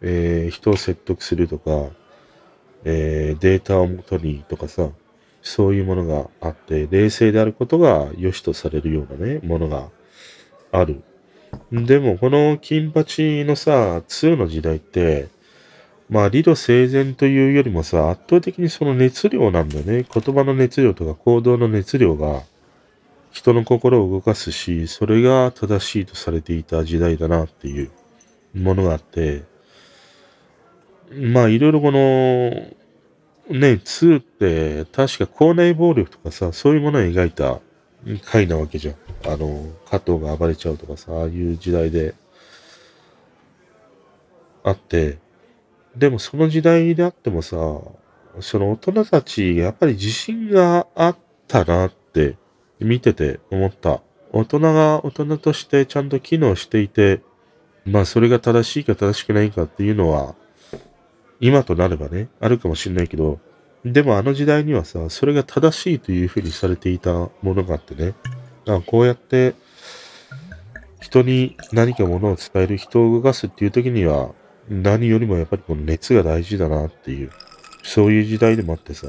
[0.00, 1.90] えー、人を説得するとか、
[2.84, 4.90] えー、データをもとにとかさ、
[5.42, 9.88] そういうものがあって、冷静であることが良しとされるようなね、ものが
[10.72, 11.02] ある。
[11.72, 15.28] でも、この金八のさ、2の時代って、
[16.08, 20.04] まあ、理路整然というよりもさ、圧倒的にその熱量なんだよね。
[20.08, 22.42] 言葉の熱量とか行動の熱量が、
[23.32, 27.90] 人の心を動かすし、それが正しいとされていた時代だなっていう
[28.54, 29.42] ものがあって、
[31.12, 32.74] まあいろいろこの、ね、
[33.50, 37.60] 2って確か校内暴力とかさ、そういうものを描いた
[38.24, 38.96] 回なわけじゃん。
[39.32, 42.14] あの、加藤が暴れちゃうとかさ、ああいう時代で
[44.62, 45.18] あって、
[45.96, 47.56] でもその時代であってもさ、
[48.40, 51.16] その大人たち、やっぱり自信があっ
[51.48, 52.36] たなって
[52.78, 54.02] 見てて思った。
[54.32, 57.22] 大人が大人としてちゃんと機能していて、
[57.84, 60.34] まあそれが正しいか正しくないかっていうのは、
[61.40, 63.40] 今となればね、あるかもしれないけど、
[63.92, 68.14] でもあの時代にはさ、それが正しいというふうにされていたものがあってね、
[68.66, 69.54] あこうやって
[71.00, 74.30] 人に何かものを伝える人を動かすっていう時には、
[74.68, 77.30] 何よりもやっぱりこの熱が大事だなっていう、
[77.84, 79.06] そういう時代でもあってさ、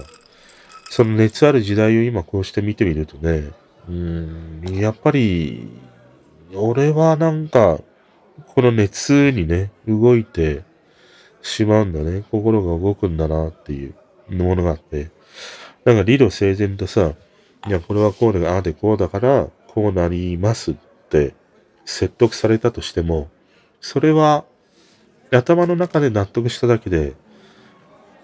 [0.91, 3.49] その熱ある時代を今こうして見てみるとね、
[3.89, 5.69] うん、やっぱり、
[6.53, 7.79] 俺はなんか、
[8.45, 10.63] この熱にね、動いて
[11.41, 12.23] しまうんだね。
[12.29, 13.95] 心が動くんだなっていう。
[14.29, 15.09] のものがあって。
[15.85, 17.13] なんか理路整然とさ、
[17.67, 20.75] いや、これはこうで、ああでこうだから、こうなりますっ
[21.09, 21.35] て
[21.85, 23.29] 説得されたとしても、
[23.79, 24.45] それは
[25.31, 27.13] 頭の中で納得しただけで、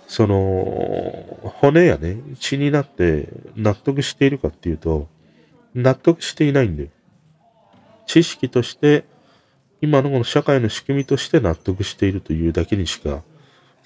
[0.08, 5.08] その、骨やね、血になって納得しているかっていうと、
[5.74, 6.90] 納得していないんだよ。
[8.06, 9.06] 知識として、
[9.82, 13.24] 今のこの社会の仕組みとして納得しているというだけにしか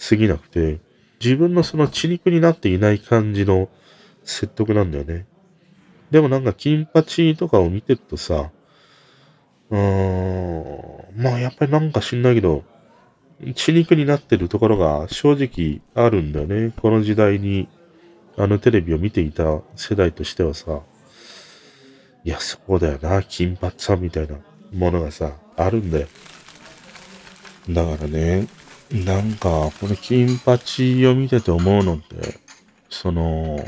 [0.09, 0.79] 過ぎなくて、
[1.19, 3.69] 自分のその血肉になっていない感じの
[4.23, 5.25] 説得なんだよね。
[6.11, 8.51] でもなんか金八とかを見てるとさ、
[9.69, 12.63] うーん、まあやっぱりなんか知んないけど、
[13.55, 16.73] 血肉になってるところが正直あるんだよね。
[16.81, 17.67] この時代に、
[18.37, 20.81] あのテレビを見ていた世代としてはさ、
[22.23, 24.35] いや、そうだよな、金髪さんみたいな
[24.73, 26.07] ものがさ、あるんだよ。
[27.69, 28.47] だからね、
[28.91, 32.39] なんか、この金八を見てて思うのって、
[32.89, 33.59] その、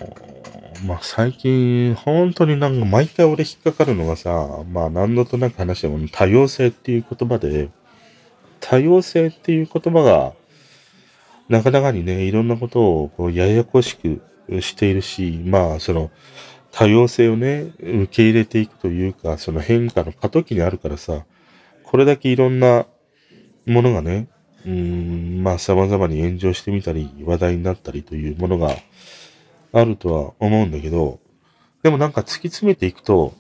[0.86, 7.70] まあ、最近、本当になんか毎回俺引っかかるのがさ、まあ、何度となく話しても多様性っていう言葉で、
[8.62, 10.34] 多様性っていう言葉が、
[11.50, 14.22] なかなかにね、いろんなことをこうややこしく
[14.62, 16.12] しているし、まあ、その、
[16.72, 21.26] 多様性をね、受け入れていくというか、その変化の過渡期にあるからさ、
[21.84, 22.86] これだけいろんな
[23.66, 24.28] ものがね、
[24.66, 28.76] うん、まあ様々に炎上してみたり、話題になったりというものが
[29.72, 31.20] あるとは思うんだけど、
[31.84, 33.34] でもなんか突き詰めていくと、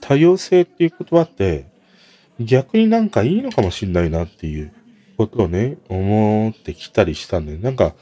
[0.00, 1.66] 多様性っていう言葉って、
[2.40, 4.72] 逆になんかいいのかもしんないなっていう
[5.16, 7.58] ことをね、思ってきたりしたんだよ。
[7.58, 7.94] なんか、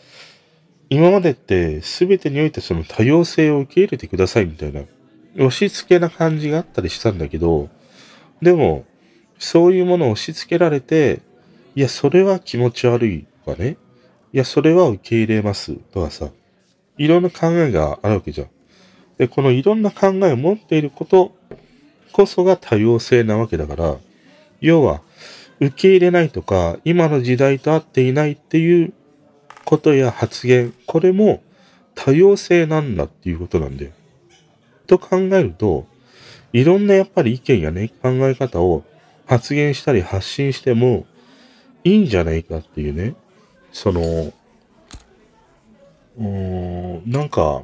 [0.91, 4.83] 今までって全てにおいてその多様性を受け入れてくださいみたいな、
[5.37, 7.69] 押し付けな感じがあったりしたんだけど、
[8.43, 8.85] でも、
[9.39, 11.21] そういうものを押し付けられて、
[11.77, 13.77] いや、それは気持ち悪いとかね、
[14.33, 16.31] いや、それは受け入れますとかさ、
[16.99, 18.49] いろんな考えがあるわけじゃん。
[19.19, 21.37] で、このいろんな考えを持っていること
[22.13, 23.97] こそが多様性なわけだから、
[24.61, 25.03] 要は、
[25.61, 28.93] 受け入れないとか、今の時代と合っていないっていう
[29.65, 31.43] ことや発言、これも
[31.95, 33.91] 多様性なんだっていうことなんだよ。
[34.87, 35.87] と考えると、
[36.53, 38.85] いろんなやっぱり意見やね、考え方を
[39.27, 41.07] 発言したり発信しても
[41.85, 43.15] いいんじゃないかっていうね、
[43.73, 47.63] その、うーん、なんか、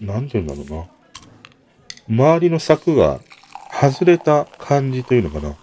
[0.00, 0.86] なんて言うんだろうな。
[2.08, 3.20] 周りの柵が
[3.72, 5.56] 外れた感じというのかな。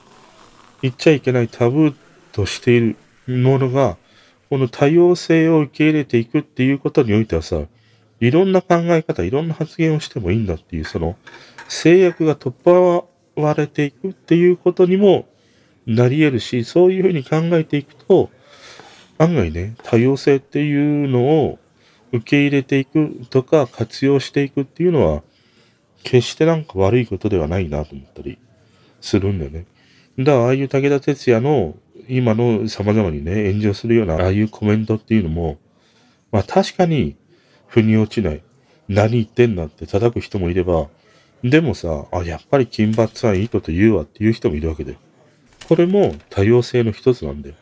[0.82, 1.96] 言っちゃいけないタブー
[2.32, 3.98] としているものが、
[4.50, 7.62] この多様性を受け入れていくっていうことにおいてはさ、
[8.20, 11.16] いろんな考え方、いろんな発言をしてもいいんだっていう、その
[11.68, 13.04] 制約が取っ払
[13.36, 15.28] われていくっていうことにも
[15.86, 18.30] なり得るし、そういうふうに考えていくと、
[19.18, 21.60] 案外ね、多様性っていうのを
[22.12, 25.24] 受け入れていくとか活用していくっていうのは、
[26.04, 28.38] 決してなんか悪いことではないなと思ったり
[29.02, 29.66] するんだよね。
[30.20, 31.76] だから、ああいう武田鉄矢の
[32.08, 35.58] 今の様々にね、炎上するような、ああいうコメントっていうのも、
[36.32, 37.16] まあ確かに、
[37.68, 38.44] 腑に落ちない。
[38.90, 40.90] 何言ってんだって叩く人もいれば、
[41.44, 44.98] でもさ、あ、やっぱり金髪さんいいこと言うわっていう人もいるわけで。
[45.68, 47.56] これも多様性の一つなんだよ。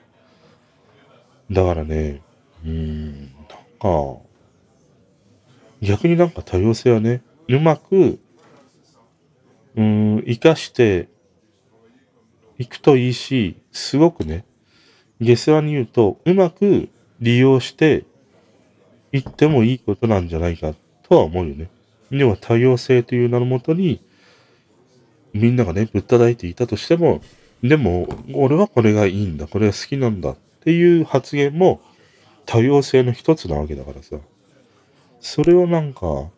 [1.51, 2.21] だからね、
[2.63, 3.29] うーん、なん
[3.79, 4.17] か、
[5.81, 8.19] 逆になんか多様性はね、うまく、
[9.75, 11.09] うーん、活かして
[12.57, 14.45] いくといいし、すごくね、
[15.19, 18.05] 下世話に言うと、うまく利用して
[19.11, 20.73] いってもいいことなんじゃないか
[21.03, 21.69] とは思うよね。
[22.11, 24.01] 要は多様性という名のもとに、
[25.33, 27.21] みんながね、ぶったたいていたとしても、
[27.63, 31.81] でも、俺はこれがいいんだ、これが好きなんだっていう発言も
[32.45, 34.17] 多様性の一つなわけだからさ。
[35.19, 36.29] それをなんか、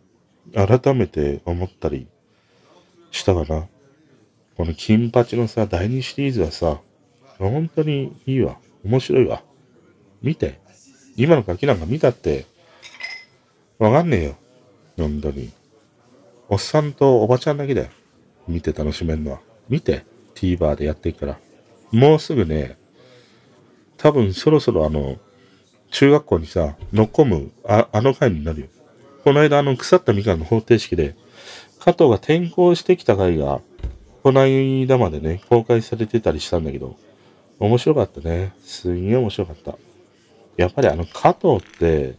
[0.53, 2.07] 改めて思ったり
[3.11, 3.67] したかな。
[4.57, 6.79] この金八のさ、第2シリーズはさ、
[7.39, 8.57] 本当にいいわ。
[8.83, 9.41] 面白いわ。
[10.21, 10.59] 見て。
[11.15, 12.45] 今のガキなんか見たって、
[13.79, 14.35] わかんねえよ。
[14.97, 15.51] 本当に。
[16.49, 17.89] おっさんとおばちゃんだけだよ。
[18.47, 19.39] 見て楽しめるのは。
[19.69, 20.05] 見て。
[20.35, 21.39] TVer でやっていくから。
[21.91, 22.77] もうすぐね、
[23.97, 25.17] 多分そろそろあの、
[25.91, 28.67] 中学校にさ、乗っ込む、ああの回になるよ。
[29.23, 31.15] この間あの腐ったみかんの方程式で、
[31.79, 33.61] 加藤が転校してきた回が、
[34.23, 36.95] この間までね、公開されてたりしたんだけど、
[37.59, 38.53] 面白かったね。
[38.63, 39.77] すげえ面白かった。
[40.57, 42.15] やっぱりあの加藤って、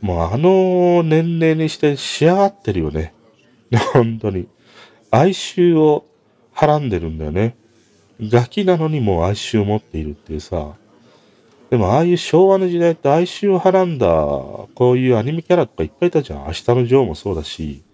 [0.00, 3.12] もうあの年齢にして仕上がってるよね。
[3.92, 4.48] 本当に。
[5.10, 6.06] 哀愁を
[6.58, 7.54] はらんでるんだよね。
[8.20, 10.74] ガキなのにもう哀愁を持っているっていうさ。
[11.70, 16.46] でもああいう昭和の時代って哀愁をはらんだ、こういうアニメキャラとかいっぱいいたじゃん。
[16.46, 17.84] 明日のジョーもそうだし、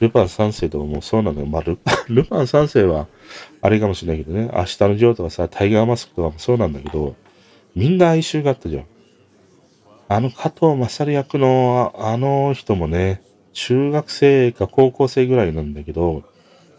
[0.00, 1.46] ルパン三世とかもそうなのよ。
[1.46, 3.06] まあ、ルパン、 ルパン三世は、
[3.62, 4.50] あれかもしれないけどね。
[4.52, 7.14] 明日のジョーとかさ、タイガーマスクとかもそうなんだけど、
[7.76, 8.86] みんな哀愁があったじゃん。
[10.08, 13.22] あの加藤勝役のあの人もね、
[13.52, 16.24] 中学生か高校生ぐらいなんだけど、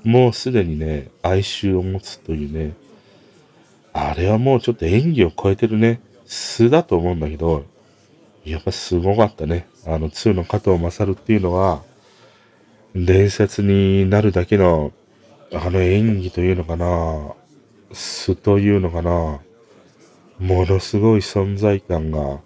[0.03, 2.73] もうすでにね、哀愁を持つというね、
[3.93, 7.65] あれはもうちょっと演技を超えてるね、素だと思うんだけど、
[8.45, 9.67] やっぱすごかったね。
[9.85, 11.83] あの2の加藤勝っていうのは、
[12.95, 14.91] 伝説になるだけの、
[15.53, 17.33] あの演技というのかな、
[17.93, 19.39] 素というのかな、
[20.39, 22.39] ものすごい存在感が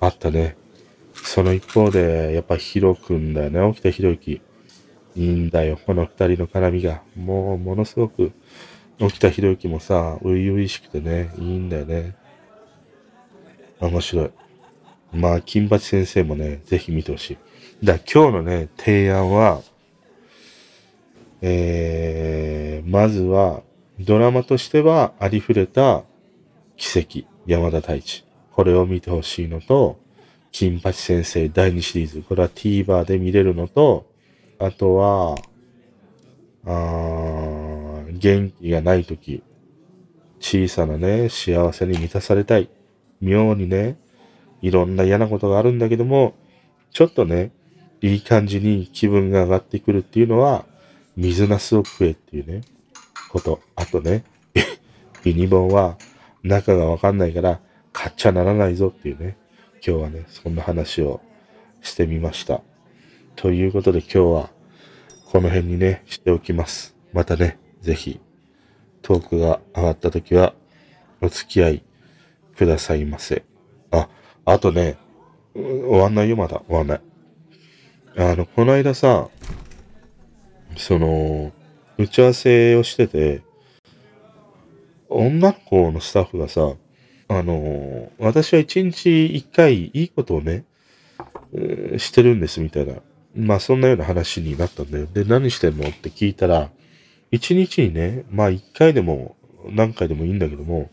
[0.00, 0.56] あったね。
[1.14, 4.40] その一方で、やっぱヒロくんだよね、沖田博之。
[5.16, 7.02] いいんだよ、この二人の絡みが。
[7.16, 8.32] もう、ものすごく、
[9.00, 12.16] 沖田博之もさ、初々しくてね、いいんだよね。
[13.80, 14.30] 面白い。
[15.12, 17.38] まあ、金八先生もね、ぜひ見てほしい。
[17.84, 19.62] だ今日のね、提案は、
[21.42, 23.62] えー、まずは、
[24.00, 26.02] ドラマとしてはありふれた
[26.76, 28.24] 奇跡、山田太一。
[28.50, 30.00] これを見てほしいのと、
[30.50, 32.22] 金八先生第2シリーズ。
[32.22, 34.06] これは TVer で見れるのと、
[34.58, 35.36] あとは、
[36.66, 39.42] あ元気がないとき、
[40.40, 42.68] 小さなね、幸せに満たされたい。
[43.20, 43.98] 妙にね、
[44.62, 46.34] いろんな嫌なことがあるんだけども、
[46.90, 47.52] ちょっとね、
[48.00, 50.64] いい感じに気分が上がってくるっていうのは、
[51.16, 52.62] 水なすを食えっていうね、
[53.30, 53.60] こと。
[53.76, 54.24] あとね、
[55.24, 55.96] ユニボンは
[56.42, 57.60] 中がわかんないから
[57.92, 59.36] 買っちゃならないぞっていうね、
[59.86, 61.20] 今日はね、そんな話を
[61.82, 62.62] してみました。
[63.36, 64.50] ということで今日は
[65.30, 66.96] この辺にね、しておきます。
[67.12, 68.20] またね、ぜひ
[69.02, 70.54] トークが上がった時は
[71.20, 71.84] お付き合い
[72.56, 73.44] くださいませ。
[73.90, 74.08] あ、
[74.44, 74.96] あとね、
[75.54, 76.62] 終わんないよ、まだ。
[76.66, 77.00] 終わんない。
[78.16, 79.28] あの、この間さ、
[80.76, 81.52] その、
[81.98, 83.42] 打ち合わせをしてて、
[85.08, 86.74] 女の子のスタッフがさ、
[87.28, 90.64] あの、私は一日一回いいことをね、
[91.98, 92.94] してるんですみたいな。
[93.34, 95.06] まあそんなような話になったんだよ。
[95.12, 95.88] で、何してんの？
[95.88, 96.70] って聞いたら、
[97.30, 99.36] 一日にね、まあ一回でも
[99.70, 100.90] 何回でもいいんだけども、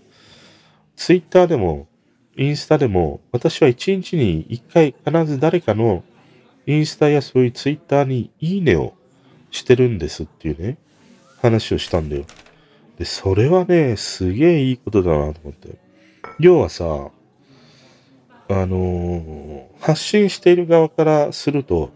[0.96, 1.88] ツイッターでも、
[2.38, 6.04] インスタでも、私は一日に一回必ず誰かの
[6.66, 8.94] インスタやそういうツイッターにいいねを
[9.52, 10.78] してるんですっていうね、
[11.42, 12.26] 話をしたんだよ。
[12.98, 15.78] で、それはね、すげえいいことだなと思って。
[16.40, 17.10] 要はさ、
[18.50, 21.92] あのー発信している側からすると、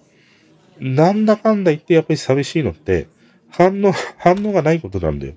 [0.79, 3.07] なんだかんだ言ってやっぱり寂しいのって、
[3.49, 5.33] 反応、 反応がないことなんだよ。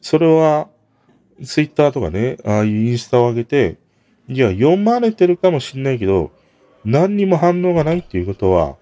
[0.00, 0.68] それは、
[1.44, 3.76] ツイッターとかね、ああいうインスタを上げて、
[4.28, 6.30] いや、読まれてるかもしんないけど、
[6.84, 8.76] 何にも反応がないっていうことは、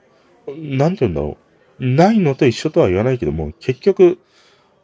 [0.47, 1.37] なんて言うんだろ
[1.79, 1.87] う。
[1.87, 4.19] ないのと一緒とは言わないけども、結局、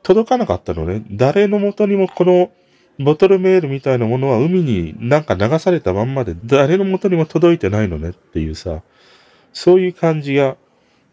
[0.02, 1.02] 届かなかったのね。
[1.10, 2.50] 誰の元にもこの、
[2.98, 8.82] ボトルメールみたいなものは海になんか流されたまんまで、誰の元にも届いてないのねっていうさ、
[9.56, 10.58] そういう感じが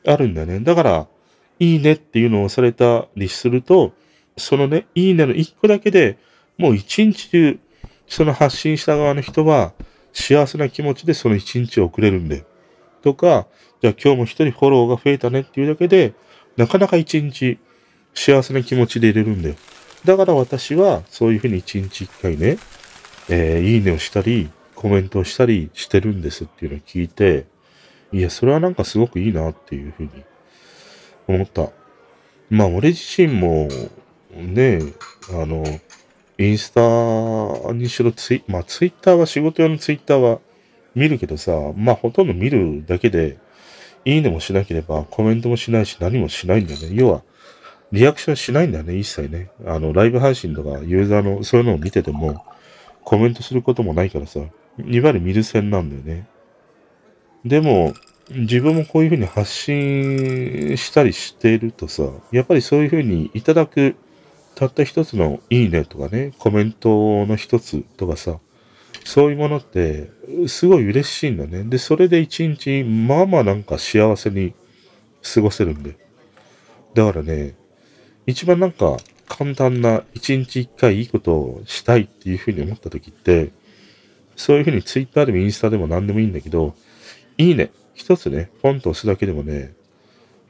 [0.06, 0.60] あるんだね。
[0.60, 1.08] だから、
[1.60, 3.94] いいねっていうのをされたりすると、
[4.36, 6.18] そのね、いいねの一個だけで
[6.58, 7.58] もう一日中、
[8.06, 9.72] その発信した側の人は
[10.12, 12.44] 幸せな気持ちでその一日を送れるんだよ。
[13.02, 13.48] とか、
[13.82, 16.14] じゃあ今日も一人フォローが増えたねっていうだけで、
[16.58, 17.60] なかなか一日
[18.14, 19.56] 幸せな気持ちでいれるんだよ。
[20.04, 22.58] だから私はそういうふうに一日一回ね、
[23.30, 27.53] えーいいねをしたり、コメントをしたりしてるんですっていうのを聞いて、
[28.14, 30.10] いや、それはなんかすごくいいなっていうふうに
[31.28, 31.70] 思った。
[32.50, 33.68] まあ、俺自身も、
[34.36, 34.82] ね、
[35.32, 35.64] あの、
[36.38, 40.40] インスタにしろツイ、まあ、ツイッターは仕事用のツイッターは
[40.94, 43.38] 見るけどさ、まあ、ほとんど見るだけで、
[44.06, 46.90] いいねもしなければ、コメントもしないし、何もしないんだよね。
[46.92, 47.24] 要は、
[47.92, 49.50] リアクションしないんだよね、一切ね。
[49.66, 52.46] あの、ライブ配信とか、ユーザーのそういうのを見てても、
[53.04, 54.50] コメントすることもないからさ、いわ
[54.88, 56.28] ゆる見る線なんだよね。
[57.46, 57.94] でも、
[58.30, 63.96] 自分もこういうふうに発信したりしているとさ、やっぱりそういうふうにいただく、
[64.56, 68.40] たった一つのいいねとかね、コメントの一つとかさ、
[69.04, 70.10] そういうものって、
[70.48, 71.64] すごい嬉しいんだね。
[71.64, 74.54] で、それで一日、まあまあなんか幸せに
[75.22, 75.98] 過ごせるんで。
[76.94, 77.56] だからね、
[78.26, 78.98] 一番なんか
[79.28, 83.52] 簡単な一日一回いいことをしたいっていうふうに思った時って、
[84.36, 86.76] そういうふうにツイッターでもインスタでも何でもいいんだけど、
[87.38, 87.72] いいね。
[87.94, 89.74] 一つね、ポンと押すだけでもね、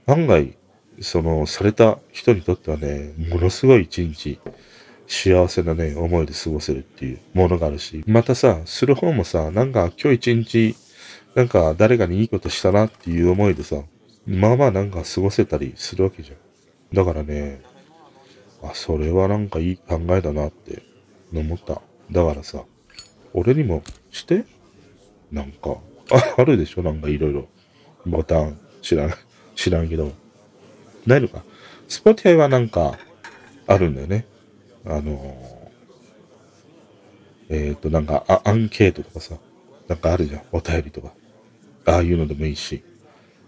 [0.05, 0.55] 案外、
[1.01, 4.39] その、された人にとってはね、ものすごい一日、
[5.07, 10.75] 幸せなね、思いで過ごせるっていうものがあるし、またさ、する方もさ、なんか今日一日、
[11.35, 13.81] なんか誰かにいいことしたなっていう思いでさ、
[14.25, 16.37] まあまあなんか過ごせたりするわけじゃん。
[16.95, 17.61] だからね、
[18.61, 20.83] あ、それはなんかいい考えだなって
[21.33, 21.81] 思った。
[22.11, 22.63] だからさ、
[23.33, 24.45] 俺にもして
[25.31, 25.77] なんか、
[26.11, 26.83] ああるでしょ？
[26.83, 27.47] なんかいろいろ。
[28.05, 29.13] ボタン、知らん、
[29.55, 30.11] 知らんけど。
[31.05, 31.43] ないのか。
[31.87, 32.97] スポティアはなんか、
[33.67, 34.25] あるんだよね。
[34.85, 39.35] あのー、えっ、と、なんかあ、アンケートとかさ、
[39.87, 40.41] なんかあるじゃん。
[40.51, 41.13] お便りとか。
[41.85, 42.83] ああいうのでもいいし。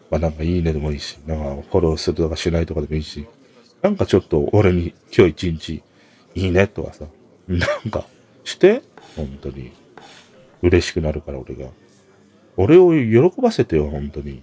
[0.10, 1.18] まあなんかいいねでもいいし。
[1.26, 3.26] なんかフォローするとかしないとかでもいいし。
[3.82, 5.84] なんかちょっと俺に今日一日
[6.36, 7.06] いいねとかさ。
[7.48, 8.06] なんか
[8.44, 8.82] して、
[9.16, 9.74] 本当に。
[10.62, 11.68] 嬉しくなるから俺が。
[12.58, 14.42] 俺を喜ばせてよ、本当に。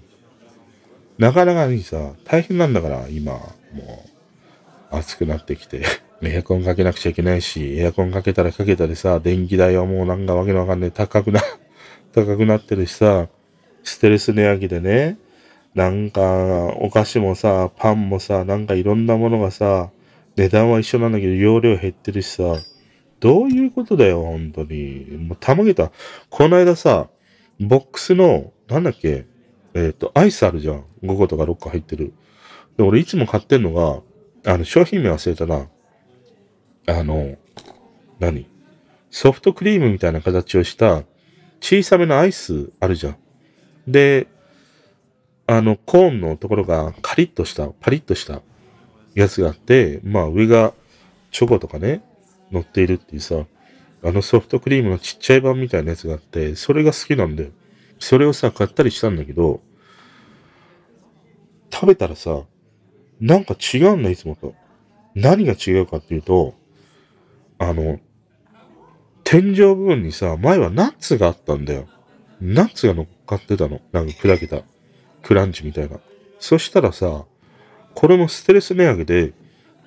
[1.18, 4.04] なかなかにさ、大変なんだから、今、も
[4.90, 5.82] う、暑くなってきて、
[6.22, 11.40] エアコンかけなくちゃいけないし、エアコンかけたらかけたりさ、電気代はもうなんかわけのわかんない、高くな、
[12.12, 13.28] 高くなってるしさ、
[13.82, 15.16] ステレス値上げでね、
[15.74, 16.20] なんか、
[16.80, 19.90] お菓子もさ、パンもさ、なんかいろんなものがさ、
[20.36, 22.58] 値段は一緒なんだけど、容量減ってるしさ、
[23.20, 25.06] どういうことだよ、本当に。
[25.18, 25.92] もうたまげた。
[26.28, 27.08] この間さ、
[27.62, 29.26] ボックスの、なんだっけ、
[29.74, 30.84] えっ、と、アイスあるじゃん。
[31.02, 32.12] 5個とか6個入ってる。
[32.76, 35.68] で、俺いつも買ってんのが、あの、商品名忘れたな。
[36.86, 37.36] あの、
[38.18, 38.46] 何？
[39.10, 41.02] ソフトクリームみたいな形をした
[41.60, 43.16] 小さめのアイスあるじゃん。
[43.86, 44.26] で、
[45.46, 48.40] あの、コーンのところがカリッとした、パリッとした
[49.14, 50.72] やつがあって、まあ上が
[51.30, 52.02] チョコとかね、
[52.50, 53.44] 乗っているっていうさ、
[54.04, 57.50] あのソフトクリームのちっちゃい版みたいなやつがあって、それが好きなんだよ。
[57.98, 59.62] それをさ、買ったりしたんだけど、
[61.70, 62.42] 食べたらさ、
[63.20, 64.54] なんか違うんだ、いつもと。
[65.14, 66.54] 何が違うかっていうと、
[67.58, 68.00] あの、
[69.22, 71.86] 天井部分にさ、前はナッツがあったんだよ。
[72.40, 73.80] ナッツが乗っかってたの。
[73.92, 74.62] なんか砕けた。
[75.22, 75.98] クランチみたいな。
[76.40, 77.24] そしたらさ、
[77.94, 79.32] これもステレス値上げで、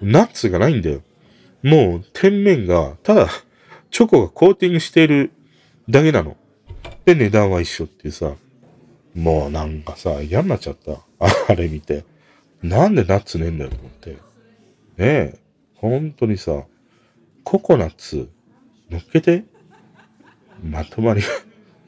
[0.02, 1.02] ナッツがないんだよ。
[1.64, 3.28] もう、天面が、ただ、
[3.96, 5.32] チョコがコーティングしている
[5.88, 6.36] だけなの。
[7.06, 8.36] で、値段は一緒っていうさ。
[9.14, 11.00] もうなんかさ、嫌になっちゃった。
[11.48, 12.04] あれ見て。
[12.62, 14.10] なんでナッツねえんだよと思って。
[14.12, 14.18] ね
[14.98, 15.40] え、
[15.76, 16.66] 本当にさ、
[17.46, 18.30] ココナッツ
[18.90, 19.46] 乗っけて。
[20.62, 21.22] まとまり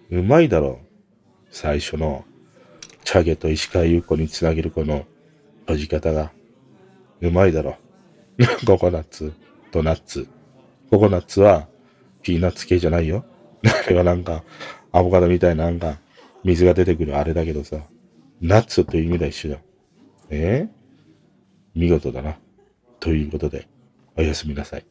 [0.09, 0.79] うまいだろ。
[1.51, 2.23] 最初の、
[3.03, 5.05] チャゲと石川優子につなげるこの
[5.65, 6.31] 閉じ方が。
[7.19, 7.75] うまいだろ。
[8.65, 9.33] ココナッツ
[9.71, 10.29] とナッツ。
[10.89, 11.67] ココナッツは
[12.27, 13.23] ピーナッツ系じゃないよ。
[13.63, 14.43] あれはなんか、
[14.91, 15.97] アボカドみたいななんか、
[16.43, 17.77] 水が出てくるあれだけどさ、
[18.41, 19.59] ナッツという意味では一緒だ。
[20.29, 20.69] えー？
[21.73, 22.37] 見事だな。
[22.99, 23.69] ということで、
[24.17, 24.85] おやすみなさい。